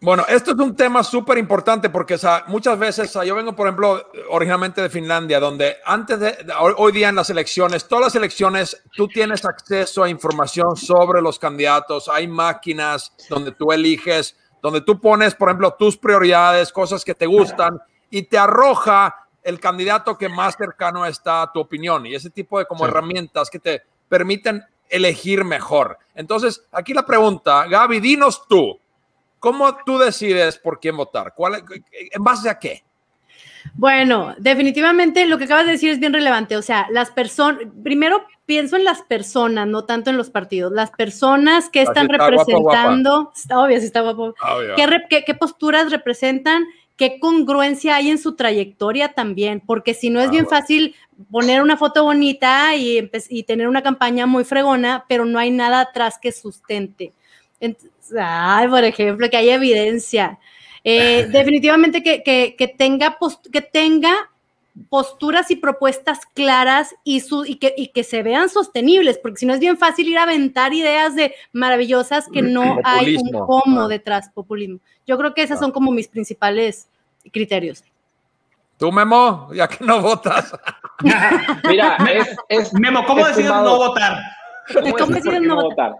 Bueno, 0.00 0.24
esto 0.28 0.52
es 0.52 0.58
un 0.58 0.76
tema 0.76 1.02
súper 1.02 1.38
importante 1.38 1.90
porque 1.90 2.16
muchas 2.46 2.78
veces 2.78 3.12
yo 3.26 3.34
vengo, 3.34 3.56
por 3.56 3.66
ejemplo, 3.66 4.10
originalmente 4.30 4.80
de 4.80 4.88
Finlandia, 4.88 5.40
donde 5.40 5.78
antes 5.84 6.20
de, 6.20 6.36
hoy, 6.76 6.92
día 6.92 7.08
en 7.08 7.16
las 7.16 7.30
elecciones, 7.30 7.88
todas 7.88 8.04
las 8.04 8.14
elecciones, 8.14 8.80
tú 8.94 9.08
tienes 9.08 9.44
acceso 9.44 10.04
a 10.04 10.08
información 10.08 10.76
sobre 10.76 11.20
los 11.20 11.40
candidatos, 11.40 12.08
hay 12.08 12.28
máquinas 12.28 13.12
donde 13.28 13.50
tú 13.50 13.72
eliges, 13.72 14.36
donde 14.62 14.82
tú 14.82 15.00
pones, 15.00 15.34
por 15.34 15.48
ejemplo, 15.48 15.74
tus 15.76 15.96
prioridades, 15.96 16.70
cosas 16.70 17.04
que 17.04 17.16
te 17.16 17.26
gustan 17.26 17.80
y 18.08 18.22
te 18.22 18.38
arroja 18.38 19.26
el 19.42 19.58
candidato 19.58 20.16
que 20.16 20.28
más 20.28 20.54
cercano 20.56 21.06
está 21.06 21.42
a 21.42 21.52
tu 21.52 21.58
opinión 21.58 22.06
y 22.06 22.14
ese 22.14 22.30
tipo 22.30 22.60
de 22.60 22.66
como 22.66 22.86
herramientas 22.86 23.50
que 23.50 23.58
te 23.58 23.82
permiten 24.08 24.64
elegir 24.88 25.42
mejor. 25.44 25.98
Entonces, 26.14 26.62
aquí 26.70 26.94
la 26.94 27.04
pregunta, 27.04 27.66
Gaby, 27.66 27.98
dinos 27.98 28.46
tú. 28.48 28.78
¿Cómo 29.38 29.76
tú 29.84 29.98
decides 29.98 30.58
por 30.58 30.80
quién 30.80 30.96
votar? 30.96 31.32
¿Cuál, 31.34 31.62
¿En 31.92 32.24
base 32.24 32.48
a 32.50 32.58
qué? 32.58 32.82
Bueno, 33.74 34.34
definitivamente 34.38 35.26
lo 35.26 35.38
que 35.38 35.44
acabas 35.44 35.66
de 35.66 35.72
decir 35.72 35.90
es 35.90 36.00
bien 36.00 36.12
relevante. 36.12 36.56
O 36.56 36.62
sea, 36.62 36.86
las 36.90 37.10
personas, 37.10 37.62
primero 37.82 38.24
pienso 38.46 38.76
en 38.76 38.84
las 38.84 39.02
personas, 39.02 39.66
no 39.66 39.84
tanto 39.84 40.10
en 40.10 40.16
los 40.16 40.30
partidos. 40.30 40.72
Las 40.72 40.90
personas 40.90 41.68
que 41.68 41.82
están 41.82 42.08
representando, 42.08 43.32
está 43.34 43.60
obvio, 43.60 43.78
si 43.78 43.86
está 43.86 44.00
guapo. 44.00 44.34
¿Qué, 44.76 45.24
qué, 45.24 45.34
posturas 45.34 45.90
representan? 45.90 46.64
¿Qué 46.96 47.20
congruencia 47.20 47.96
hay 47.96 48.10
en 48.10 48.18
su 48.18 48.34
trayectoria 48.34 49.12
también? 49.12 49.60
Porque 49.64 49.94
si 49.94 50.10
no 50.10 50.20
es 50.20 50.30
bien 50.30 50.48
fácil 50.48 50.96
poner 51.30 51.62
una 51.62 51.76
foto 51.76 52.04
bonita 52.04 52.74
y, 52.74 53.10
y 53.28 53.42
tener 53.44 53.68
una 53.68 53.82
campaña 53.82 54.26
muy 54.26 54.44
fregona, 54.44 55.04
pero 55.08 55.24
no 55.24 55.38
hay 55.38 55.50
nada 55.50 55.80
atrás 55.80 56.18
que 56.20 56.32
sustente. 56.32 57.12
Entonces, 57.60 57.97
Ay, 58.18 58.68
por 58.68 58.84
ejemplo, 58.84 59.28
que 59.30 59.36
haya 59.36 59.54
evidencia. 59.54 60.38
Eh, 60.84 61.26
definitivamente 61.32 62.02
que, 62.02 62.22
que, 62.22 62.68
tenga 62.68 63.18
que 63.52 63.60
tenga 63.60 64.30
posturas 64.88 65.50
y 65.50 65.56
propuestas 65.56 66.20
claras 66.34 66.94
y, 67.04 67.20
su, 67.20 67.44
y, 67.44 67.56
que, 67.56 67.74
y 67.76 67.88
que 67.88 68.04
se 68.04 68.22
vean 68.22 68.48
sostenibles, 68.48 69.18
porque 69.18 69.38
si 69.38 69.46
no 69.46 69.54
es 69.54 69.60
bien 69.60 69.76
fácil 69.76 70.08
ir 70.08 70.18
a 70.18 70.22
aventar 70.22 70.72
ideas 70.72 71.14
de 71.14 71.34
maravillosas 71.52 72.26
que 72.32 72.42
no 72.42 72.78
hay 72.84 73.16
un 73.16 73.30
cómo 73.46 73.88
detrás, 73.88 74.30
populismo. 74.30 74.78
Yo 75.06 75.18
creo 75.18 75.34
que 75.34 75.42
esos 75.42 75.58
son 75.58 75.72
como 75.72 75.90
mis 75.90 76.08
principales 76.08 76.88
criterios. 77.32 77.82
Tú, 78.78 78.92
Memo, 78.92 79.48
ya 79.52 79.66
que 79.66 79.84
no 79.84 80.00
votas. 80.00 80.56
Mira, 81.68 81.98
es, 82.48 82.72
Memo, 82.74 83.04
¿cómo 83.06 83.26
decides 83.26 83.50
no 83.50 83.76
votar? 83.76 84.22
¿Cómo, 84.72 85.14
decides 85.14 85.42
no 85.42 85.56
votar? 85.56 85.94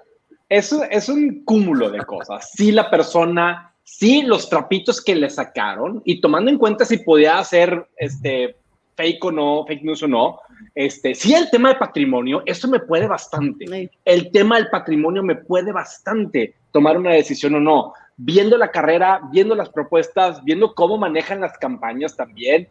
Es, 0.49 0.73
es 0.91 1.09
un 1.09 1.45
cúmulo 1.45 1.91
de 1.91 2.05
cosas. 2.05 2.51
Si 2.53 2.73
la 2.73 2.91
persona, 2.91 3.75
si 3.85 4.23
los 4.23 4.49
trapitos 4.49 5.03
que 5.03 5.15
le 5.15 5.31
sacaron 5.31 6.03
y 6.05 6.21
tomando 6.21 6.51
en 6.51 6.59
cuenta 6.59 6.85
si 6.85 6.99
podía 6.99 7.39
hacer 7.39 7.87
este 7.97 8.57
fake 8.97 9.25
o 9.27 9.33
no, 9.33 9.65
fake 9.67 9.85
news 9.85 10.03
o 10.03 10.09
no, 10.09 10.41
este, 10.75 11.15
si 11.15 11.35
el 11.35 11.51
tema 11.51 11.69
de 11.71 11.77
patrimonio, 11.77 12.43
eso 12.47 12.67
me 12.69 12.81
puede 12.81 13.07
bastante. 13.07 13.91
El 14.05 14.31
tema 14.33 14.57
del 14.57 14.69
patrimonio 14.71 15.23
me 15.23 15.37
puede 15.37 15.71
bastante 15.71 16.55
tomar 16.73 16.97
una 16.97 17.13
decisión 17.13 17.55
o 17.55 17.61
no. 17.61 17.93
Viendo 18.17 18.59
la 18.59 18.73
carrera, 18.73 19.21
viendo 19.31 19.55
las 19.55 19.69
propuestas, 19.69 20.43
viendo 20.43 20.75
cómo 20.75 20.99
manejan 20.99 21.41
las 21.41 21.57
campañas 21.59 22.17
también, 22.17 22.69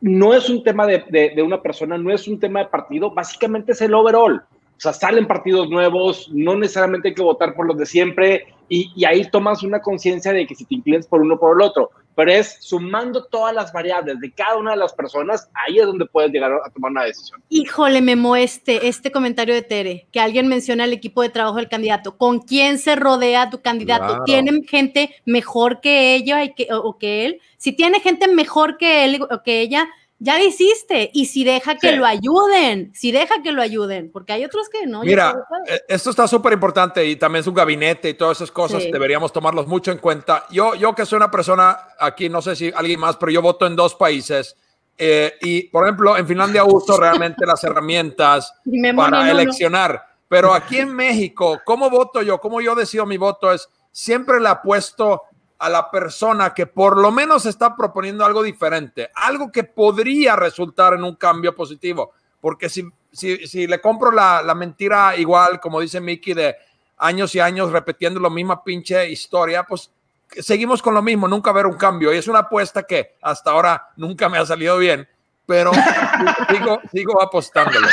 no 0.00 0.34
es 0.34 0.48
un 0.48 0.64
tema 0.64 0.86
de, 0.86 1.04
de, 1.10 1.30
de 1.30 1.42
una 1.42 1.62
persona, 1.62 1.96
no 1.96 2.12
es 2.12 2.26
un 2.26 2.40
tema 2.40 2.60
de 2.60 2.66
partido, 2.66 3.12
básicamente 3.12 3.72
es 3.72 3.80
el 3.80 3.94
overall. 3.94 4.42
O 4.78 4.80
sea, 4.80 4.92
salen 4.92 5.26
partidos 5.26 5.68
nuevos, 5.68 6.30
no 6.32 6.54
necesariamente 6.54 7.08
hay 7.08 7.14
que 7.14 7.22
votar 7.22 7.54
por 7.54 7.66
los 7.66 7.76
de 7.76 7.84
siempre 7.84 8.46
y, 8.68 9.04
ahí 9.04 9.28
tomas 9.28 9.64
una 9.64 9.80
conciencia 9.80 10.32
de 10.32 10.46
que 10.46 10.54
si 10.54 10.64
te 10.64 10.76
inclinas 10.76 11.06
por 11.06 11.20
uno 11.20 11.36
por 11.36 11.56
el 11.56 11.66
otro, 11.66 11.90
pero 12.14 12.30
es 12.30 12.58
sumando 12.60 13.24
todas 13.24 13.52
las 13.52 13.72
variables 13.72 14.20
de 14.20 14.30
cada 14.30 14.56
una 14.56 14.72
de 14.72 14.76
las 14.76 14.92
personas, 14.92 15.48
ahí 15.66 15.78
es 15.78 15.86
donde 15.86 16.06
puedes 16.06 16.30
llegar 16.30 16.52
a 16.52 16.70
tomar 16.70 16.92
una 16.92 17.04
decisión. 17.04 17.42
Híjole, 17.48 18.00
Memo, 18.00 18.36
este, 18.36 18.86
este 18.86 19.10
comentario 19.10 19.54
de 19.54 19.62
Tere, 19.62 20.06
que 20.12 20.20
alguien 20.20 20.46
menciona 20.46 20.84
el 20.84 20.92
equipo 20.92 21.22
de 21.22 21.30
trabajo 21.30 21.56
del 21.56 21.68
candidato. 21.68 22.16
¿Con 22.16 22.40
quién 22.40 22.78
se 22.78 22.94
rodea 22.94 23.50
tu 23.50 23.60
candidato? 23.60 24.22
¿Tienen 24.24 24.62
gente 24.64 25.14
mejor 25.24 25.80
que 25.80 26.14
ella 26.14 26.44
y 26.44 26.54
que, 26.54 26.68
o 26.70 26.98
que 26.98 27.26
él? 27.26 27.40
Si 27.56 27.72
tiene 27.72 27.98
gente 27.98 28.28
mejor 28.28 28.78
que 28.78 29.04
él 29.04 29.22
o 29.22 29.42
que 29.42 29.60
ella, 29.60 29.88
ya 30.18 30.42
hiciste. 30.42 31.10
Y 31.12 31.26
si 31.26 31.44
deja 31.44 31.76
que 31.76 31.92
lo 31.92 32.04
ayuden, 32.04 32.92
si 32.94 33.12
deja 33.12 33.42
que 33.42 33.52
lo 33.52 33.62
ayuden, 33.62 34.10
porque 34.10 34.32
hay 34.32 34.44
otros 34.44 34.68
que 34.68 34.86
no. 34.86 35.02
Mira, 35.02 35.34
eh, 35.66 35.80
esto 35.88 36.10
está 36.10 36.26
súper 36.26 36.52
importante 36.52 37.04
y 37.06 37.16
también 37.16 37.40
es 37.40 37.46
un 37.46 37.54
gabinete 37.54 38.08
y 38.08 38.14
todas 38.14 38.38
esas 38.38 38.50
cosas 38.50 38.82
deberíamos 38.90 39.32
tomarlos 39.32 39.66
mucho 39.66 39.92
en 39.92 39.98
cuenta. 39.98 40.44
Yo, 40.50 40.74
yo 40.74 40.94
que 40.94 41.06
soy 41.06 41.16
una 41.16 41.30
persona 41.30 41.78
aquí, 41.98 42.28
no 42.28 42.42
sé 42.42 42.56
si 42.56 42.72
alguien 42.74 43.00
más, 43.00 43.16
pero 43.16 43.30
yo 43.32 43.42
voto 43.42 43.66
en 43.66 43.76
dos 43.76 43.94
países. 43.94 44.56
Eh, 45.00 45.34
y, 45.42 45.62
por 45.68 45.84
ejemplo, 45.84 46.16
en 46.16 46.26
Finlandia 46.26 46.64
uso 46.64 46.96
realmente 46.96 47.46
las 47.46 47.62
herramientas 47.62 48.52
para 48.96 49.30
eleccionar. 49.30 50.04
Pero 50.28 50.52
aquí 50.52 50.78
en 50.78 50.94
México, 50.94 51.60
¿cómo 51.64 51.88
voto 51.88 52.20
yo? 52.20 52.38
¿Cómo 52.40 52.60
yo 52.60 52.74
decido 52.74 53.06
mi 53.06 53.16
voto? 53.16 53.52
Es 53.52 53.68
siempre 53.92 54.40
le 54.40 54.48
apuesto 54.48 55.22
a 55.58 55.68
la 55.68 55.90
persona 55.90 56.54
que 56.54 56.66
por 56.66 56.96
lo 56.96 57.10
menos 57.10 57.46
está 57.46 57.74
proponiendo 57.76 58.24
algo 58.24 58.42
diferente, 58.42 59.10
algo 59.14 59.50
que 59.50 59.64
podría 59.64 60.36
resultar 60.36 60.94
en 60.94 61.04
un 61.04 61.16
cambio 61.16 61.54
positivo. 61.54 62.12
Porque 62.40 62.68
si, 62.68 62.84
si, 63.12 63.66
le 63.66 63.80
compro 63.80 64.12
la, 64.12 64.42
la, 64.42 64.54
mentira 64.54 65.16
igual, 65.16 65.58
como 65.58 65.80
dice 65.80 66.00
Mickey, 66.00 66.34
de 66.34 66.54
años 66.98 67.34
y 67.34 67.40
años 67.40 67.72
repitiendo 67.72 68.20
la 68.20 68.30
misma 68.30 68.62
pinche 68.62 69.10
historia, 69.10 69.64
pues 69.64 69.90
seguimos 70.30 70.80
con 70.80 70.94
lo 70.94 71.02
mismo, 71.02 71.26
nunca 71.26 71.52
ver 71.52 71.66
un 71.66 71.76
cambio. 71.76 72.14
Y 72.14 72.18
es 72.18 72.28
una 72.28 72.40
apuesta 72.40 72.84
que 72.84 73.16
hasta 73.20 73.50
ahora 73.50 73.90
nunca 73.96 74.28
me 74.28 74.38
ha 74.38 74.46
salido 74.46 74.78
bien 74.78 75.08
pero 75.48 75.72
sigo, 76.50 76.80
sigo 76.92 77.22
apostándolo. 77.22 77.88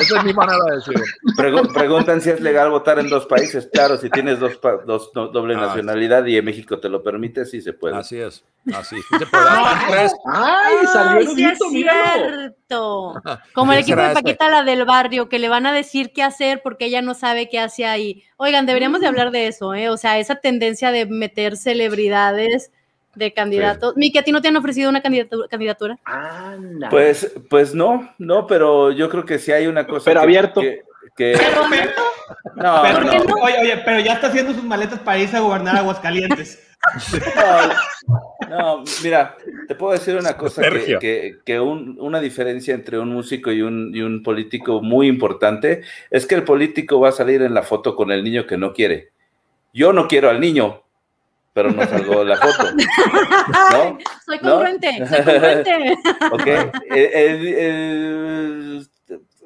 Esa 0.00 0.18
es 0.18 0.24
mi 0.24 0.32
manera 0.32 0.58
de 0.68 0.74
decirlo. 0.74 1.04
preguntan 1.72 2.20
si 2.20 2.30
es 2.30 2.40
legal 2.40 2.68
votar 2.70 2.98
en 2.98 3.08
dos 3.08 3.26
países. 3.26 3.68
Claro, 3.72 3.96
si 3.96 4.10
tienes 4.10 4.40
dos, 4.40 4.58
dos 4.84 5.12
doble 5.12 5.54
ah, 5.54 5.68
nacionalidad 5.68 6.26
y 6.26 6.36
en 6.36 6.44
México 6.44 6.80
te 6.80 6.88
lo 6.88 7.00
permite, 7.00 7.44
sí 7.44 7.62
se 7.62 7.74
puede. 7.74 7.96
Así 7.96 8.18
es. 8.18 8.42
Así 8.74 8.96
se 9.02 9.24
puede. 9.24 9.44
¡Ay, 10.26 10.74
salió 10.92 11.30
sí 11.30 11.44
es 11.44 11.58
cierto! 11.70 13.22
Como 13.54 13.72
el 13.72 13.78
equipo 13.78 14.00
de 14.00 14.12
Paquita, 14.12 14.50
la 14.50 14.64
del 14.64 14.84
barrio, 14.84 15.28
que 15.28 15.38
le 15.38 15.48
van 15.48 15.66
a 15.66 15.72
decir 15.72 16.12
qué 16.12 16.24
hacer 16.24 16.60
porque 16.60 16.86
ella 16.86 17.02
no 17.02 17.14
sabe 17.14 17.48
qué 17.48 17.60
hace 17.60 17.86
ahí. 17.86 18.24
Oigan, 18.36 18.66
deberíamos 18.66 19.00
de 19.00 19.06
hablar 19.06 19.30
de 19.30 19.46
eso, 19.46 19.74
¿eh? 19.74 19.90
O 19.90 19.96
sea, 19.96 20.18
esa 20.18 20.34
tendencia 20.34 20.90
de 20.90 21.06
meter 21.06 21.56
celebridades 21.56 22.72
de 23.14 23.32
candidatos. 23.32 23.96
Miki, 23.96 24.18
¿a 24.18 24.22
ti 24.22 24.32
no 24.32 24.42
te 24.42 24.48
han 24.48 24.56
ofrecido 24.56 24.90
una 24.90 25.02
candidatura? 25.02 25.98
Pues, 26.90 27.32
pues 27.48 27.74
no, 27.74 28.12
no, 28.18 28.46
pero 28.46 28.90
yo 28.92 29.08
creo 29.08 29.24
que 29.24 29.38
sí 29.38 29.52
hay 29.52 29.66
una 29.66 29.86
cosa. 29.86 30.04
Pero 30.04 30.20
abierto. 30.20 30.60
Que, 31.16 31.36
no, 32.56 32.82
pero, 32.82 33.34
Oye, 33.42 33.58
oye, 33.60 33.82
pero 33.84 34.00
ya 34.00 34.14
está 34.14 34.28
haciendo 34.28 34.52
sus 34.52 34.64
maletas 34.64 34.98
para 35.00 35.18
irse 35.18 35.36
a 35.36 35.40
gobernar 35.40 35.76
Aguascalientes. 35.76 36.60
No, 38.48 38.84
mira, 39.02 39.36
te 39.66 39.74
puedo 39.74 39.92
decir 39.92 40.16
una 40.16 40.36
cosa, 40.36 40.62
que, 41.00 41.38
que, 41.44 41.60
una 41.60 42.20
diferencia 42.20 42.74
entre 42.74 42.98
un 42.98 43.08
músico 43.08 43.50
y 43.50 43.62
un, 43.62 43.90
y 43.94 44.02
un 44.02 44.22
político 44.22 44.82
muy 44.82 45.08
importante 45.08 45.82
es 46.10 46.26
que 46.26 46.34
el 46.34 46.44
político 46.44 47.00
va 47.00 47.08
a 47.08 47.12
salir 47.12 47.42
en 47.42 47.54
la 47.54 47.62
foto 47.62 47.96
con 47.96 48.12
el 48.12 48.22
niño 48.22 48.46
que 48.46 48.58
no 48.58 48.72
quiere. 48.72 49.10
Yo 49.72 49.92
no 49.92 50.06
quiero 50.06 50.30
al 50.30 50.40
niño, 50.40 50.83
pero 51.54 51.70
no 51.70 51.86
salgo 51.86 52.24
la 52.24 52.36
foto. 52.36 52.64
¿no? 53.72 53.98
Soy 54.26 54.38
congruente, 54.40 55.06
soy 55.06 55.24
congruente. 55.24 55.96
ok, 56.32 56.46
el, 56.90 58.86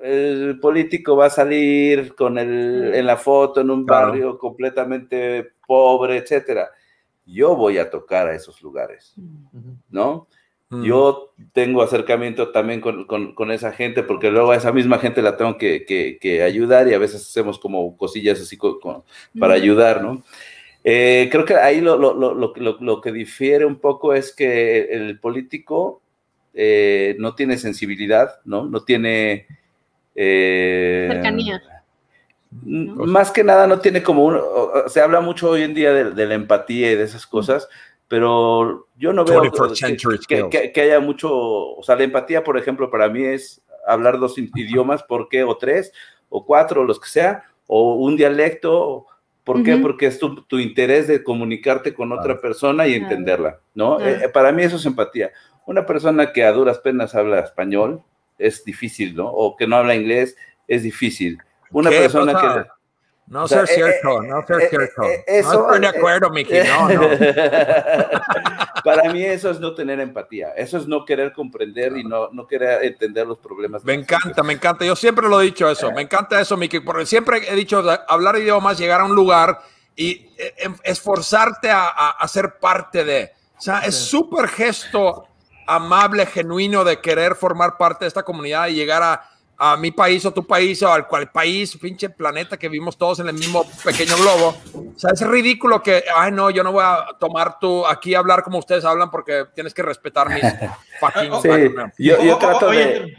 el, 0.03 0.59
político 0.59 1.17
va 1.17 1.27
a 1.27 1.31
salir 1.31 2.15
con 2.15 2.39
el, 2.39 2.95
en 2.95 3.07
la 3.07 3.19
foto 3.19 3.61
en 3.61 3.71
un 3.71 3.85
barrio 3.85 4.39
completamente 4.39 5.53
pobre, 5.67 6.17
etcétera. 6.17 6.71
Yo 7.27 7.55
voy 7.55 7.77
a 7.77 7.91
tocar 7.91 8.27
a 8.27 8.35
esos 8.35 8.63
lugares, 8.63 9.15
¿no? 9.91 10.27
Mm. 10.71 10.83
Yo 10.85 11.35
tengo 11.53 11.83
acercamiento 11.83 12.53
también 12.53 12.81
con, 12.81 13.05
con, 13.05 13.35
con, 13.35 13.51
esa 13.51 13.73
gente, 13.73 14.03
porque 14.03 14.31
luego 14.31 14.53
a 14.53 14.57
esa 14.57 14.73
misma 14.73 14.99
gente 14.99 15.21
la 15.21 15.37
tengo 15.37 15.59
que, 15.59 15.85
que, 15.85 16.19
que 16.19 16.43
ayudar 16.43 16.89
y 16.89 16.95
a 16.95 16.99
veces 16.99 17.23
hacemos 17.23 17.59
como 17.59 17.97
cosillas 17.99 18.41
así 18.41 18.59
para 19.39 19.55
ayudar, 19.55 20.03
¿no? 20.03 20.23
Eh, 20.91 21.29
creo 21.31 21.45
que 21.45 21.55
ahí 21.55 21.83
lo, 21.83 21.99
lo, 21.99 22.15
lo, 22.15 22.55
lo, 22.81 23.01
que 23.03 23.13
difiere 23.13 23.67
un 23.67 23.79
poco 23.79 24.15
es 24.15 24.35
que 24.35 24.85
el 24.91 25.21
político 25.21 26.01
eh, 26.55 27.15
no 27.19 27.35
tiene 27.35 27.59
sensibilidad, 27.59 28.41
¿no? 28.47 28.65
No 28.65 28.83
tiene... 28.85 29.47
Eh, 30.15 31.09
Cercanía. 31.13 31.63
Más 32.63 33.31
que 33.31 33.45
nada 33.45 33.67
no 33.67 33.81
tiene 33.81 34.03
como 34.03 34.25
un... 34.25 34.41
Se 34.87 35.03
habla 35.03 35.21
mucho 35.21 35.51
hoy 35.51 35.61
en 35.61 35.75
día 35.75 35.93
de, 35.93 36.27
la 36.27 36.35
empatía 36.35 36.91
y 36.91 36.97
de 36.97 37.05
esas 37.05 37.27
cosas, 37.27 37.69
pero 38.09 38.89
yo 38.97 39.13
no 39.13 39.27
veo 39.27 39.43
que, 40.27 40.73
que, 40.73 40.81
haya 40.81 41.01
mucho... 41.01 41.31
O 41.31 41.83
sea, 41.83 41.97
la 41.97 42.05
empatía, 42.05 42.43
por 42.43 42.57
ejemplo, 42.57 42.91
para 42.91 43.11
mí 43.11 43.25
es 43.25 43.61
hablar 43.87 44.19
dos 44.19 44.39
idiomas, 44.39 45.03
¿por 45.03 45.29
qué? 45.29 45.45
O 45.45 45.59
tres, 45.59 45.93
o 46.31 46.47
cuatro, 46.47 46.81
o 46.81 46.85
los 46.85 46.99
que 46.99 47.11
sea, 47.11 47.45
o 47.67 47.97
un 47.97 48.17
dialecto 48.17 49.05
¿Por 49.49 49.63
qué? 49.63 49.79
Porque 49.79 50.05
es 50.05 50.19
tu, 50.19 50.43
tu, 50.43 50.59
interés 50.59 51.09
de 51.09 51.25
comunicarte 51.25 51.95
con 51.95 52.13
otra 52.13 52.39
persona 52.39 52.87
y 52.87 52.93
entenderla, 52.93 53.61
¿no? 53.75 53.99
Eh, 53.99 54.29
para 54.29 54.53
mí 54.53 54.63
eso 54.63 54.77
es 54.77 54.85
empatía. 54.85 55.33
Una 55.65 55.87
persona 55.87 56.35
que 56.35 56.45
a 56.45 56.53
duras 56.53 56.81
penas 56.81 57.15
habla 57.15 57.41
español 57.41 58.03
es 58.39 58.63
difícil, 58.63 59.17
¿no? 59.17 59.27
O 59.27 59.57
que 59.57 59.67
no 59.67 59.77
habla 59.77 59.95
inglés 59.95 60.37
es 60.67 60.83
difícil. 60.83 61.39
Una 61.71 61.89
persona 61.89 62.39
que 62.39 62.69
no 63.31 63.47
ser 63.47 63.67
cierto, 63.67 64.23
no 64.23 64.47
ser 64.47 64.69
cierto. 64.71 65.03
no 65.03 65.09
estoy 65.09 65.81
de 65.81 65.87
acuerdo, 65.87 66.31
Miki, 66.31 66.55
no, 66.67 66.89
no. 66.89 67.09
Para 68.85 69.13
mí 69.13 69.23
eso 69.23 69.51
es 69.51 69.61
no 69.61 69.75
tener 69.75 70.01
empatía, 70.01 70.53
eso 70.57 70.79
es 70.79 70.87
no 70.87 71.05
querer 71.05 71.33
comprender 71.33 71.97
y 71.97 72.05
no, 72.05 72.31
no 72.33 72.47
querer 72.47 72.85
entender 72.85 73.27
los 73.27 73.39
problemas. 73.39 73.85
Me 73.85 73.95
encanta, 73.95 74.43
me 74.43 74.55
encanta. 74.55 74.85
Yo 74.85 74.97
siempre 74.97 75.29
lo 75.29 75.41
he 75.41 75.45
dicho 75.45 75.69
eso, 75.69 75.93
me 75.93 76.03
encanta 76.03 76.41
eso, 76.41 76.57
Miki, 76.57 76.81
porque 76.81 77.05
siempre 77.05 77.43
he 77.47 77.55
dicho 77.55 77.85
hablar 78.09 78.39
idiomas, 78.39 78.79
llegar 78.79 79.03
a 79.03 79.05
un 79.05 79.15
lugar 79.15 79.59
y 79.95 80.31
eh, 80.39 80.55
em, 80.59 80.77
esforzarte 80.83 81.71
a, 81.71 81.87
a, 81.89 82.29
ser 82.29 82.59
parte 82.59 83.05
de. 83.05 83.33
O 83.59 83.61
sea, 83.61 83.81
es 83.81 83.95
súper 83.95 84.49
gesto 84.49 85.27
amable, 85.67 86.25
genuino 86.25 86.83
de 86.83 87.01
querer 87.01 87.35
formar 87.35 87.77
parte 87.77 88.05
de 88.05 88.09
esta 88.09 88.23
comunidad 88.23 88.69
y 88.69 88.75
llegar 88.75 89.03
a 89.03 89.29
a 89.61 89.77
mi 89.77 89.91
país 89.91 90.25
o 90.25 90.33
tu 90.33 90.47
país 90.47 90.81
o 90.85 90.93
al 90.93 91.09
cual 91.09 91.31
país, 91.33 91.77
pinche 91.77 92.09
planeta 92.09 92.57
que 92.57 92.69
vivimos 92.69 92.97
todos 92.97 93.19
en 93.19 93.29
el 93.29 93.35
mismo 93.35 93.67
pequeño 93.85 94.17
globo. 94.17 94.57
O 94.75 94.99
sea, 94.99 95.11
es 95.11 95.21
ridículo 95.27 95.83
que, 95.83 96.05
ay, 96.15 96.31
no, 96.31 96.49
yo 96.51 96.63
no 96.63 96.71
voy 96.71 96.85
a 96.87 97.07
tomar 97.19 97.59
tú 97.59 97.85
aquí 97.85 98.15
hablar 98.15 98.45
como 98.45 98.59
ustedes 98.59 98.85
hablan 98.85 99.11
porque 99.11 99.47
tienes 99.55 99.75
que 99.75 99.83
respetar 99.83 100.29
mis 100.29 100.43
fucking. 101.01 101.33
Sí, 101.43 102.05
yo, 102.05 102.23
yo 102.23 102.39
trato 102.39 102.71
de. 102.71 103.17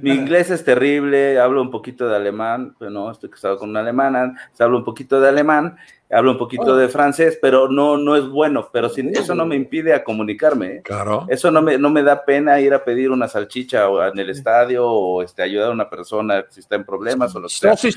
Mi 0.00 0.10
inglés 0.10 0.50
es 0.50 0.64
terrible, 0.64 1.38
hablo 1.38 1.60
un 1.60 1.70
poquito 1.70 2.08
de 2.08 2.16
alemán, 2.16 2.74
pero 2.78 2.90
no, 2.90 3.10
estoy 3.10 3.28
casado 3.30 3.58
con 3.58 3.70
una 3.70 3.80
alemana, 3.80 4.34
hablo 4.58 4.78
un 4.78 4.84
poquito 4.84 5.20
de 5.20 5.28
alemán, 5.28 5.76
hablo 6.10 6.30
un 6.30 6.38
poquito 6.38 6.76
de 6.76 6.88
francés, 6.88 7.38
pero 7.40 7.68
no, 7.68 7.96
no 7.96 8.16
es 8.16 8.26
bueno, 8.28 8.68
pero 8.72 8.88
sin, 8.88 9.14
eso 9.14 9.34
no 9.34 9.44
me 9.44 9.56
impide 9.56 9.92
a 9.92 10.02
comunicarme. 10.02 10.66
¿eh? 10.76 10.82
Claro. 10.82 11.26
Eso 11.28 11.50
no 11.50 11.60
me, 11.60 11.76
no 11.76 11.90
me 11.90 12.02
da 12.02 12.24
pena 12.24 12.60
ir 12.60 12.72
a 12.72 12.84
pedir 12.84 13.10
una 13.10 13.28
salchicha 13.28 13.86
en 14.12 14.18
el 14.18 14.30
estadio 14.30 14.86
o 14.86 15.22
este, 15.22 15.42
ayudar 15.42 15.68
a 15.68 15.72
una 15.72 15.90
persona 15.90 16.44
si 16.48 16.60
está 16.60 16.76
en 16.76 16.84
problemas 16.84 17.34
o 17.34 17.40
lo 17.40 17.48
que 17.48 17.54
sea. 17.54 17.76
si 17.76 17.88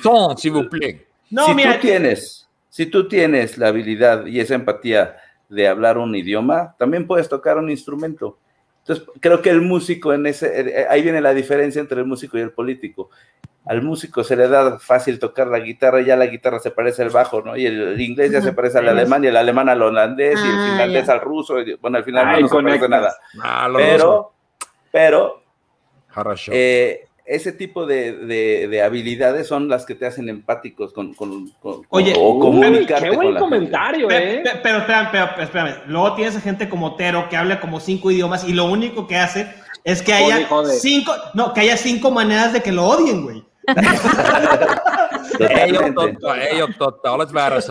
No, 1.29 1.45
si 1.45 1.55
tú 1.55 1.69
tienes, 1.81 2.49
si 2.69 2.85
tú 2.87 3.07
tienes 3.07 3.57
la 3.57 3.69
habilidad 3.69 4.25
y 4.25 4.39
esa 4.39 4.55
empatía 4.55 5.17
de 5.49 5.67
hablar 5.67 5.97
un 5.97 6.15
idioma, 6.15 6.75
también 6.77 7.07
puedes 7.07 7.29
tocar 7.29 7.57
un 7.57 7.69
instrumento. 7.69 8.37
Entonces, 8.87 9.07
creo 9.19 9.41
que 9.41 9.49
el 9.49 9.61
músico 9.61 10.13
en 10.13 10.27
ese, 10.27 10.45
eh, 10.45 10.81
eh, 10.81 10.85
ahí 10.87 11.01
viene 11.01 11.19
la 11.19 11.33
diferencia 11.33 11.81
entre 11.81 11.99
el 11.99 12.05
músico 12.05 12.37
y 12.37 12.41
el 12.41 12.51
político. 12.51 13.09
Al 13.65 13.81
músico 13.81 14.23
se 14.23 14.35
le 14.35 14.47
da 14.47 14.77
fácil 14.77 15.17
tocar 15.17 15.47
la 15.47 15.57
guitarra, 15.57 16.01
ya 16.01 16.15
la 16.15 16.27
guitarra 16.27 16.59
se 16.59 16.69
parece 16.69 17.01
al 17.01 17.09
bajo, 17.09 17.41
¿no? 17.41 17.57
Y 17.57 17.65
el, 17.65 17.99
inglés 17.99 18.31
ya 18.31 18.43
se 18.43 18.53
parece 18.53 18.77
al 18.77 18.87
alemán, 18.87 19.23
y 19.23 19.27
el 19.27 19.37
alemán 19.37 19.69
al 19.69 19.81
holandés, 19.81 20.39
y 20.39 20.47
el 20.47 20.55
ah, 20.55 20.67
finlandés 20.69 21.09
al 21.09 21.19
ruso, 21.19 21.55
bueno, 21.81 21.97
al 21.97 22.03
final 22.03 22.39
no, 22.39 22.47
se 22.47 22.55
parece 22.61 22.87
nada. 22.87 23.17
Ah, 23.41 23.67
pero, 23.75 24.33
pero, 24.91 25.41
eh, 26.51 27.07
ese 27.25 27.51
tipo 27.51 27.87
de, 27.87 28.13
de, 28.67 28.83
habilidades 28.83 29.47
son 29.47 29.67
las 29.67 29.85
que 29.85 29.95
te 29.95 30.05
hacen 30.05 30.29
empáticos 30.29 30.93
con, 30.93 31.15
con, 31.15 31.51
Oye, 31.89 32.13
o 32.15 32.39
comunicarte 32.39 33.09
qué 33.09 33.15
buen 33.15 33.35
comentario, 33.35 34.09
¿eh? 34.11 34.43
Pero, 34.61 34.79
espérame, 34.79 35.09
pero, 35.11 35.29
espérame, 35.39 35.75
luego 35.87 36.13
tienes 36.13 36.35
a 36.35 36.41
gente 36.41 36.69
como 36.69 36.95
Tero 36.95 37.27
que 37.27 37.35
habla 37.35 37.59
como 37.59 37.79
cinco 37.79 38.11
idiomas 38.11 38.47
y 38.47 38.53
lo 38.53 38.65
único 38.65 39.07
que 39.07 39.17
hace 39.17 39.47
es 39.83 40.03
que 40.03 40.13
haya 40.13 40.47
cinco, 40.69 41.13
no, 41.33 41.51
que 41.53 41.61
haya 41.61 41.77
cinco 41.77 42.11
maneras 42.11 42.53
de 42.53 42.61
que 42.61 42.71
lo 42.71 42.85
odien, 42.85 43.23
güey. 43.23 43.43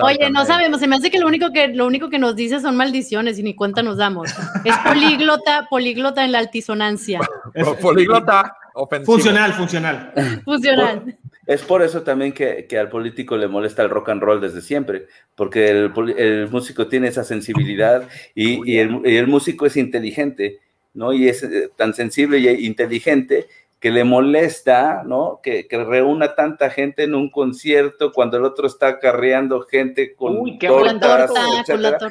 Oye, 0.03 0.31
no 0.31 0.45
sabemos, 0.45 0.81
se 0.81 0.89
me 0.89 0.97
hace 0.97 1.11
que 1.11 1.21
lo 1.21 1.27
único 1.29 1.53
que 1.53 1.69
lo 1.69 1.87
único 1.87 2.11
que 2.11 2.19
nos 2.19 2.35
dice 2.35 2.61
son 2.61 2.77
maldiciones 2.77 3.39
y 3.39 3.45
ni 3.45 3.55
cuenta 3.55 3.83
nos 3.83 3.97
damos. 3.97 4.31
Es 4.65 4.77
políglota, 4.79 5.69
políglota 5.71 6.25
en 6.25 6.33
la 6.33 6.41
altisonancia. 6.41 7.21
políglota 7.81 8.57
Funcional, 9.05 9.53
funcional. 9.53 10.13
Funcional. 10.45 11.17
Es 11.47 11.63
por 11.63 11.83
eso 11.83 12.03
también 12.03 12.33
que, 12.33 12.67
al 12.79 12.89
político 12.89 13.37
le 13.37 13.49
molesta 13.49 13.83
el 13.83 13.91
rock 13.91 14.09
and 14.09 14.23
roll 14.23 14.41
desde 14.41 14.63
siempre, 14.63 15.07
porque 15.37 15.69
el, 15.69 16.49
músico 16.51 16.89
tiene 16.89 17.09
esa 17.09 17.23
sensibilidad 17.23 18.09
y, 18.35 18.79
el, 18.79 19.27
músico 19.27 19.67
es 19.67 19.77
inteligente, 19.77 20.59
¿no? 20.95 21.13
Y 21.13 21.29
es 21.29 21.43
eh, 21.43 21.71
tan 21.77 21.95
sensible 21.95 22.39
e 22.39 22.63
inteligente 22.63 23.47
que 23.85 23.91
le 23.91 24.03
molesta, 24.03 25.03
¿no? 25.05 25.41
Que, 25.43 25.69
que, 25.69 25.85
reúna 25.85 26.35
tanta 26.35 26.71
gente 26.71 27.03
en 27.03 27.15
un 27.15 27.31
concierto 27.31 28.13
cuando 28.13 28.39
el 28.39 28.47
otro 28.47 28.67
está 28.67 28.89
acarreando 28.89 29.61
gente 29.61 30.15
con 30.15 30.39
Uy, 30.39 30.57
qué 30.57 30.69
tortas, 30.69 31.31
torta, 31.67 32.11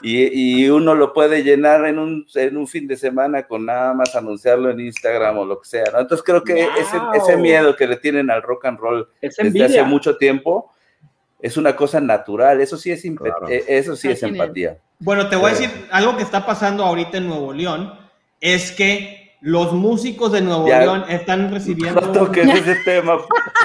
y, 0.00 0.62
y, 0.62 0.70
uno 0.70 0.94
lo 0.94 1.12
puede 1.12 1.42
llenar 1.42 1.84
en 1.84 1.98
un, 1.98 2.26
en 2.34 2.56
un 2.56 2.66
fin 2.66 2.86
de 2.86 2.96
semana 2.96 3.42
con 3.42 3.66
nada 3.66 3.92
más 3.92 4.16
anunciarlo 4.16 4.70
en 4.70 4.80
Instagram 4.80 5.36
o 5.36 5.44
lo 5.44 5.60
que 5.60 5.68
sea, 5.68 5.84
¿no? 5.92 6.00
Entonces 6.00 6.24
creo 6.24 6.42
que 6.42 6.58
ese, 6.62 6.96
ese, 7.14 7.36
miedo 7.36 7.76
que 7.76 7.86
le 7.86 7.96
tienen 7.96 8.30
al 8.30 8.40
rock 8.40 8.64
and 8.64 8.78
roll 8.78 9.06
desde 9.20 9.62
hace 9.62 9.82
mucho 9.82 10.16
tiempo 10.16 10.72
es 11.38 11.58
una 11.58 11.76
cosa 11.76 12.00
natural, 12.00 12.62
eso 12.62 12.78
sí 12.78 12.92
es, 12.92 13.04
eh, 13.04 13.64
eso 13.68 13.94
sí 13.94 14.08
es 14.08 14.22
empatía. 14.22 14.78
Bueno, 14.98 15.28
te 15.28 15.36
voy 15.36 15.50
a 15.50 15.54
decir 15.54 15.70
algo 15.90 16.16
que 16.16 16.22
está 16.22 16.46
pasando 16.46 16.82
ahorita 16.82 17.18
en 17.18 17.28
Nuevo 17.28 17.52
León, 17.52 17.92
es 18.40 18.72
que 18.72 19.19
los 19.40 19.72
músicos 19.72 20.32
de 20.32 20.42
Nuevo 20.42 20.66
León 20.66 21.04
están 21.08 21.50
recibiendo. 21.50 22.00
No 22.00 22.12
toques 22.12 22.46
ese 22.54 22.76
tema, 22.84 23.18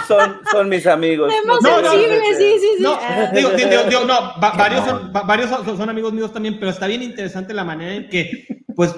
son, 0.08 0.40
son 0.52 0.70
mis 0.70 0.88
amigos. 0.88 1.32
no, 1.46 1.60
sensible, 1.60 2.22
sí, 2.38 2.58
sí, 2.60 2.70
sí. 2.78 2.84
No, 2.84 2.98
digo, 3.34 3.50
digo, 3.52 3.84
digo, 3.90 4.06
no, 4.06 4.40
varios, 4.40 4.86
son, 4.86 5.12
varios 5.12 5.50
son, 5.50 5.90
amigos 5.90 6.14
míos 6.14 6.32
también, 6.32 6.58
pero 6.60 6.72
está 6.72 6.88
bien 6.88 7.04
interesante 7.04 7.54
la 7.54 7.66
manera 7.66 7.94
en 7.96 8.10
que, 8.10 8.48
pues, 8.74 8.96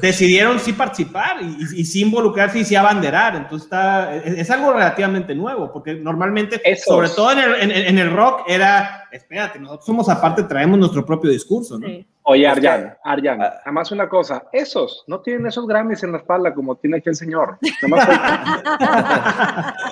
decidieron 0.00 0.58
sí 0.60 0.72
participar 0.72 1.40
y, 1.42 1.84
sí 1.84 2.02
involucrarse 2.02 2.60
y 2.60 2.64
sí 2.64 2.76
abanderar. 2.76 3.34
Entonces, 3.34 3.64
está, 3.66 4.14
es, 4.14 4.50
algo 4.50 4.72
relativamente 4.72 5.34
nuevo, 5.34 5.72
porque 5.72 5.94
normalmente, 5.94 6.60
sobre 6.76 7.08
todo 7.08 7.32
en 7.32 7.38
el, 7.38 7.72
en, 7.72 7.98
el, 7.98 8.12
rock, 8.12 8.42
era, 8.46 9.08
espérate, 9.10 9.58
nosotros 9.58 9.86
somos 9.86 10.08
aparte, 10.08 10.44
traemos 10.44 10.78
nuestro 10.78 11.04
propio 11.04 11.30
discurso, 11.30 11.78
¿no? 11.78 11.88
Oye, 12.32 12.46
Arjan, 12.46 12.96
Arjan, 13.02 13.42
ah. 13.42 13.60
además 13.64 13.90
una 13.90 14.08
cosa, 14.08 14.44
esos 14.52 15.02
no 15.08 15.20
tienen 15.20 15.48
esos 15.48 15.66
Grammys 15.66 16.04
en 16.04 16.12
la 16.12 16.18
espalda 16.18 16.54
como 16.54 16.76
tiene 16.76 16.98
aquí 16.98 17.08
el 17.08 17.16
señor. 17.16 17.58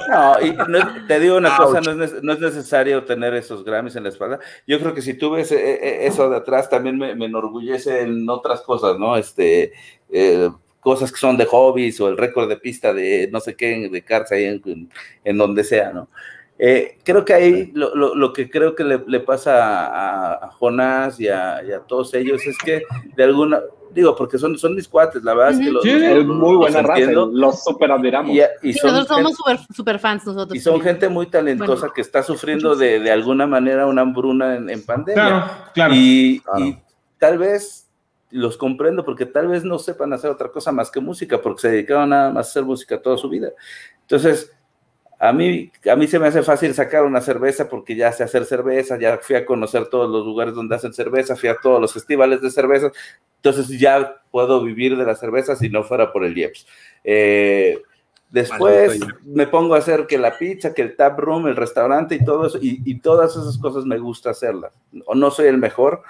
no, 0.09 0.41
y 0.41 0.57
te 1.09 1.19
digo 1.19 1.37
una 1.37 1.57
cosa, 1.57 1.81
no 1.81 2.01
es, 2.05 2.23
no 2.23 2.33
es, 2.33 2.39
necesario 2.39 3.03
tener 3.05 3.35
esos 3.35 3.65
Grammys 3.65 3.97
en 3.97 4.05
la 4.05 4.11
espalda. 4.11 4.39
Yo 4.69 4.79
creo 4.79 4.95
que 4.95 5.03
si 5.03 5.15
tú 5.15 5.33
ves 5.33 5.51
eh, 5.51 5.81
eh, 5.83 6.07
eso 6.07 6.31
de 6.31 6.37
atrás, 6.37 6.71
también 6.71 6.97
me, 6.97 7.11
enorgullece 7.11 8.03
en 8.03 8.31
otras 8.31 8.61
cosas, 8.61 8.97
¿no? 9.01 9.17
Este, 9.17 9.73
eh, 10.13 10.49
cosas 10.79 11.11
que 11.11 11.19
son 11.19 11.37
de 11.37 11.45
hobbies 11.45 12.01
o 12.01 12.07
el 12.07 12.17
récord 12.17 12.49
de 12.49 12.59
pista 12.59 12.95
de 12.95 13.29
no 13.33 13.41
sé 13.41 13.57
qué, 13.57 13.89
de 13.91 14.05
ahí 14.31 14.45
en, 14.45 14.89
en 15.25 15.39
donde 15.39 15.65
sea, 15.65 15.93
¿no? 15.93 16.09
Eh, 16.61 16.99
creo 17.05 17.25
que 17.25 17.35
ahí 17.35 17.71
lo, 17.73 17.95
lo, 17.95 18.33
que 18.33 18.51
creo 18.51 18.75
que 18.75 18.83
le, 18.83 19.21
pasa 19.21 20.35
a, 20.45 20.51
Jonás 20.51 21.21
y 21.21 21.29
a, 21.29 21.61
todos 21.87 22.13
ellos 22.15 22.45
es 22.45 22.59
que 22.59 22.83
de 23.15 23.25
alguna, 23.25 23.61
digo, 23.93 24.17
porque 24.17 24.39
son, 24.39 24.59
son 24.59 24.75
mis 24.75 24.89
cuates, 24.89 25.23
la 25.23 25.35
verdad 25.35 25.53
es 25.53 25.61
que 25.61 25.71
los, 25.71 25.85
sí, 25.85 26.25
muy 26.25 26.57
buena 26.57 26.83
raza, 26.83 27.13
los 27.13 27.63
super 27.63 27.93
admiramos. 27.93 28.37
Y, 28.63 28.73
nosotros 28.73 29.07
somos 29.07 29.37
super, 29.37 29.59
super, 29.73 29.99
fans 30.01 30.27
nosotros. 30.27 30.57
Y 30.57 30.61
son 30.61 30.81
gente 30.81 31.09
muy 31.09 31.27
talentosa 31.27 31.93
que 31.95 32.01
está 32.01 32.25
sufriendo 32.25 32.75
de, 32.75 32.99
de, 32.99 33.11
alguna 33.13 33.47
manera 33.47 33.87
una 33.87 34.03
hambruna 34.03 34.57
en, 34.57 34.85
pandemia. 34.85 35.15
Claro, 35.15 35.47
claro, 35.75 35.95
y, 35.95 36.43
y 36.59 36.77
tal 37.19 37.39
vez 37.39 37.89
los 38.31 38.57
comprendo 38.57 39.05
porque 39.05 39.27
tal 39.27 39.47
vez 39.49 39.65
no 39.65 39.79
sepan 39.79 40.13
hacer 40.13 40.31
otra 40.31 40.51
cosa 40.51 40.73
más 40.73 40.91
que 40.91 40.99
música, 41.01 41.41
porque 41.41 41.63
se 41.63 41.71
dedicaron 41.71 42.11
nada 42.11 42.31
más 42.31 42.49
a 42.49 42.51
hacer 42.51 42.65
música 42.65 43.01
toda 43.01 43.17
su 43.17 43.29
vida. 43.29 43.51
Entonces, 44.03 44.53
a 45.21 45.33
mí, 45.33 45.73
a 45.91 45.97
mí 45.97 46.07
se 46.07 46.19
me 46.19 46.29
hace 46.29 46.43
fácil 46.43 46.75
sacar 46.75 47.05
una 47.05 47.21
cerveza 47.21 47.69
porque 47.69 47.97
ya 47.97 48.13
sé 48.13 48.23
hacer 48.23 48.45
cerveza, 48.45 48.99
ya 48.99 49.19
fui 49.19 49.35
a 49.35 49.45
conocer 49.45 49.89
todos 49.89 50.09
los 50.09 50.25
lugares 50.25 50.55
donde 50.55 50.77
hacen 50.77 50.93
cerveza, 50.93 51.35
fui 51.35 51.49
a 51.49 51.57
todos 51.57 51.81
los 51.81 51.93
festivales 51.93 52.41
de 52.41 52.51
cerveza, 52.51 52.93
entonces 53.37 53.69
ya 53.81 54.21
puedo 54.31 54.63
vivir 54.63 54.97
de 54.97 55.05
la 55.05 55.17
cerveza 55.17 55.57
si 55.57 55.69
no 55.71 55.83
fuera 55.83 56.13
por 56.13 56.25
el 56.25 56.39
IEPS. 56.39 56.67
Eh, 57.03 57.83
después 58.31 59.01
me 59.25 59.49
pongo 59.49 59.75
a 59.75 59.79
hacer 59.79 60.07
que 60.07 60.19
la 60.19 60.39
pizza, 60.39 60.73
que 60.73 60.83
el 60.83 60.95
tap 60.95 61.19
room, 61.19 61.49
el 61.49 61.57
restaurante 61.57 62.15
y 62.15 62.25
todo 62.25 62.47
eso, 62.47 62.59
y, 62.61 63.01
todas 63.01 63.33
esas 63.33 63.59
cosas 63.59 63.85
me 63.85 63.99
gusta 63.99 64.31
hacerlas. 64.31 64.73
No 64.93 65.31
soy 65.33 65.49
el 65.49 65.59
mejor, 65.59 66.03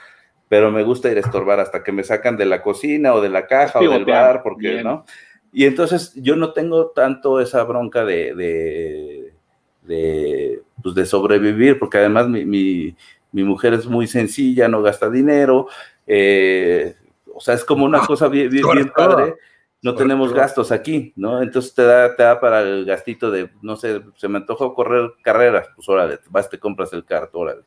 pero 0.48 0.70
me 0.70 0.82
gusta 0.82 1.10
ir 1.10 1.16
a 1.16 1.20
estorbar 1.20 1.60
hasta 1.60 1.82
que 1.82 1.92
me 1.92 2.04
sacan 2.04 2.36
de 2.36 2.44
la 2.44 2.60
cocina 2.60 3.14
o 3.14 3.22
de 3.22 3.30
la 3.30 3.46
caja 3.46 3.78
o 3.78 3.90
del 3.90 4.04
bar, 4.04 4.42
porque, 4.42 4.82
¿no? 4.82 5.06
Y 5.52 5.64
entonces 5.64 6.12
yo 6.16 6.36
no 6.36 6.52
tengo 6.52 6.88
tanto 6.88 7.40
esa 7.40 7.62
bronca 7.64 8.04
de, 8.04 8.34
de, 8.34 9.34
de, 9.82 10.62
pues 10.82 10.94
de 10.94 11.06
sobrevivir, 11.06 11.78
porque 11.78 11.98
además 11.98 12.28
mi, 12.28 12.44
mi, 12.44 12.96
mi, 13.32 13.44
mujer 13.44 13.74
es 13.74 13.86
muy 13.86 14.06
sencilla, 14.06 14.68
no 14.68 14.82
gasta 14.82 15.08
dinero, 15.08 15.68
eh, 16.06 16.94
o 17.34 17.40
sea, 17.40 17.54
es 17.54 17.64
como 17.64 17.84
una 17.84 18.00
cosa 18.06 18.28
bien, 18.28 18.50
bien, 18.50 18.64
padre. 18.94 19.36
no 19.80 19.94
tenemos 19.94 20.34
gastos 20.34 20.70
aquí, 20.70 21.12
¿no? 21.16 21.42
Entonces 21.42 21.72
te 21.74 21.84
da, 21.84 22.14
te 22.14 22.22
da 22.22 22.40
para 22.40 22.60
el 22.62 22.84
gastito 22.84 23.30
de, 23.30 23.50
no 23.62 23.76
sé, 23.76 24.02
se 24.16 24.28
me 24.28 24.38
antojó 24.38 24.74
correr 24.74 25.12
carreras, 25.22 25.68
pues 25.74 25.88
órale, 25.88 26.18
vas, 26.28 26.50
te 26.50 26.58
compras 26.58 26.92
el 26.92 27.04
carto, 27.04 27.38
órale. 27.38 27.62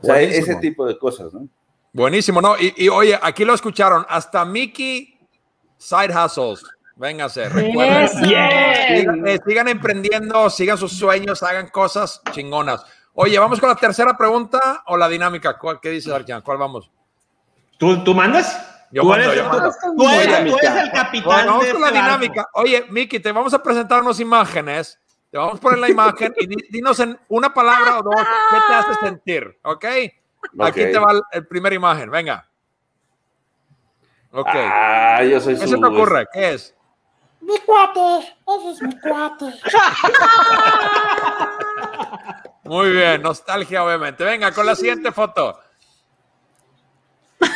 O 0.00 0.06
sea, 0.06 0.20
ese 0.20 0.56
tipo 0.56 0.86
de 0.86 0.98
cosas, 0.98 1.34
¿no? 1.34 1.48
Buenísimo, 1.92 2.40
¿no? 2.40 2.56
Y, 2.58 2.74
y, 2.76 2.88
oye, 2.88 3.18
aquí 3.20 3.44
lo 3.44 3.54
escucharon, 3.54 4.04
hasta 4.08 4.44
Mickey 4.44 5.18
Side 5.78 6.14
Hustles. 6.14 6.62
Véngase, 6.96 7.48
recuerden. 7.50 8.08
Sigan, 8.08 9.26
eh, 9.26 9.38
sigan, 9.46 9.68
emprendiendo, 9.68 10.48
sigan 10.48 10.78
sus 10.78 10.92
sueños, 10.92 11.42
hagan 11.42 11.68
cosas 11.68 12.22
chingonas. 12.32 12.84
Oye, 13.12 13.38
¿vamos 13.38 13.60
con 13.60 13.68
la 13.68 13.76
tercera 13.76 14.16
pregunta 14.16 14.82
o 14.86 14.96
la 14.96 15.08
dinámica? 15.08 15.58
¿Qué 15.80 15.90
dices, 15.90 16.12
Arjan? 16.12 16.40
¿Cuál 16.40 16.56
vamos? 16.56 16.90
¿Tú, 17.78 18.02
tú 18.02 18.14
mandas? 18.14 18.72
Yo 18.90 19.02
tú, 19.02 19.12
eres, 19.12 19.34
yo 19.34 19.50
tú, 19.96 20.08
eres, 20.08 20.38
el 20.38 20.90
capitán. 20.90 21.46
vamos 21.46 21.66
con 21.66 21.80
la 21.82 21.90
dinámica. 21.90 22.48
Oye, 22.54 22.86
Miki, 22.88 23.20
te 23.20 23.30
vamos 23.30 23.52
a 23.52 23.62
presentar 23.62 24.02
unas 24.02 24.18
imágenes. 24.20 24.98
Te 25.30 25.36
vamos 25.36 25.58
a 25.58 25.60
poner 25.60 25.78
la 25.80 25.90
imagen 25.90 26.32
y 26.38 26.46
dinos 26.70 26.98
en 27.00 27.18
una 27.28 27.52
palabra 27.52 27.98
o 27.98 28.02
dos 28.02 28.14
qué 28.14 28.56
te 28.68 28.74
hace 28.74 28.94
sentir, 29.00 29.58
¿ok? 29.62 29.84
Aquí 30.60 30.80
te 30.80 30.98
va 30.98 31.20
el 31.32 31.46
primer 31.46 31.72
imagen, 31.72 32.10
venga. 32.10 32.48
Ok. 34.30 34.48
Ah, 34.52 35.22
yo 35.24 35.40
soy 35.40 35.58
¿Qué 35.58 35.66
se 35.66 35.76
te 35.76 35.84
ocurre? 35.84 36.26
¿Qué 36.32 36.54
es? 36.54 36.75
Mi 37.46 37.58
cuate, 37.60 38.34
ese 38.58 38.70
es 38.72 38.82
mi 38.82 38.98
cuate. 38.98 39.44
Muy 42.64 42.90
bien, 42.90 43.22
nostalgia 43.22 43.84
obviamente. 43.84 44.24
Venga, 44.24 44.50
con 44.50 44.66
la 44.66 44.74
siguiente 44.74 45.12
foto. 45.12 45.56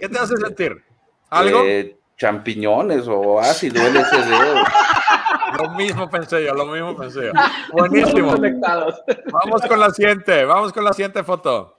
¿Qué 0.00 0.08
te 0.08 0.18
hace 0.18 0.36
sentir? 0.36 0.84
¿Algo? 1.30 1.62
Eh, 1.64 1.98
champiñones 2.16 3.08
o 3.08 3.40
ácido 3.40 3.82
LSD. 3.82 4.30
Lo 5.58 5.70
mismo 5.70 6.08
pensé 6.08 6.44
yo, 6.44 6.54
lo 6.54 6.66
mismo 6.66 6.96
pensé 6.96 7.26
yo. 7.26 7.32
Buenísimo. 7.72 8.36
Vamos 9.32 9.62
con 9.66 9.80
la 9.80 9.90
siguiente, 9.90 10.44
vamos 10.44 10.72
con 10.72 10.84
la 10.84 10.92
siguiente 10.92 11.24
foto. 11.24 11.77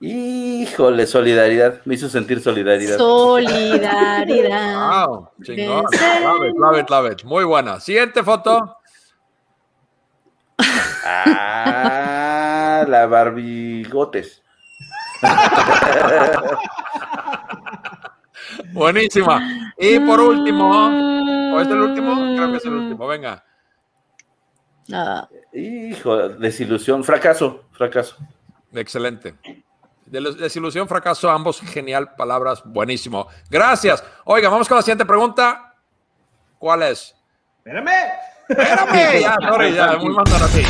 Híjole, 0.00 1.06
solidaridad. 1.06 1.82
Me 1.84 1.94
hizo 1.94 2.08
sentir 2.08 2.40
solidaridad. 2.40 2.96
Solidaridad. 2.96 4.38
Wow, 5.06 5.28
chingón. 5.42 5.84
Love 6.56 6.78
it, 6.78 6.88
love 6.88 7.12
it, 7.12 7.22
Muy 7.24 7.44
buena. 7.44 7.78
Siguiente 7.80 8.24
foto. 8.24 8.78
Ah, 11.04 12.84
la 12.88 13.06
barbigotes. 13.06 14.42
Buenísima. 18.72 19.72
Y 19.78 19.98
por 20.00 20.20
último, 20.20 20.70
¿o 21.54 21.60
es 21.60 21.68
el 21.68 21.80
último? 21.80 22.14
Creo 22.36 22.50
que 22.50 22.56
es 22.56 22.64
el 22.64 22.72
último. 22.72 23.06
Venga. 23.06 23.44
Hijo, 25.52 26.28
desilusión, 26.30 27.04
fracaso, 27.04 27.64
fracaso. 27.72 28.16
Excelente. 28.72 29.34
Desilusión, 30.10 30.88
fracaso, 30.88 31.30
ambos 31.30 31.60
genial, 31.60 32.14
palabras, 32.16 32.62
buenísimo. 32.64 33.28
Gracias. 33.48 34.02
Oiga, 34.24 34.48
vamos 34.48 34.66
con 34.66 34.76
la 34.76 34.82
siguiente 34.82 35.06
pregunta. 35.06 35.76
¿Cuál 36.58 36.82
es? 36.82 37.14
Espérame. 37.58 37.90
Espérame. 38.48 39.20
Ya, 39.20 39.36
sorry, 39.48 39.72
ya, 39.72 39.96
muy 39.98 40.12
mandado 40.12 40.44
así. 40.44 40.62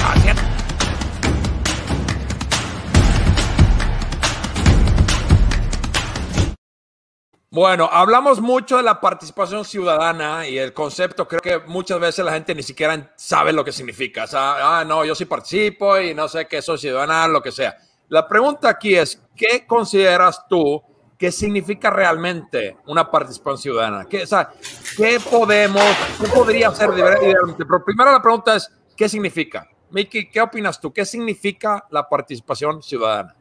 Bueno, 7.52 7.88
hablamos 7.90 8.40
mucho 8.40 8.76
de 8.76 8.82
la 8.84 9.00
participación 9.00 9.64
ciudadana 9.64 10.46
y 10.46 10.56
el 10.58 10.72
concepto, 10.72 11.26
creo 11.26 11.40
que 11.40 11.58
muchas 11.66 11.98
veces 11.98 12.24
la 12.24 12.32
gente 12.32 12.54
ni 12.54 12.62
siquiera 12.62 13.12
sabe 13.16 13.52
lo 13.52 13.64
que 13.64 13.72
significa. 13.72 14.24
O 14.24 14.26
sea, 14.26 14.78
ah, 14.78 14.84
no, 14.84 15.04
yo 15.04 15.14
sí 15.14 15.24
participo 15.24 15.98
y 15.98 16.14
no 16.14 16.28
sé 16.28 16.46
qué 16.46 16.62
soy 16.62 16.78
ciudadana, 16.78 17.26
lo 17.26 17.42
que 17.42 17.50
sea. 17.50 17.76
La 18.10 18.26
pregunta 18.26 18.68
aquí 18.68 18.96
es, 18.96 19.22
¿qué 19.36 19.64
consideras 19.64 20.44
tú 20.48 20.82
que 21.16 21.30
significa 21.30 21.90
realmente 21.90 22.76
una 22.86 23.08
participación 23.08 23.58
ciudadana? 23.58 24.04
¿Qué, 24.04 24.24
o 24.24 24.26
sea, 24.26 24.50
¿qué 24.96 25.18
podemos, 25.30 25.84
qué 26.20 26.26
podría 26.26 26.72
ser 26.72 26.90
idealmente? 26.90 27.64
Pero 27.64 27.84
primero 27.84 28.10
la 28.10 28.20
pregunta 28.20 28.56
es, 28.56 28.68
¿qué 28.96 29.08
significa? 29.08 29.64
Miki, 29.90 30.28
¿qué 30.28 30.40
opinas 30.40 30.80
tú? 30.80 30.92
¿Qué 30.92 31.04
significa 31.04 31.86
la 31.90 32.08
participación 32.08 32.82
ciudadana? 32.82 33.36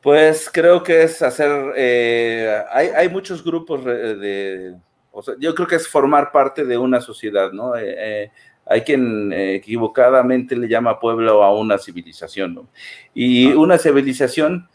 Pues 0.00 0.48
creo 0.50 0.82
que 0.82 1.02
es 1.02 1.20
hacer, 1.20 1.74
eh, 1.76 2.62
hay, 2.70 2.88
hay, 2.88 3.08
muchos 3.10 3.44
grupos 3.44 3.84
de, 3.84 4.74
o 5.12 5.22
sea, 5.22 5.34
yo 5.38 5.54
creo 5.54 5.68
que 5.68 5.76
es 5.76 5.86
formar 5.86 6.32
parte 6.32 6.64
de 6.64 6.78
una 6.78 7.02
sociedad, 7.02 7.52
¿no? 7.52 7.76
Eh, 7.76 7.94
eh, 7.98 8.30
hay 8.66 8.82
quien 8.82 9.32
equivocadamente 9.32 10.56
le 10.56 10.68
llama 10.68 11.00
pueblo 11.00 11.42
a 11.42 11.54
una 11.56 11.78
civilización, 11.78 12.54
¿no? 12.54 12.68
Y 13.14 13.52
una 13.52 13.78
civilización 13.78 14.68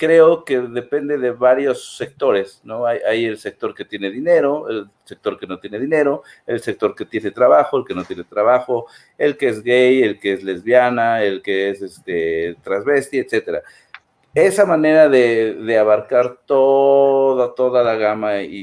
creo 0.00 0.46
que 0.46 0.58
depende 0.60 1.18
de 1.18 1.30
varios 1.30 1.98
sectores, 1.98 2.62
¿no? 2.64 2.86
Hay, 2.86 3.00
hay, 3.06 3.26
el 3.26 3.36
sector 3.36 3.74
que 3.74 3.84
tiene 3.84 4.10
dinero, 4.10 4.66
el 4.70 4.88
sector 5.04 5.38
que 5.38 5.46
no 5.46 5.58
tiene 5.58 5.78
dinero, 5.78 6.22
el 6.46 6.60
sector 6.60 6.94
que 6.94 7.04
tiene 7.04 7.30
trabajo, 7.32 7.76
el 7.76 7.84
que 7.84 7.94
no 7.94 8.04
tiene 8.04 8.24
trabajo, 8.24 8.86
el 9.18 9.36
que 9.36 9.48
es 9.48 9.62
gay, 9.62 10.02
el 10.02 10.18
que 10.18 10.32
es 10.32 10.42
lesbiana, 10.42 11.22
el 11.22 11.42
que 11.42 11.68
es 11.68 11.82
este, 11.82 12.56
transvesti, 12.62 13.18
etcétera. 13.18 13.60
Esa 14.32 14.64
manera 14.64 15.10
de, 15.10 15.52
de, 15.54 15.78
abarcar 15.78 16.38
toda, 16.46 17.54
toda 17.54 17.84
la 17.84 17.96
gama 17.96 18.40
y, 18.40 18.56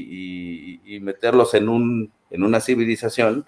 y, 0.84 0.96
y 0.96 0.98
meterlos 0.98 1.54
en, 1.54 1.68
un, 1.68 2.12
en 2.30 2.42
una 2.42 2.60
civilización 2.60 3.46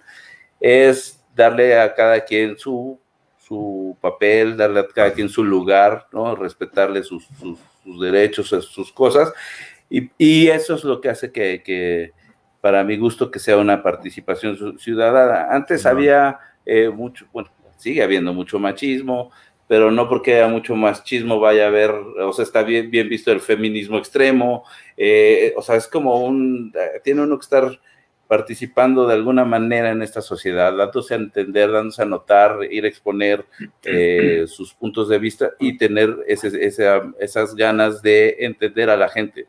es 0.59 1.23
darle 1.35 1.79
a 1.79 1.93
cada 1.93 2.23
quien 2.25 2.57
su, 2.57 2.99
su 3.37 3.97
papel, 4.01 4.57
darle 4.57 4.81
a 4.81 4.87
cada 4.87 5.13
quien 5.13 5.29
su 5.29 5.43
lugar, 5.43 6.07
¿no? 6.11 6.35
respetarle 6.35 7.03
sus, 7.03 7.25
sus 7.39 7.57
sus 7.83 7.99
derechos, 7.99 8.47
sus 8.47 8.91
cosas, 8.91 9.33
y, 9.89 10.09
y, 10.17 10.47
eso 10.47 10.75
es 10.75 10.83
lo 10.83 11.01
que 11.01 11.09
hace 11.09 11.31
que, 11.31 11.61
que, 11.63 12.11
para 12.61 12.83
mi 12.83 12.97
gusto, 12.97 13.29
que 13.29 13.39
sea 13.39 13.57
una 13.57 13.83
participación 13.83 14.79
ciudadana. 14.79 15.47
Antes 15.51 15.85
había 15.85 16.39
eh, 16.65 16.89
mucho, 16.89 17.25
bueno, 17.33 17.49
sigue 17.77 18.01
habiendo 18.01 18.33
mucho 18.33 18.57
machismo, 18.57 19.31
pero 19.67 19.91
no 19.91 20.07
porque 20.07 20.35
haya 20.35 20.47
mucho 20.47 20.75
machismo 20.75 21.39
vaya 21.39 21.65
a 21.65 21.67
haber, 21.67 21.91
o 21.91 22.31
sea, 22.31 22.43
está 22.43 22.63
bien, 22.63 22.89
bien 22.89 23.09
visto 23.09 23.31
el 23.31 23.41
feminismo 23.41 23.97
extremo, 23.97 24.63
eh, 24.95 25.53
o 25.57 25.61
sea, 25.61 25.75
es 25.75 25.87
como 25.87 26.23
un, 26.23 26.73
tiene 27.03 27.21
uno 27.21 27.37
que 27.37 27.43
estar 27.43 27.79
participando 28.31 29.05
de 29.07 29.15
alguna 29.15 29.43
manera 29.43 29.91
en 29.91 30.01
esta 30.01 30.21
sociedad, 30.21 30.73
dándose 30.73 31.15
a 31.15 31.17
entender, 31.17 31.69
dándose 31.69 32.01
a 32.01 32.05
notar, 32.05 32.59
ir 32.71 32.85
a 32.85 32.87
exponer 32.87 33.45
eh, 33.83 34.45
sus 34.47 34.73
puntos 34.73 35.09
de 35.09 35.19
vista 35.19 35.51
y 35.59 35.77
tener 35.77 36.15
ese, 36.25 36.65
esas 37.19 37.55
ganas 37.55 38.01
de 38.01 38.37
entender 38.39 38.89
a 38.89 38.95
la 38.95 39.09
gente. 39.09 39.47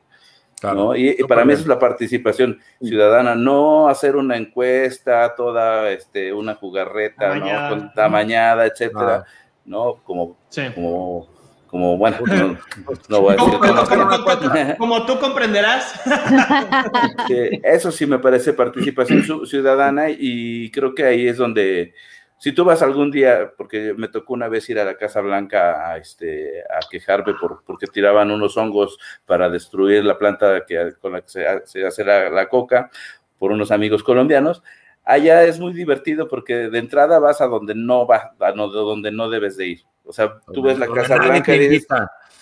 ¿no? 0.65 0.97
Y, 0.97 1.15
para 1.29 1.45
mí 1.45 1.53
eso 1.53 1.63
es 1.63 1.69
la 1.69 1.79
participación 1.79 2.59
ciudadana, 2.81 3.37
no 3.37 3.87
hacer 3.87 4.17
una 4.17 4.37
encuesta, 4.37 5.33
toda 5.37 5.93
este, 5.93 6.33
una 6.33 6.57
jugarreta, 6.57 7.37
¿no? 7.37 7.69
Con 7.69 7.95
tamañada, 7.95 8.67
etcétera, 8.67 9.25
¿no? 9.65 10.01
Como, 10.03 10.39
como 10.75 11.29
como 11.73 11.97
bueno, 11.97 12.19
no, 13.09 13.23
voy 13.23 13.35
a 13.35 13.37
decir 13.39 13.59
como, 13.59 14.77
como, 14.77 15.07
tú 15.07 15.19
comprenderás. 15.19 15.99
Eso 17.65 17.91
sí 17.91 18.05
me 18.05 18.19
parece 18.19 18.53
participación 18.53 19.47
ciudadana 19.47 20.11
y 20.11 20.71
creo 20.71 20.95
que 20.95 21.05
ahí 21.05 21.27
es 21.27 21.39
donde, 21.39 21.95
si 22.37 22.53
tú 22.53 22.67
vas 22.67 22.83
algún 22.83 23.11
día, 23.11 23.55
porque 23.57 23.95
me 23.97 24.09
tocó 24.09 24.35
una 24.35 24.49
vez 24.49 24.69
ir 24.69 24.79
a 24.79 24.85
la 24.85 24.99
Casa 24.99 25.23
Blanca 25.23 25.91
a, 25.91 25.97
este, 25.97 26.61
a 26.61 26.81
quejarme 26.91 27.33
por, 27.41 27.65
porque 27.65 27.87
tiraban 27.87 28.31
unos 28.31 28.55
hongos 28.59 28.99
para 29.25 29.49
destruir 29.49 30.05
la 30.05 30.19
planta 30.19 30.67
que, 30.67 30.93
con 31.01 31.13
la 31.13 31.23
que 31.23 31.29
se, 31.29 31.87
hace 31.87 32.05
la, 32.05 32.29
la 32.29 32.51
coca 32.51 32.91
por 33.39 33.51
unos 33.51 33.71
amigos 33.71 34.03
colombianos, 34.03 34.63
allá 35.07 35.45
es 35.45 35.59
muy 35.59 35.73
divertido 35.73 36.29
porque 36.29 36.69
de 36.69 36.79
entrada 36.79 37.19
vas 37.19 37.41
a 37.41 37.47
donde 37.47 37.75
no 37.75 38.05
vas, 38.05 38.25
a 38.41 38.53
donde 38.53 39.11
no 39.11 39.31
debes 39.31 39.57
de 39.57 39.69
ir. 39.69 39.92
O 40.13 40.15
sea, 40.15 40.39
tú 40.53 40.61
ves 40.61 40.79
la 40.79 40.87
Casa 40.89 41.17
Blanca 41.17 41.57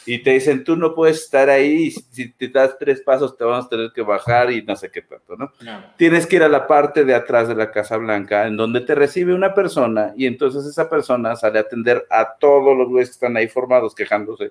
y, 0.05 0.19
te 0.25 0.33
dicen, 0.33 0.65
tú 0.65 0.75
no 0.75 0.93
puedes 0.93 1.23
estar 1.23 1.49
ahí, 1.49 1.93
si 1.93 2.33
te 2.33 2.49
das 2.49 2.77
tres 2.77 3.01
pasos 3.01 3.37
te 3.37 3.45
vamos 3.45 3.67
a 3.67 3.69
tener 3.69 3.93
que 3.95 4.03
bajar 4.03 4.51
y 4.51 4.61
no 4.61 4.75
sé 4.75 4.91
qué 4.91 5.03
tanto, 5.03 5.37
¿no? 5.37 5.53
Tienes 5.97 6.27
que 6.27 6.35
ir 6.35 6.43
a 6.43 6.49
la 6.49 6.67
parte 6.67 7.05
de 7.05 7.15
atrás 7.15 7.47
de 7.47 7.55
la 7.55 7.71
Casa 7.71 7.97
Blanca, 7.97 8.49
en 8.49 8.57
donde 8.57 8.81
te 8.81 8.97
recibe 8.97 9.35
una 9.35 9.55
persona 9.55 10.13
y 10.17 10.27
entonces 10.27 10.67
esa 10.67 10.91
persona 10.91 11.37
sale 11.37 11.61
a 11.61 11.63
atender 11.63 12.09
a 12.11 12.35
todos 12.41 12.77
los 12.77 12.89
güeyes 12.89 13.11
que 13.11 13.13
están 13.13 13.37
ahí 13.37 13.47
formados 13.47 13.95
quejándose, 13.95 14.51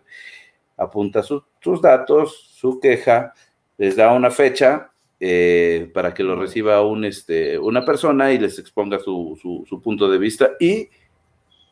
apunta 0.78 1.24
sus 1.24 1.82
datos, 1.82 2.54
su 2.56 2.80
queja, 2.80 3.34
les 3.78 3.98
da 3.98 4.14
una 4.14 4.32
fecha 4.32 4.92
eh, 5.20 5.92
para 5.94 6.14
que 6.14 6.24
lo 6.24 6.38
reciba 6.38 6.82
un, 6.84 7.04
este, 7.04 7.60
una 7.60 7.84
persona 7.84 8.32
y 8.32 8.38
les 8.38 8.60
exponga 8.60 8.98
su, 8.98 9.38
su, 9.42 9.66
su 9.68 9.82
punto 9.82 10.10
de 10.10 10.18
vista 10.18 10.52
y 10.58 10.88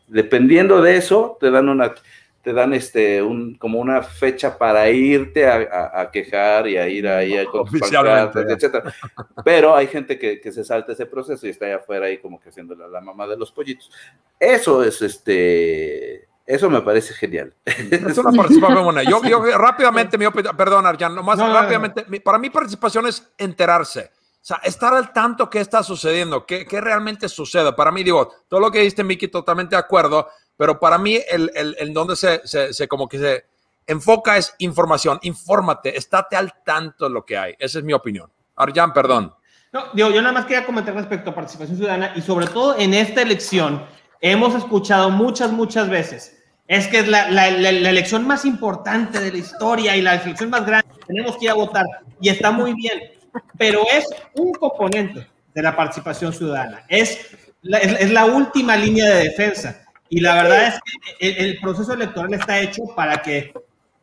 dependiendo 0.07 0.81
de 0.81 0.97
eso, 0.97 1.37
te 1.39 1.51
dan 1.51 1.69
una, 1.69 1.93
te 2.41 2.53
dan 2.53 2.73
este 2.73 3.21
un 3.21 3.55
como 3.55 3.79
una 3.79 4.01
fecha 4.01 4.57
para 4.57 4.89
irte 4.89 5.45
a, 5.47 6.09
quejar 6.11 6.67
y 6.67 6.77
a 6.77 6.87
ir 6.87 7.07
ahí 7.07 7.35
a 7.35 7.41
etcétera. 8.49 8.93
Pero 9.43 9.75
hay 9.75 9.87
gente 9.87 10.17
que, 10.17 10.39
que, 10.39 10.51
se 10.51 10.63
salta 10.63 10.93
ese 10.93 11.05
proceso 11.05 11.45
y 11.45 11.49
está 11.49 11.65
allá 11.65 11.75
afuera 11.75 12.05
ahí 12.05 12.19
como 12.19 12.39
que 12.39 12.49
haciendo 12.49 12.73
la, 12.73 13.01
mamá 13.01 13.27
de 13.27 13.37
los 13.37 13.51
pollitos. 13.51 13.91
Eso 14.39 14.83
es 14.83 15.01
este 15.01 16.27
eso 16.45 16.69
me 16.69 16.81
parece 16.81 17.13
genial. 17.13 17.53
Es 17.65 18.17
una 18.17 18.31
participación 18.31 18.85
buena. 18.85 19.03
Yo, 19.03 19.21
yo 19.23 19.41
rápidamente, 19.57 20.17
mi 20.17 20.25
perdón, 20.29 20.85
Arjan, 20.85 21.13
nomás 21.13 21.37
rápidamente, 21.37 22.05
para 22.21 22.37
mí 22.37 22.49
participación 22.49 23.07
es 23.07 23.29
enterarse. 23.37 24.09
Sea, 24.47 24.61
estar 24.63 24.93
al 24.93 25.11
tanto 25.11 25.49
qué 25.49 25.59
está 25.59 25.83
sucediendo, 25.83 26.45
qué, 26.45 26.65
qué 26.65 26.79
realmente 26.79 27.27
sucede. 27.27 27.73
Para 27.73 27.91
mí, 27.91 28.01
digo, 28.01 28.31
todo 28.47 28.61
lo 28.61 28.71
que 28.71 28.79
dijiste, 28.79 29.03
Miki, 29.03 29.27
totalmente 29.27 29.75
de 29.75 29.81
acuerdo, 29.81 30.29
pero 30.55 30.79
para 30.79 30.97
mí, 30.97 31.19
el, 31.29 31.51
el, 31.53 31.75
el 31.77 31.93
donde 31.93 32.15
se, 32.15 32.47
se, 32.47 32.71
se, 32.71 32.87
como 32.87 33.09
que 33.09 33.19
se 33.19 33.45
enfoca 33.85 34.37
es 34.37 34.55
información. 34.59 35.19
Infórmate, 35.23 35.97
estate 35.97 36.37
al 36.37 36.63
tanto 36.63 37.09
de 37.09 37.11
lo 37.11 37.25
que 37.25 37.37
hay. 37.37 37.55
Esa 37.59 37.79
es 37.79 37.83
mi 37.83 37.91
opinión. 37.91 38.31
Arjan, 38.55 38.93
perdón. 38.93 39.35
No, 39.73 39.87
digo, 39.91 40.11
yo 40.11 40.21
nada 40.21 40.33
más 40.33 40.45
quería 40.45 40.65
comentar 40.65 40.95
respecto 40.95 41.31
a 41.31 41.35
participación 41.35 41.75
ciudadana 41.77 42.13
y 42.15 42.21
sobre 42.21 42.47
todo 42.47 42.79
en 42.79 42.93
esta 42.93 43.23
elección 43.23 43.85
hemos 44.21 44.55
escuchado 44.55 45.09
muchas, 45.09 45.51
muchas 45.51 45.89
veces 45.89 46.41
es 46.69 46.87
que 46.87 46.99
es 46.99 47.09
la, 47.09 47.29
la, 47.31 47.51
la, 47.51 47.89
elección 47.89 48.25
más 48.25 48.45
importante 48.45 49.19
de 49.19 49.29
la 49.29 49.37
historia 49.39 49.97
y 49.97 50.01
la 50.01 50.15
elección 50.15 50.49
más 50.49 50.65
grande. 50.65 50.87
Tenemos 51.05 51.35
que 51.35 51.45
ir 51.45 51.51
a 51.51 51.55
votar 51.55 51.85
y 52.21 52.29
está 52.29 52.51
muy 52.51 52.73
bien, 52.73 53.16
pero 53.57 53.83
es 53.91 54.05
un 54.33 54.53
componente 54.53 55.27
de 55.53 55.61
la 55.61 55.75
participación 55.75 56.33
ciudadana. 56.33 56.83
Es 56.87 57.27
la, 57.61 57.79
es, 57.79 58.11
la 58.11 58.25
última 58.25 58.75
línea 58.75 59.05
de 59.05 59.23
defensa. 59.23 59.83
Y 60.09 60.21
la 60.21 60.35
verdad 60.35 60.67
es 60.67 60.79
que 61.19 61.29
el, 61.29 61.59
proceso 61.59 61.93
electoral 61.93 62.33
está 62.33 62.59
hecho 62.59 62.83
para 62.95 63.21
que 63.21 63.51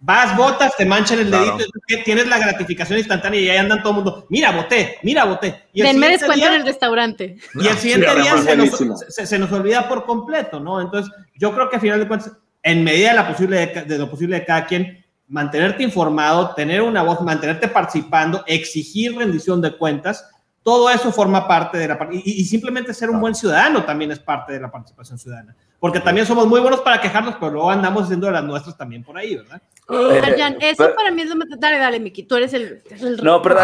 vas, 0.00 0.36
votas, 0.36 0.76
te 0.76 0.84
manchan 0.84 1.20
el 1.20 1.30
dedito, 1.30 1.64
tienes 2.04 2.26
la 2.26 2.38
gratificación 2.38 2.98
instantánea 2.98 3.40
y 3.40 3.48
ahí 3.48 3.56
andan 3.56 3.82
todo 3.82 3.90
el 3.90 3.94
mundo, 3.96 4.26
mira, 4.28 4.50
voté, 4.52 4.98
mira, 5.02 5.24
voté. 5.24 5.62
Y 5.72 5.80
Denme 5.80 6.10
descuento 6.10 6.46
en 6.46 6.52
el 6.52 6.66
restaurante. 6.66 7.36
Y 7.54 7.66
el 7.66 7.78
siguiente 7.78 8.14
día 8.16 8.36
se 8.36 8.56
nos, 8.56 9.04
se, 9.08 9.26
se 9.26 9.38
nos, 9.38 9.50
olvida 9.50 9.88
por 9.88 10.04
completo, 10.04 10.60
¿no? 10.60 10.80
Entonces, 10.80 11.10
yo 11.36 11.54
creo 11.54 11.70
que 11.70 11.76
al 11.76 11.82
final 11.82 12.00
de 12.00 12.08
cuentas 12.08 12.32
en 12.64 12.82
medida 12.82 13.10
de, 13.10 13.14
la 13.14 13.28
posible 13.28 13.84
de, 13.86 13.98
lo 13.98 14.10
posible 14.10 14.40
de 14.40 14.44
cada 14.44 14.66
quien, 14.66 15.03
mantenerte 15.28 15.82
informado, 15.82 16.54
tener 16.54 16.82
una 16.82 17.02
voz, 17.02 17.20
mantenerte 17.20 17.68
participando, 17.68 18.44
exigir 18.46 19.16
rendición 19.16 19.60
de 19.60 19.76
cuentas, 19.76 20.28
todo 20.62 20.88
eso 20.88 21.12
forma 21.12 21.46
parte 21.46 21.76
de 21.78 21.88
la 21.88 21.98
y, 22.10 22.40
y 22.40 22.44
simplemente 22.44 22.94
ser 22.94 23.10
un 23.10 23.20
buen 23.20 23.34
ciudadano 23.34 23.84
también 23.84 24.10
es 24.10 24.18
parte 24.18 24.54
de 24.54 24.60
la 24.60 24.70
participación 24.70 25.18
ciudadana. 25.18 25.54
Porque 25.78 26.00
también 26.00 26.26
somos 26.26 26.46
muy 26.46 26.60
buenos 26.60 26.80
para 26.80 26.98
quejarnos, 26.98 27.34
pero 27.34 27.52
luego 27.52 27.70
andamos 27.70 28.04
haciendo 28.04 28.30
las 28.30 28.42
nuestras 28.42 28.74
también 28.74 29.04
por 29.04 29.18
ahí, 29.18 29.36
¿verdad? 29.36 29.60
Arjan, 29.86 30.56
eso 30.60 30.94
para 30.94 31.10
mí 31.10 31.20
es 31.20 31.28
lo 31.28 31.36
más... 31.36 31.46
Dale, 31.58 31.78
dale, 31.78 32.00
Miki, 32.00 32.22
tú 32.22 32.36
eres 32.36 32.54
el... 32.54 32.82
no, 33.22 33.42
pero 33.42 33.58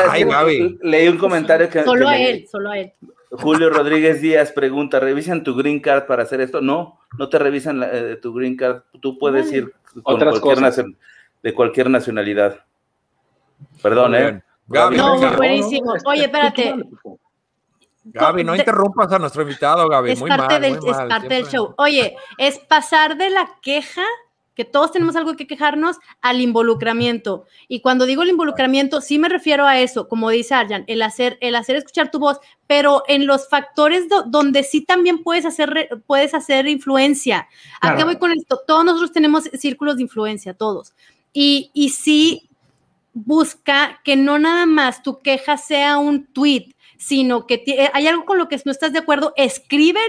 leí 0.83 1.09
un 1.09 1.17
comentario 1.17 1.71
que... 1.71 1.83
Solo 1.83 2.07
a 2.07 2.19
él, 2.19 2.47
solo 2.53 2.71
a 2.71 2.79
él. 2.79 2.93
Julio 3.31 3.71
Rodríguez 3.71 4.21
Díaz 4.21 4.53
pregunta, 4.53 5.01
¿revisan 5.01 5.45
tu 5.45 5.55
green 5.55 5.81
card 5.81 6.05
para 6.07 6.25
hacer 6.25 6.43
esto? 6.43 6.61
No, 6.61 6.99
no 7.17 7.29
te 7.31 7.39
revisan 7.39 7.83
eh, 7.83 8.19
tu 8.21 8.35
green 8.35 8.57
card. 8.57 8.83
Tú 9.01 9.19
puedes 9.19 9.51
ir 9.53 9.73
con 10.03 10.19
cualquier 10.19 10.59
de 11.43 11.55
cualquier 11.55 11.91
nacionalidad. 11.91 12.65
Perdón, 13.83 14.15
¿eh? 14.15 14.43
Gaby, 14.67 14.97
no, 14.97 15.37
buenísimo. 15.37 15.95
Oye, 16.05 16.25
espérate. 16.25 16.75
Gaby, 18.05 18.45
no 18.45 18.57
interrumpas 18.57 19.13
a 19.13 19.19
nuestro 19.19 19.43
invitado, 19.43 19.89
Gaby. 19.89 20.13
Es 20.13 20.21
muy 20.21 20.31
parte, 20.31 20.55
mal, 20.55 20.63
del, 20.63 20.75
es 20.75 20.97
parte 20.97 21.29
del 21.29 21.47
show. 21.47 21.75
Oye, 21.77 22.17
es 22.39 22.59
pasar 22.59 23.17
de 23.17 23.31
la 23.31 23.59
queja 23.61 24.05
que 24.61 24.65
todos 24.67 24.93
tenemos 24.93 25.17
algo 25.17 25.37
que 25.37 25.47
quejarnos, 25.47 25.97
al 26.21 26.41
involucramiento. 26.41 27.47
Y 27.67 27.81
cuando 27.81 28.05
digo 28.05 28.23
el 28.23 28.29
involucramiento, 28.29 29.01
sí 29.01 29.19
me 29.19 29.31
refiero 29.31 29.67
a 29.67 29.79
eso, 29.81 30.07
como 30.07 30.29
dice 30.29 30.55
Arjan, 30.55 30.85
el 30.87 31.01
hacer, 31.01 31.39
el 31.41 31.55
hacer 31.55 31.77
escuchar 31.77 32.11
tu 32.11 32.19
voz, 32.19 32.41
pero 32.67 33.03
en 33.09 33.27
los 33.27 33.49
factores 33.49 34.05
donde 34.27 34.63
sí 34.63 34.85
también 34.85 35.23
puedes 35.23 35.47
hacer, 35.47 35.89
puedes 36.07 36.35
hacer 36.35 36.67
influencia. 36.69 37.49
¿A 37.81 37.97
qué 37.97 38.05
voy 38.05 38.17
con 38.17 38.33
esto? 38.33 38.61
Todos 38.67 38.85
nosotros 38.85 39.13
tenemos 39.13 39.45
círculos 39.45 39.97
de 39.97 40.03
influencia, 40.03 40.53
todos. 40.53 40.95
Y, 41.33 41.71
y 41.75 41.91
sí 41.91 42.51
busca 43.13 44.01
que 44.05 44.17
no 44.17 44.39
nada 44.39 44.67
más 44.67 45.03
tu 45.03 45.21
queja 45.21 45.57
sea 45.57 45.99
un 45.99 46.27
tweet, 46.27 46.75
sino 47.01 47.47
que 47.47 47.65
eh, 47.67 47.91
hay 47.95 48.07
algo 48.07 48.27
con 48.27 48.37
lo 48.37 48.47
que 48.47 48.61
no 48.65 48.71
estás 48.71 48.93
de 48.93 48.99
acuerdo, 48.99 49.33
escríbele 49.37 50.03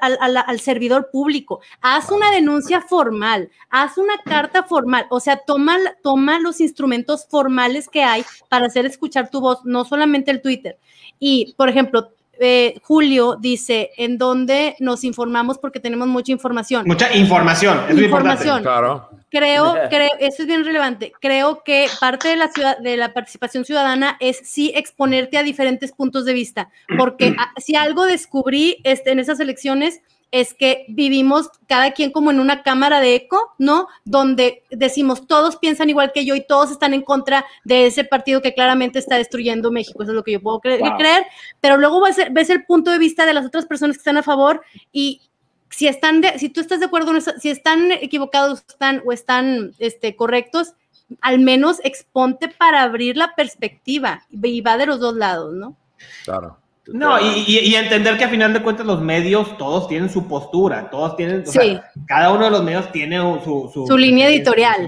al, 0.00 0.60
servidor 0.60 1.10
público, 1.10 1.60
haz 1.80 2.12
una 2.12 2.30
denuncia 2.30 2.80
formal, 2.80 3.50
haz 3.68 3.98
una 3.98 4.16
carta 4.24 4.62
formal, 4.62 5.06
o 5.10 5.18
sea, 5.18 5.42
toma 5.44 6.38
los 6.38 6.60
instrumentos 6.60 7.26
formales 7.28 7.88
que 7.88 8.04
hay 8.04 8.24
para 8.48 8.66
hacer 8.66 8.86
escuchar 8.86 9.28
tu 9.28 9.40
voz, 9.40 9.64
no 9.64 9.84
solamente 9.84 10.30
el 10.30 10.40
Twitter. 10.40 10.78
Y, 11.18 11.54
por 11.56 11.68
ejemplo, 11.68 12.12
eh, 12.40 12.78
Julio 12.82 13.36
dice, 13.40 13.90
en 13.96 14.18
donde 14.18 14.76
nos 14.80 15.04
informamos 15.04 15.58
porque 15.58 15.80
tenemos 15.80 16.08
mucha 16.08 16.32
información. 16.32 16.86
Mucha 16.86 17.14
información, 17.14 17.80
es 17.88 17.98
información. 17.98 18.62
Claro. 18.62 19.08
Creo, 19.30 19.74
creo, 19.90 20.10
eso 20.20 20.42
es 20.42 20.46
bien 20.46 20.64
relevante. 20.64 21.12
Creo 21.20 21.62
que 21.64 21.86
parte 22.00 22.28
de 22.28 22.36
la 22.36 22.48
ciudad, 22.48 22.78
de 22.78 22.96
la 22.96 23.12
participación 23.12 23.64
ciudadana 23.64 24.16
es 24.20 24.40
sí 24.44 24.72
exponerte 24.74 25.38
a 25.38 25.42
diferentes 25.42 25.92
puntos 25.92 26.24
de 26.24 26.32
vista, 26.32 26.70
porque 26.96 27.34
si 27.56 27.76
algo 27.76 28.06
descubrí 28.06 28.78
este, 28.84 29.12
en 29.12 29.18
esas 29.18 29.40
elecciones 29.40 30.00
es 30.30 30.54
que 30.54 30.84
vivimos 30.88 31.50
cada 31.68 31.92
quien 31.92 32.10
como 32.10 32.30
en 32.30 32.40
una 32.40 32.62
cámara 32.62 33.00
de 33.00 33.14
eco, 33.14 33.54
¿no? 33.58 33.88
Donde 34.04 34.64
decimos 34.70 35.26
todos 35.26 35.56
piensan 35.56 35.88
igual 35.88 36.12
que 36.12 36.24
yo 36.24 36.34
y 36.34 36.46
todos 36.46 36.70
están 36.70 36.94
en 36.94 37.02
contra 37.02 37.44
de 37.64 37.86
ese 37.86 38.04
partido 38.04 38.42
que 38.42 38.54
claramente 38.54 38.98
está 38.98 39.16
destruyendo 39.16 39.70
México. 39.70 40.02
Eso 40.02 40.12
es 40.12 40.16
lo 40.16 40.24
que 40.24 40.32
yo 40.32 40.42
puedo 40.42 40.60
creer, 40.60 41.26
pero 41.60 41.76
luego 41.76 42.02
ves, 42.02 42.16
ves, 42.30 42.50
el 42.50 42.64
punto 42.64 42.90
de 42.90 42.98
vista 42.98 43.24
de 43.24 43.34
las 43.34 43.46
otras 43.46 43.66
personas 43.66 43.96
que 43.96 44.00
están 44.00 44.16
a 44.16 44.22
favor 44.22 44.62
y 44.92 45.22
si 45.70 45.88
están 45.88 46.20
de, 46.20 46.38
si 46.38 46.48
tú 46.48 46.60
estás 46.60 46.80
de 46.80 46.86
acuerdo, 46.86 47.12
si 47.38 47.50
están 47.50 47.92
equivocados 47.92 48.64
están, 48.68 49.02
o 49.04 49.12
están 49.12 49.74
este, 49.78 50.16
correctos, 50.16 50.74
al 51.20 51.38
menos 51.38 51.80
exponte 51.84 52.48
para 52.48 52.82
abrir 52.82 53.16
la 53.16 53.34
perspectiva 53.34 54.26
y 54.30 54.60
va 54.60 54.76
de 54.76 54.86
los 54.86 55.00
dos 55.00 55.14
lados, 55.14 55.54
¿no? 55.54 55.76
Claro. 56.24 56.58
No, 56.88 57.18
y, 57.20 57.74
entender 57.74 58.16
que 58.16 58.24
a 58.24 58.28
final 58.28 58.52
de 58.52 58.62
cuentas 58.62 58.86
los 58.86 59.00
medios 59.00 59.56
todos 59.58 59.88
tienen 59.88 60.08
su 60.08 60.28
postura, 60.28 60.88
todos 60.90 61.16
tienen, 61.16 61.46
sí. 61.46 61.78
cada 62.06 62.32
uno 62.32 62.44
de 62.44 62.50
los 62.50 62.62
medios 62.62 62.90
tiene 62.92 63.18
su, 63.42 63.86
su, 63.86 63.98
línea 63.98 64.28
editorial. 64.28 64.86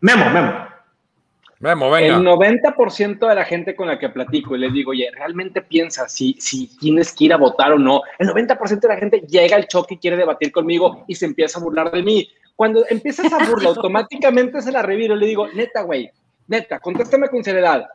Memo, 0.00 0.30
memo. 0.30 0.52
Memo, 1.58 1.90
venga. 1.90 2.16
El 2.16 2.22
90% 2.22 3.28
de 3.28 3.34
la 3.34 3.44
gente 3.46 3.74
con 3.74 3.88
la 3.88 3.98
que 3.98 4.10
platico 4.10 4.54
y 4.54 4.58
les 4.58 4.74
digo, 4.74 4.90
oye, 4.90 5.10
¿realmente 5.14 5.62
piensas 5.62 6.12
si, 6.12 6.36
si 6.38 6.76
tienes 6.76 7.14
que 7.14 7.24
ir 7.24 7.32
a 7.32 7.38
votar 7.38 7.72
o 7.72 7.78
no? 7.78 8.02
El 8.18 8.28
90% 8.28 8.80
de 8.80 8.88
la 8.88 8.98
gente 8.98 9.20
llega 9.20 9.56
al 9.56 9.66
choque 9.66 9.94
y 9.94 9.98
quiere 9.98 10.18
debatir 10.18 10.52
conmigo 10.52 11.04
y 11.08 11.14
se 11.14 11.24
empieza 11.24 11.58
a 11.58 11.62
burlar 11.62 11.90
de 11.90 12.02
mí. 12.02 12.28
Cuando 12.54 12.84
empiezas 12.90 13.32
a 13.32 13.38
burlar, 13.48 13.68
automáticamente 13.74 14.60
se 14.60 14.70
la 14.70 14.82
reviro. 14.82 15.16
Le 15.16 15.26
digo, 15.26 15.48
neta, 15.48 15.80
güey, 15.80 16.10
neta, 16.46 16.78
contéstame 16.78 17.28
con 17.28 17.42
seriedad 17.42 17.86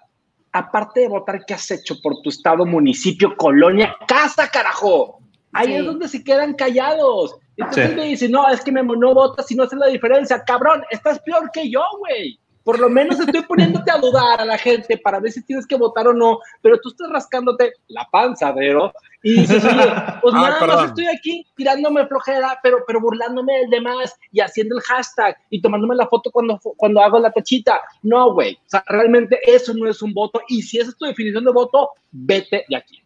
aparte 0.51 1.01
de 1.01 1.07
votar, 1.07 1.45
¿qué 1.45 1.53
has 1.53 1.69
hecho 1.71 1.95
por 2.01 2.21
tu 2.21 2.29
estado, 2.29 2.65
municipio, 2.65 3.35
colonia, 3.37 3.95
casa, 4.07 4.49
carajo? 4.49 5.19
Ahí 5.53 5.73
es 5.73 5.85
donde 5.85 6.07
se 6.07 6.23
quedan 6.23 6.53
callados. 6.53 7.35
Entonces 7.57 7.95
me 7.95 8.05
dicen, 8.05 8.31
no, 8.31 8.49
es 8.49 8.61
que 8.61 8.71
me 8.71 8.83
no 8.83 9.13
votas 9.13 9.49
y 9.51 9.55
no 9.55 9.63
hace 9.63 9.75
la 9.75 9.87
diferencia. 9.87 10.43
Cabrón, 10.43 10.83
estás 10.89 11.19
peor 11.19 11.51
que 11.51 11.69
yo, 11.69 11.83
güey. 11.99 12.39
Por 12.63 12.79
lo 12.79 12.89
menos 12.89 13.19
estoy 13.19 13.41
poniéndote 13.43 13.91
a 13.91 13.97
dudar 13.97 14.41
a 14.41 14.45
la 14.45 14.57
gente 14.57 14.97
para 14.97 15.19
ver 15.19 15.31
si 15.31 15.43
tienes 15.43 15.65
que 15.65 15.75
votar 15.75 16.07
o 16.07 16.13
no, 16.13 16.39
pero 16.61 16.79
tú 16.79 16.89
estás 16.89 17.09
rascándote 17.09 17.73
la 17.87 18.07
panza, 18.11 18.51
Vero, 18.51 18.93
y 19.23 19.41
dices, 19.41 19.63
oye, 19.63 19.93
pues 20.21 20.33
nada 20.33 20.65
más 20.65 20.85
estoy 20.85 21.07
aquí 21.07 21.45
tirándome 21.55 22.05
flojera, 22.07 22.59
pero, 22.61 22.83
pero 22.85 23.01
burlándome 23.01 23.53
del 23.59 23.69
demás 23.69 24.15
y 24.31 24.41
haciendo 24.41 24.77
el 24.77 24.83
hashtag 24.83 25.37
y 25.49 25.61
tomándome 25.61 25.95
la 25.95 26.07
foto 26.07 26.31
cuando, 26.31 26.59
cuando 26.77 27.01
hago 27.01 27.19
la 27.19 27.31
tachita. 27.31 27.81
No, 28.03 28.33
güey, 28.33 28.55
o 28.55 28.69
sea, 28.69 28.83
realmente 28.87 29.39
eso 29.43 29.73
no 29.73 29.89
es 29.89 30.01
un 30.01 30.13
voto, 30.13 30.41
y 30.47 30.61
si 30.61 30.79
esa 30.79 30.91
es 30.91 30.97
tu 30.97 31.05
definición 31.05 31.45
de 31.45 31.51
voto, 31.51 31.89
vete 32.11 32.65
de 32.69 32.75
aquí. 32.75 33.01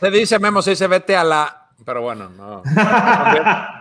Se 0.00 0.10
dice, 0.10 0.38
Memo, 0.38 0.60
se 0.60 0.70
dice 0.70 0.88
vete 0.88 1.14
a 1.14 1.22
la 1.22 1.65
pero 1.86 2.02
bueno, 2.02 2.28
no. 2.30 2.64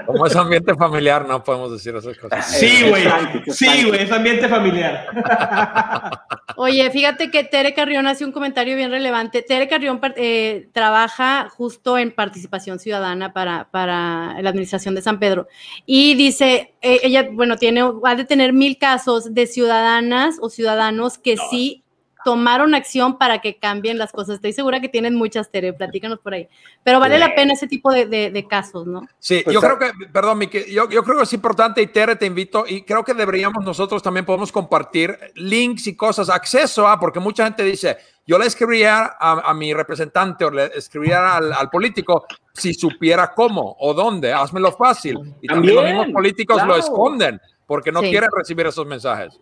Como 0.06 0.28
es 0.28 0.36
ambiente 0.36 0.76
familiar, 0.76 1.28
no 1.28 1.44
podemos 1.44 1.72
decir 1.72 1.96
esas 1.96 2.16
cosas. 2.20 2.46
Sí, 2.46 2.88
güey. 2.88 3.04
Sí, 3.48 3.84
güey, 3.88 4.04
es 4.04 4.12
ambiente 4.12 4.48
familiar. 4.48 5.08
Oye, 6.56 6.90
fíjate 6.92 7.32
que 7.32 7.44
Tere 7.44 7.74
Carrión 7.74 8.06
hace 8.06 8.24
un 8.24 8.32
comentario 8.32 8.76
bien 8.76 8.92
relevante. 8.92 9.42
Tere 9.42 9.68
Carrión 9.68 10.00
eh, 10.18 10.70
trabaja 10.72 11.50
justo 11.50 11.98
en 11.98 12.12
participación 12.12 12.78
ciudadana 12.78 13.34
para, 13.34 13.72
para 13.72 14.40
la 14.40 14.50
administración 14.52 14.94
de 14.94 15.02
San 15.02 15.20
Pedro. 15.20 15.48
Y 15.88 16.14
dice, 16.14 16.76
eh, 16.84 17.00
ella, 17.02 17.28
bueno, 17.32 17.58
tiene, 17.58 17.82
ha 18.04 18.16
de 18.16 18.26
tener 18.26 18.54
mil 18.54 18.78
casos 18.78 19.34
de 19.34 19.48
ciudadanas 19.48 20.38
o 20.40 20.52
ciudadanos 20.52 21.18
que 21.18 21.38
sí 21.38 21.85
tomaron 22.26 22.74
acción 22.74 23.20
para 23.20 23.40
que 23.40 23.58
cambien 23.58 24.00
las 24.00 24.12
cosas. 24.12 24.36
Estoy 24.36 24.52
segura 24.52 24.82
que 24.82 24.90
tienen 24.90 25.14
muchas, 25.14 25.52
Tere, 25.52 25.74
platícanos 25.74 26.18
por 26.20 26.34
ahí. 26.34 26.50
Pero 26.84 27.00
vale 27.00 27.20
la 27.20 27.36
pena 27.36 27.54
ese 27.54 27.68
tipo 27.68 27.92
de, 27.94 28.08
de, 28.08 28.48
casos, 28.48 28.88
¿no? 28.88 29.08
Sí, 29.20 29.42
pues 29.44 29.54
yo 29.54 29.62
creo 29.62 29.78
que, 29.78 29.92
perdón, 30.12 30.42
yo, 30.42 30.90
yo 30.90 31.04
creo 31.04 31.18
que 31.18 31.24
es 31.24 31.34
importante 31.34 31.84
y 31.84 31.88
Tere, 31.88 32.16
te 32.16 32.26
invito, 32.26 32.66
y 32.68 32.82
creo 32.82 33.04
que 33.04 33.14
deberíamos 33.14 33.64
nosotros 33.64 34.02
también 34.02 34.26
podemos 34.26 34.52
compartir 34.52 35.16
links 35.36 35.86
y 35.86 35.96
cosas, 35.96 36.30
acceso 36.30 36.88
a, 36.88 37.00
porque 37.00 37.20
mucha 37.20 37.44
gente 37.44 37.64
dice, 37.64 37.98
yo 38.26 38.40
le 38.40 38.48
escribiría 38.48 39.18
a, 39.20 39.54
mi 39.54 39.72
representante 39.72 40.46
o 40.46 40.50
le 40.50 40.66
escribiría 40.76 41.38
al, 41.38 41.54
al, 41.54 41.70
político 41.70 42.26
si 42.54 42.74
supiera 42.74 43.36
cómo 43.36 43.76
o 43.80 43.94
dónde, 43.94 44.34
házmelo 44.34 44.72
fácil. 44.72 45.36
Y 45.42 45.48
también, 45.48 45.76
los 45.76 45.84
mismos 45.84 46.08
políticos 46.08 46.66
lo 46.66 46.76
esconden 46.76 47.40
porque 47.68 47.92
no 47.92 48.02
quieren 48.02 48.30
recibir 48.36 48.66
esos 48.66 48.88
mensajes. 48.88 49.40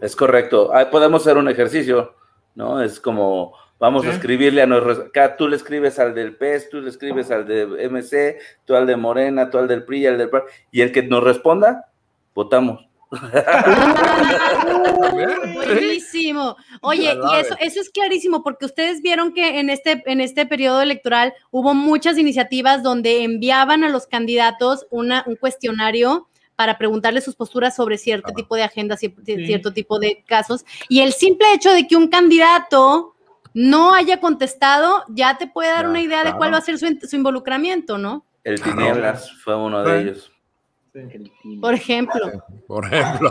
Es 0.00 0.16
correcto. 0.16 0.70
podemos 0.90 1.22
hacer 1.22 1.36
un 1.36 1.48
ejercicio, 1.48 2.14
¿no? 2.54 2.82
Es 2.82 3.00
como, 3.00 3.54
vamos 3.78 4.06
a 4.06 4.10
escribirle 4.10 4.62
a 4.62 4.66
nuestros, 4.66 5.00
acá 5.00 5.36
tú 5.36 5.48
le 5.48 5.56
escribes 5.56 5.98
al 5.98 6.14
del 6.14 6.36
PES, 6.36 6.70
tú 6.70 6.80
le 6.80 6.90
escribes 6.90 7.30
al 7.30 7.46
de 7.46 7.88
MC, 7.88 8.38
tú 8.64 8.74
al 8.74 8.86
de 8.86 8.96
Morena, 8.96 9.50
tú 9.50 9.58
al 9.58 9.68
del 9.68 9.84
PRI, 9.84 10.06
al 10.06 10.18
del 10.18 10.30
PRI, 10.30 10.42
y 10.70 10.80
el 10.82 10.92
que 10.92 11.02
nos 11.02 11.24
responda, 11.24 11.88
votamos. 12.34 12.86
Buenísimo. 15.54 16.56
Oye, 16.80 17.12
y 17.12 17.36
eso, 17.38 17.56
eso 17.58 17.80
es 17.80 17.90
clarísimo, 17.90 18.44
porque 18.44 18.66
ustedes 18.66 19.02
vieron 19.02 19.32
que 19.32 19.58
en 19.58 19.68
este, 19.68 20.04
en 20.06 20.20
este 20.20 20.46
periodo 20.46 20.80
electoral 20.80 21.34
hubo 21.50 21.74
muchas 21.74 22.18
iniciativas 22.18 22.84
donde 22.84 23.24
enviaban 23.24 23.82
a 23.82 23.88
los 23.88 24.06
candidatos 24.06 24.86
una, 24.90 25.24
un 25.26 25.34
cuestionario 25.36 26.28
para 26.60 26.76
preguntarle 26.76 27.22
sus 27.22 27.36
posturas 27.36 27.74
sobre 27.74 27.96
cierto 27.96 28.34
tipo 28.34 28.54
de 28.54 28.62
agendas, 28.62 29.02
y 29.02 29.08
cierto 29.46 29.72
tipo 29.72 29.98
de 29.98 30.22
casos. 30.26 30.66
Y 30.90 31.00
el 31.00 31.14
simple 31.14 31.46
hecho 31.54 31.72
de 31.72 31.88
que 31.88 31.96
un 31.96 32.08
candidato 32.08 33.14
no 33.54 33.94
haya 33.94 34.20
contestado 34.20 35.02
ya 35.08 35.38
te 35.38 35.46
puede 35.46 35.70
dar 35.70 35.88
una 35.88 36.02
idea 36.02 36.22
de 36.22 36.34
cuál 36.34 36.52
va 36.52 36.58
a 36.58 36.60
ser 36.60 36.78
su, 36.78 37.16
involucramiento, 37.16 37.96
¿no? 37.96 38.26
El 38.44 38.60
Tinieblas 38.60 39.32
fue 39.42 39.56
uno 39.56 39.82
de 39.82 40.00
ellos. 40.02 40.30
Por 41.62 41.72
ejemplo. 41.72 42.30
Por 42.66 42.84
ejemplo. 42.84 43.30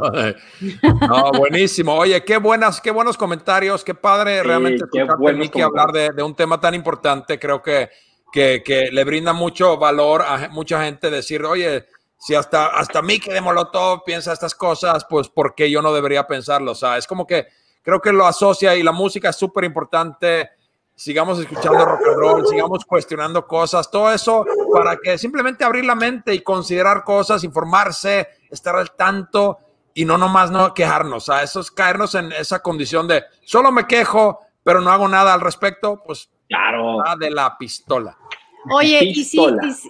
No, 1.07 1.32
buenísimo. 1.32 1.93
Oye, 1.93 2.25
qué 2.25 2.38
buenas, 2.38 2.82
qué 2.82 2.89
buenos 2.89 3.15
comentarios, 3.15 3.84
qué 3.84 3.93
padre 3.93 4.41
realmente 4.41 4.86
escucharte, 4.86 5.61
hablar 5.61 5.91
de, 5.91 6.09
de, 6.15 6.23
un 6.23 6.34
tema 6.34 6.59
tan 6.59 6.73
importante. 6.73 7.38
Creo 7.38 7.61
que, 7.61 7.91
que, 8.32 8.63
que, 8.65 8.89
le 8.91 9.03
brinda 9.03 9.34
mucho 9.34 9.77
valor 9.77 10.23
a 10.23 10.49
mucha 10.49 10.84
gente 10.84 11.11
decir, 11.11 11.45
oye, 11.45 11.86
si 12.20 12.36
hasta, 12.36 12.67
hasta 12.67 13.01
Mickey 13.01 13.34
de 13.34 13.39
Molotov 13.39 14.03
piensa 14.03 14.34
estas 14.34 14.53
cosas, 14.53 15.05
pues 15.09 15.30
¿por 15.30 15.55
qué 15.55 15.72
yo 15.72 15.82
no 15.82 15.93
debería 15.93 16.28
pensarlo? 16.28 16.74
O 16.74 16.76
sea, 16.76 16.97
es 16.97 17.07
como 17.07 17.26
que 17.26 17.47
creo 17.82 18.01
que 18.01 18.11
lo 18.11 18.26
asocia 18.26 18.76
y 18.76 18.84
la 18.84 18.91
música 18.91 19.30
es 19.30 19.38
súper 19.38 19.63
importante. 19.63 20.51
Sigamos 20.93 21.39
escuchando 21.39 21.86
rock 21.86 22.01
and 22.05 22.17
roll, 22.17 22.45
sigamos 22.45 22.84
cuestionando 22.84 23.47
cosas, 23.47 23.89
todo 23.89 24.11
eso 24.11 24.45
para 24.74 24.97
que 24.97 25.17
simplemente 25.17 25.63
abrir 25.63 25.86
la 25.86 25.95
mente 25.95 26.34
y 26.34 26.41
considerar 26.41 27.05
cosas, 27.05 27.45
informarse, 27.45 28.28
estar 28.51 28.76
al 28.76 28.91
tanto 28.91 29.59
y 29.93 30.03
no 30.03 30.17
nomás 30.17 30.51
no 30.51 30.74
quejarnos. 30.74 31.24
O 31.24 31.34
sea, 31.34 31.41
eso 31.41 31.61
es 31.61 31.72
caernos 31.72 32.15
en 32.15 32.34
esa 32.34 32.59
condición 32.59 33.07
de 33.07 33.24
solo 33.45 33.72
me 33.72 33.88
quejo, 33.88 34.41
pero 34.61 34.82
no 34.82 34.91
hago 34.91 35.07
nada 35.07 35.34
al 35.34 35.39
respecto, 35.39 36.03
pues 36.05 36.30
claro. 36.49 36.97
de 37.17 37.32
la 37.32 37.57
pistola. 37.57 38.17
Oye, 38.72 39.05
y 39.05 39.24
sí, 39.24 39.39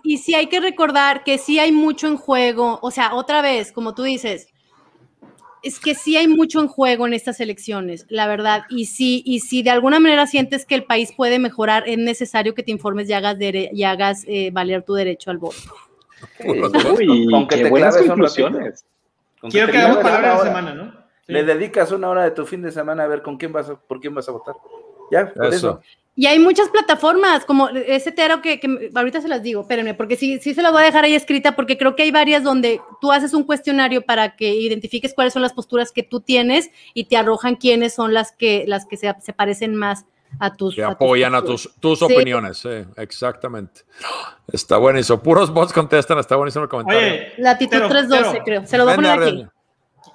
y, 0.03 0.17
sí 0.17 0.35
hay 0.35 0.47
que 0.47 0.59
recordar 0.59 1.23
que 1.23 1.37
sí 1.37 1.59
hay 1.59 1.71
mucho 1.71 2.07
en 2.07 2.17
juego, 2.17 2.79
o 2.81 2.91
sea, 2.91 3.15
otra 3.15 3.41
vez, 3.41 3.71
como 3.71 3.95
tú 3.95 4.03
dices, 4.03 4.47
es 5.61 5.79
que 5.79 5.95
sí 5.95 6.15
hay 6.15 6.27
mucho 6.27 6.61
en 6.61 6.67
juego 6.67 7.07
en 7.07 7.13
estas 7.13 7.39
elecciones, 7.39 8.05
la 8.09 8.27
verdad, 8.27 8.63
y 8.69 8.85
sí, 8.85 9.23
y 9.25 9.39
si 9.39 9.63
de 9.63 9.71
alguna 9.71 9.99
manera 9.99 10.27
sientes 10.27 10.65
que 10.65 10.75
el 10.75 10.83
país 10.83 11.11
puede 11.15 11.39
mejorar, 11.39 11.83
es 11.87 11.97
necesario 11.97 12.53
que 12.53 12.63
te 12.63 12.71
informes 12.71 13.09
y 13.09 13.13
hagas, 13.13 13.37
y 13.39 13.83
hagas 13.83 14.23
eh, 14.27 14.51
valer 14.51 14.83
tu 14.83 14.93
derecho 14.93 15.31
al 15.31 15.39
voto. 15.39 15.57
Uy, 16.45 17.47
qué 17.49 17.69
buenas 17.69 17.97
conclusiones. 17.97 18.85
Quiero 19.49 19.71
que 19.71 19.77
hagamos 19.77 19.99
palabras 19.99 20.39
de 20.39 20.47
semana, 20.47 20.73
¿no? 20.73 20.99
Le 21.27 21.43
dedicas 21.43 21.91
una 21.91 22.09
hora 22.09 22.23
de 22.23 22.31
tu 22.31 22.45
fin 22.45 22.61
de 22.61 22.71
semana 22.71 23.03
a 23.03 23.07
ver 23.07 23.21
con 23.21 23.37
quién 23.37 23.53
vas 23.53 23.69
a, 23.69 23.75
por 23.75 23.99
quién 23.99 24.15
vas 24.15 24.27
a 24.27 24.31
votar. 24.31 24.55
Ya, 25.11 25.31
por 25.31 25.53
eso. 25.53 25.79
Y 26.19 26.25
hay 26.27 26.37
muchas 26.37 26.67
plataformas, 26.67 27.45
como 27.45 27.69
ese 27.69 28.11
tero 28.11 28.41
que, 28.41 28.59
que, 28.59 28.91
ahorita 28.93 29.21
se 29.21 29.29
las 29.29 29.41
digo, 29.41 29.61
espérenme, 29.61 29.93
porque 29.93 30.17
sí, 30.17 30.37
sí 30.41 30.53
se 30.53 30.61
las 30.61 30.73
voy 30.73 30.81
a 30.81 30.85
dejar 30.87 31.05
ahí 31.05 31.15
escrita, 31.15 31.55
porque 31.55 31.77
creo 31.77 31.95
que 31.95 32.03
hay 32.03 32.11
varias 32.11 32.43
donde 32.43 32.81
tú 32.99 33.13
haces 33.13 33.33
un 33.33 33.43
cuestionario 33.45 34.01
para 34.01 34.35
que 34.35 34.53
identifiques 34.53 35.13
cuáles 35.13 35.31
son 35.31 35.41
las 35.41 35.53
posturas 35.53 35.93
que 35.93 36.03
tú 36.03 36.19
tienes 36.19 36.71
y 36.93 37.05
te 37.05 37.15
arrojan 37.15 37.55
quiénes 37.55 37.93
son 37.93 38.13
las 38.13 38.33
que, 38.33 38.65
las 38.67 38.85
que 38.85 38.97
se, 38.97 39.15
se 39.21 39.31
parecen 39.31 39.77
más 39.77 40.03
a 40.41 40.53
tus. 40.57 40.75
Que 40.75 40.83
apoyan 40.83 41.35
a 41.35 41.41
tus, 41.41 41.73
tus 41.79 42.01
opiniones, 42.01 42.57
sí, 42.57 42.85
exactamente. 42.97 43.83
Está 44.51 44.75
buenísimo. 44.75 45.23
Puros 45.23 45.49
bots 45.53 45.71
contestan, 45.71 46.19
está 46.19 46.35
buenísimo 46.35 46.65
el 46.65 46.69
comentario. 46.69 46.99
Oye, 46.99 47.33
Latitud 47.37 47.79
312, 47.87 48.41
creo. 48.43 48.67
Se 48.67 48.77
lo 48.77 48.83
voy 48.83 48.91
a 48.91 48.95
poner 48.97 49.23
aquí. 49.23 49.47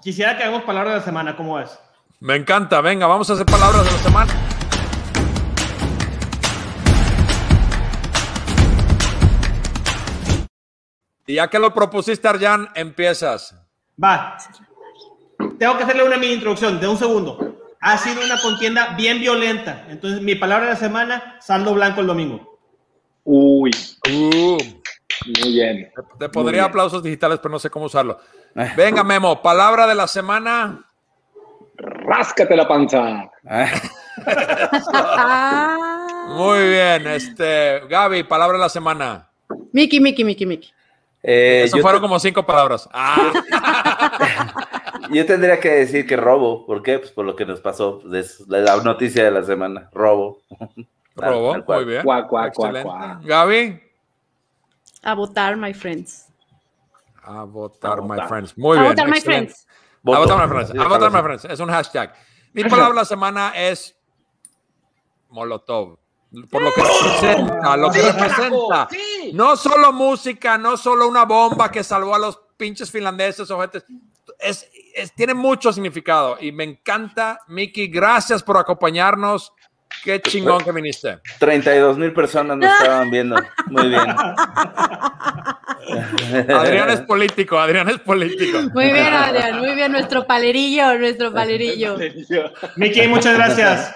Quisiera 0.02 0.36
que 0.36 0.42
hagamos 0.42 0.64
palabras 0.64 0.92
de 0.92 0.98
la 0.98 1.04
semana, 1.06 1.34
¿cómo 1.34 1.58
es? 1.58 1.78
Me 2.20 2.36
encanta, 2.36 2.82
venga, 2.82 3.06
vamos 3.06 3.30
a 3.30 3.32
hacer 3.32 3.46
palabras 3.46 3.86
de 3.86 3.90
la 3.90 3.98
semana. 4.00 4.43
Y 11.26 11.34
ya 11.34 11.48
que 11.48 11.58
lo 11.58 11.72
propusiste, 11.72 12.28
Arjan, 12.28 12.68
empiezas. 12.74 13.54
Va. 14.02 14.36
Tengo 15.58 15.76
que 15.76 15.84
hacerle 15.84 16.04
una 16.04 16.16
mini 16.16 16.34
introducción 16.34 16.80
de 16.80 16.88
un 16.88 16.96
segundo. 16.96 17.56
Ha 17.80 17.98
sido 17.98 18.24
una 18.24 18.40
contienda 18.40 18.94
bien 18.96 19.20
violenta. 19.20 19.86
Entonces, 19.88 20.20
mi 20.20 20.34
palabra 20.34 20.66
de 20.66 20.72
la 20.72 20.78
semana, 20.78 21.36
saldo 21.40 21.74
blanco 21.74 22.00
el 22.00 22.06
domingo. 22.06 22.58
Uy. 23.24 23.70
Uh. 24.10 24.58
Muy 25.26 25.52
bien. 25.52 25.92
Te, 26.18 26.28
pondría 26.28 26.64
aplausos 26.64 27.02
digitales, 27.02 27.38
pero 27.38 27.52
no 27.52 27.58
sé 27.58 27.70
cómo 27.70 27.86
usarlo. 27.86 28.18
Venga, 28.76 29.02
Memo, 29.04 29.40
palabra 29.40 29.86
de 29.86 29.94
la 29.94 30.06
semana. 30.06 30.84
Ráscate 31.76 32.56
la 32.56 32.68
panza. 32.68 33.30
Muy 36.28 36.68
bien. 36.68 37.06
Este, 37.06 37.80
Gaby, 37.88 38.24
palabra 38.24 38.58
de 38.58 38.62
la 38.62 38.68
semana. 38.68 39.30
Miki, 39.72 40.00
Miki, 40.00 40.24
Miki, 40.24 40.46
Miki. 40.46 40.72
Eh, 41.26 41.62
Eso 41.64 41.78
fueron 41.78 42.02
como 42.02 42.20
cinco 42.20 42.44
palabras. 42.44 42.86
Ah. 42.92 43.32
yo 45.10 45.24
tendría 45.24 45.58
que 45.58 45.70
decir 45.70 46.06
que 46.06 46.18
robo. 46.18 46.66
¿Por 46.66 46.82
qué? 46.82 46.98
Pues 46.98 47.12
por 47.12 47.24
lo 47.24 47.34
que 47.34 47.46
nos 47.46 47.60
pasó. 47.60 48.02
Es 48.12 48.40
la 48.46 48.76
noticia 48.82 49.24
de 49.24 49.30
la 49.30 49.42
semana. 49.42 49.88
Robo. 49.92 50.42
Robo, 51.16 51.54
muy 51.66 51.84
bien. 51.84 52.04
Gaby. 53.22 53.80
A 55.02 55.14
votar, 55.14 55.56
my 55.56 55.72
friends. 55.72 56.28
A 57.22 57.44
votar, 57.44 58.02
my 58.02 58.18
friends. 58.26 58.58
Muy 58.58 58.76
bien. 58.76 58.86
A 58.86 58.90
votar, 58.90 59.08
my 59.08 59.20
friends. 59.20 59.66
A 60.04 60.18
votar, 60.18 60.46
my 60.46 60.52
friends. 60.52 60.70
A 60.78 60.88
votar, 60.88 61.10
my 61.12 61.22
friends. 61.22 61.44
Es 61.44 61.60
un 61.60 61.70
hashtag. 61.70 62.12
Mi 62.52 62.64
palabra 62.64 62.88
de 62.88 62.94
la 62.96 63.04
semana 63.04 63.52
es 63.54 63.96
Molotov 65.30 65.98
por 66.50 66.62
lo 66.62 66.72
que 66.72 66.82
representa, 66.82 67.76
lo 67.76 67.90
que 67.90 68.02
representa. 68.02 68.88
No 69.32 69.56
solo 69.56 69.92
música, 69.92 70.58
no 70.58 70.76
solo 70.76 71.08
una 71.08 71.24
bomba 71.24 71.70
que 71.70 71.84
salvó 71.84 72.14
a 72.14 72.18
los 72.18 72.38
pinches 72.56 72.90
finlandeses 72.90 73.50
o 73.50 73.62
es, 74.38 74.68
tiene 75.16 75.34
mucho 75.34 75.72
significado 75.72 76.36
y 76.40 76.52
me 76.52 76.64
encanta, 76.64 77.40
Miki, 77.48 77.88
gracias 77.88 78.42
por 78.42 78.56
acompañarnos. 78.56 79.52
Qué 80.02 80.20
chingón 80.20 80.64
que 80.64 80.72
viniste. 80.72 81.20
32 81.38 81.98
mil 81.98 82.12
personas 82.12 82.58
nos 82.58 82.68
estaban 82.68 83.12
viendo. 83.12 83.36
Muy 83.66 83.88
bien. 83.88 84.00
Adrián 86.50 86.90
es 86.90 87.00
político, 87.02 87.58
Adrián 87.58 87.88
es 87.88 88.00
político. 88.00 88.58
Muy 88.72 88.90
bien, 88.90 89.14
Adrián, 89.14 89.60
muy 89.60 89.74
bien, 89.74 89.92
nuestro 89.92 90.26
palerillo, 90.26 90.98
nuestro 90.98 91.32
palerillo. 91.32 91.96
Miki, 92.76 93.06
muchas 93.06 93.34
gracias. 93.34 93.94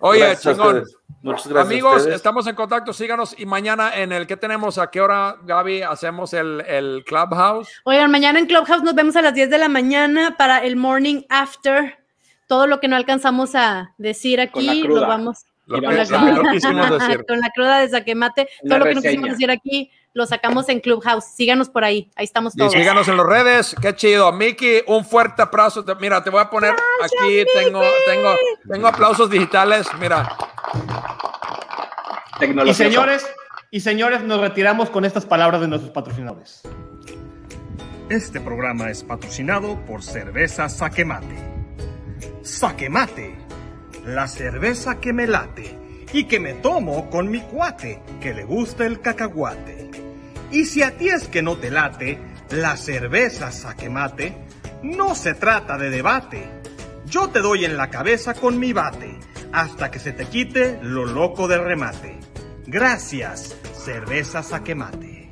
Oye, 0.00 0.36
chingón. 0.36 0.84
Muchas 1.22 1.48
gracias. 1.48 1.72
Amigos, 1.72 2.06
estamos 2.06 2.46
en 2.46 2.54
contacto, 2.54 2.92
síganos 2.92 3.34
y 3.36 3.46
mañana 3.46 3.96
en 3.96 4.12
el 4.12 4.28
que 4.28 4.36
tenemos, 4.36 4.78
¿a 4.78 4.90
qué 4.90 5.00
hora, 5.00 5.36
Gaby, 5.42 5.82
hacemos 5.82 6.32
el, 6.32 6.60
el, 6.60 7.04
Clubhouse? 7.04 7.68
Oigan, 7.84 8.10
mañana 8.12 8.38
en 8.38 8.46
Clubhouse 8.46 8.84
nos 8.84 8.94
vemos 8.94 9.16
a 9.16 9.22
las 9.22 9.34
10 9.34 9.50
de 9.50 9.58
la 9.58 9.68
mañana 9.68 10.36
para 10.36 10.58
el 10.58 10.76
Morning 10.76 11.22
After. 11.28 11.98
Todo 12.46 12.68
lo 12.68 12.78
que 12.78 12.86
no 12.86 12.94
alcanzamos 12.94 13.56
a 13.56 13.92
decir 13.98 14.40
aquí, 14.40 14.82
lo 14.82 15.00
vamos. 15.00 15.46
con, 15.66 15.82
la 15.82 16.06
cruda, 16.06 17.24
con 17.28 17.40
la 17.40 17.50
cruda 17.52 17.80
de 17.80 17.88
saquemate, 17.88 18.48
todo 18.68 18.78
lo 18.78 18.84
que 18.84 18.94
no 18.94 19.02
quisimos 19.02 19.30
decir 19.30 19.50
aquí, 19.50 19.90
lo 20.16 20.24
sacamos 20.24 20.66
en 20.70 20.80
Clubhouse. 20.80 21.26
Síganos 21.26 21.68
por 21.68 21.84
ahí, 21.84 22.10
ahí 22.16 22.24
estamos 22.24 22.54
todos. 22.54 22.74
Y 22.74 22.78
síganos 22.78 23.06
en 23.06 23.18
las 23.18 23.26
redes, 23.26 23.76
qué 23.82 23.94
chido. 23.94 24.32
Miki, 24.32 24.80
un 24.86 25.04
fuerte 25.04 25.42
aplauso. 25.42 25.84
Mira, 26.00 26.24
te 26.24 26.30
voy 26.30 26.40
a 26.40 26.48
poner 26.48 26.74
aquí, 27.02 27.44
tengo, 27.54 27.82
tengo, 28.06 28.34
tengo 28.66 28.88
aplausos 28.88 29.28
digitales, 29.28 29.86
mira. 30.00 30.26
Y 32.64 32.72
señores, 32.72 33.26
y 33.70 33.80
señores, 33.80 34.22
nos 34.22 34.40
retiramos 34.40 34.88
con 34.88 35.04
estas 35.04 35.26
palabras 35.26 35.60
de 35.60 35.68
nuestros 35.68 35.92
patrocinadores. 35.92 36.62
Este 38.08 38.40
programa 38.40 38.90
es 38.90 39.02
patrocinado 39.02 39.78
por 39.84 40.02
Cerveza 40.02 40.70
Saquemate. 40.70 41.36
Saquemate, 42.40 43.36
la 44.06 44.26
cerveza 44.28 44.98
que 44.98 45.12
me 45.12 45.26
late 45.26 45.78
y 46.10 46.24
que 46.24 46.40
me 46.40 46.54
tomo 46.54 47.10
con 47.10 47.30
mi 47.30 47.42
cuate 47.42 48.00
que 48.22 48.32
le 48.32 48.44
gusta 48.44 48.86
el 48.86 49.00
cacahuate. 49.02 50.05
Y 50.50 50.64
si 50.64 50.82
a 50.82 50.96
ti 50.96 51.08
es 51.08 51.28
que 51.28 51.42
no 51.42 51.56
te 51.56 51.70
late 51.70 52.18
la 52.50 52.76
cerveza 52.76 53.50
saque 53.50 53.90
mate, 53.90 54.36
no 54.82 55.14
se 55.14 55.34
trata 55.34 55.76
de 55.76 55.90
debate. 55.90 56.48
Yo 57.06 57.28
te 57.28 57.40
doy 57.40 57.64
en 57.64 57.76
la 57.76 57.90
cabeza 57.90 58.34
con 58.34 58.58
mi 58.58 58.72
bate 58.72 59.18
hasta 59.52 59.90
que 59.90 59.98
se 59.98 60.12
te 60.12 60.26
quite 60.26 60.78
lo 60.82 61.04
loco 61.04 61.48
de 61.48 61.58
remate. 61.58 62.18
Gracias, 62.66 63.56
cerveza 63.72 64.42
saque 64.42 64.74
mate. 64.74 65.30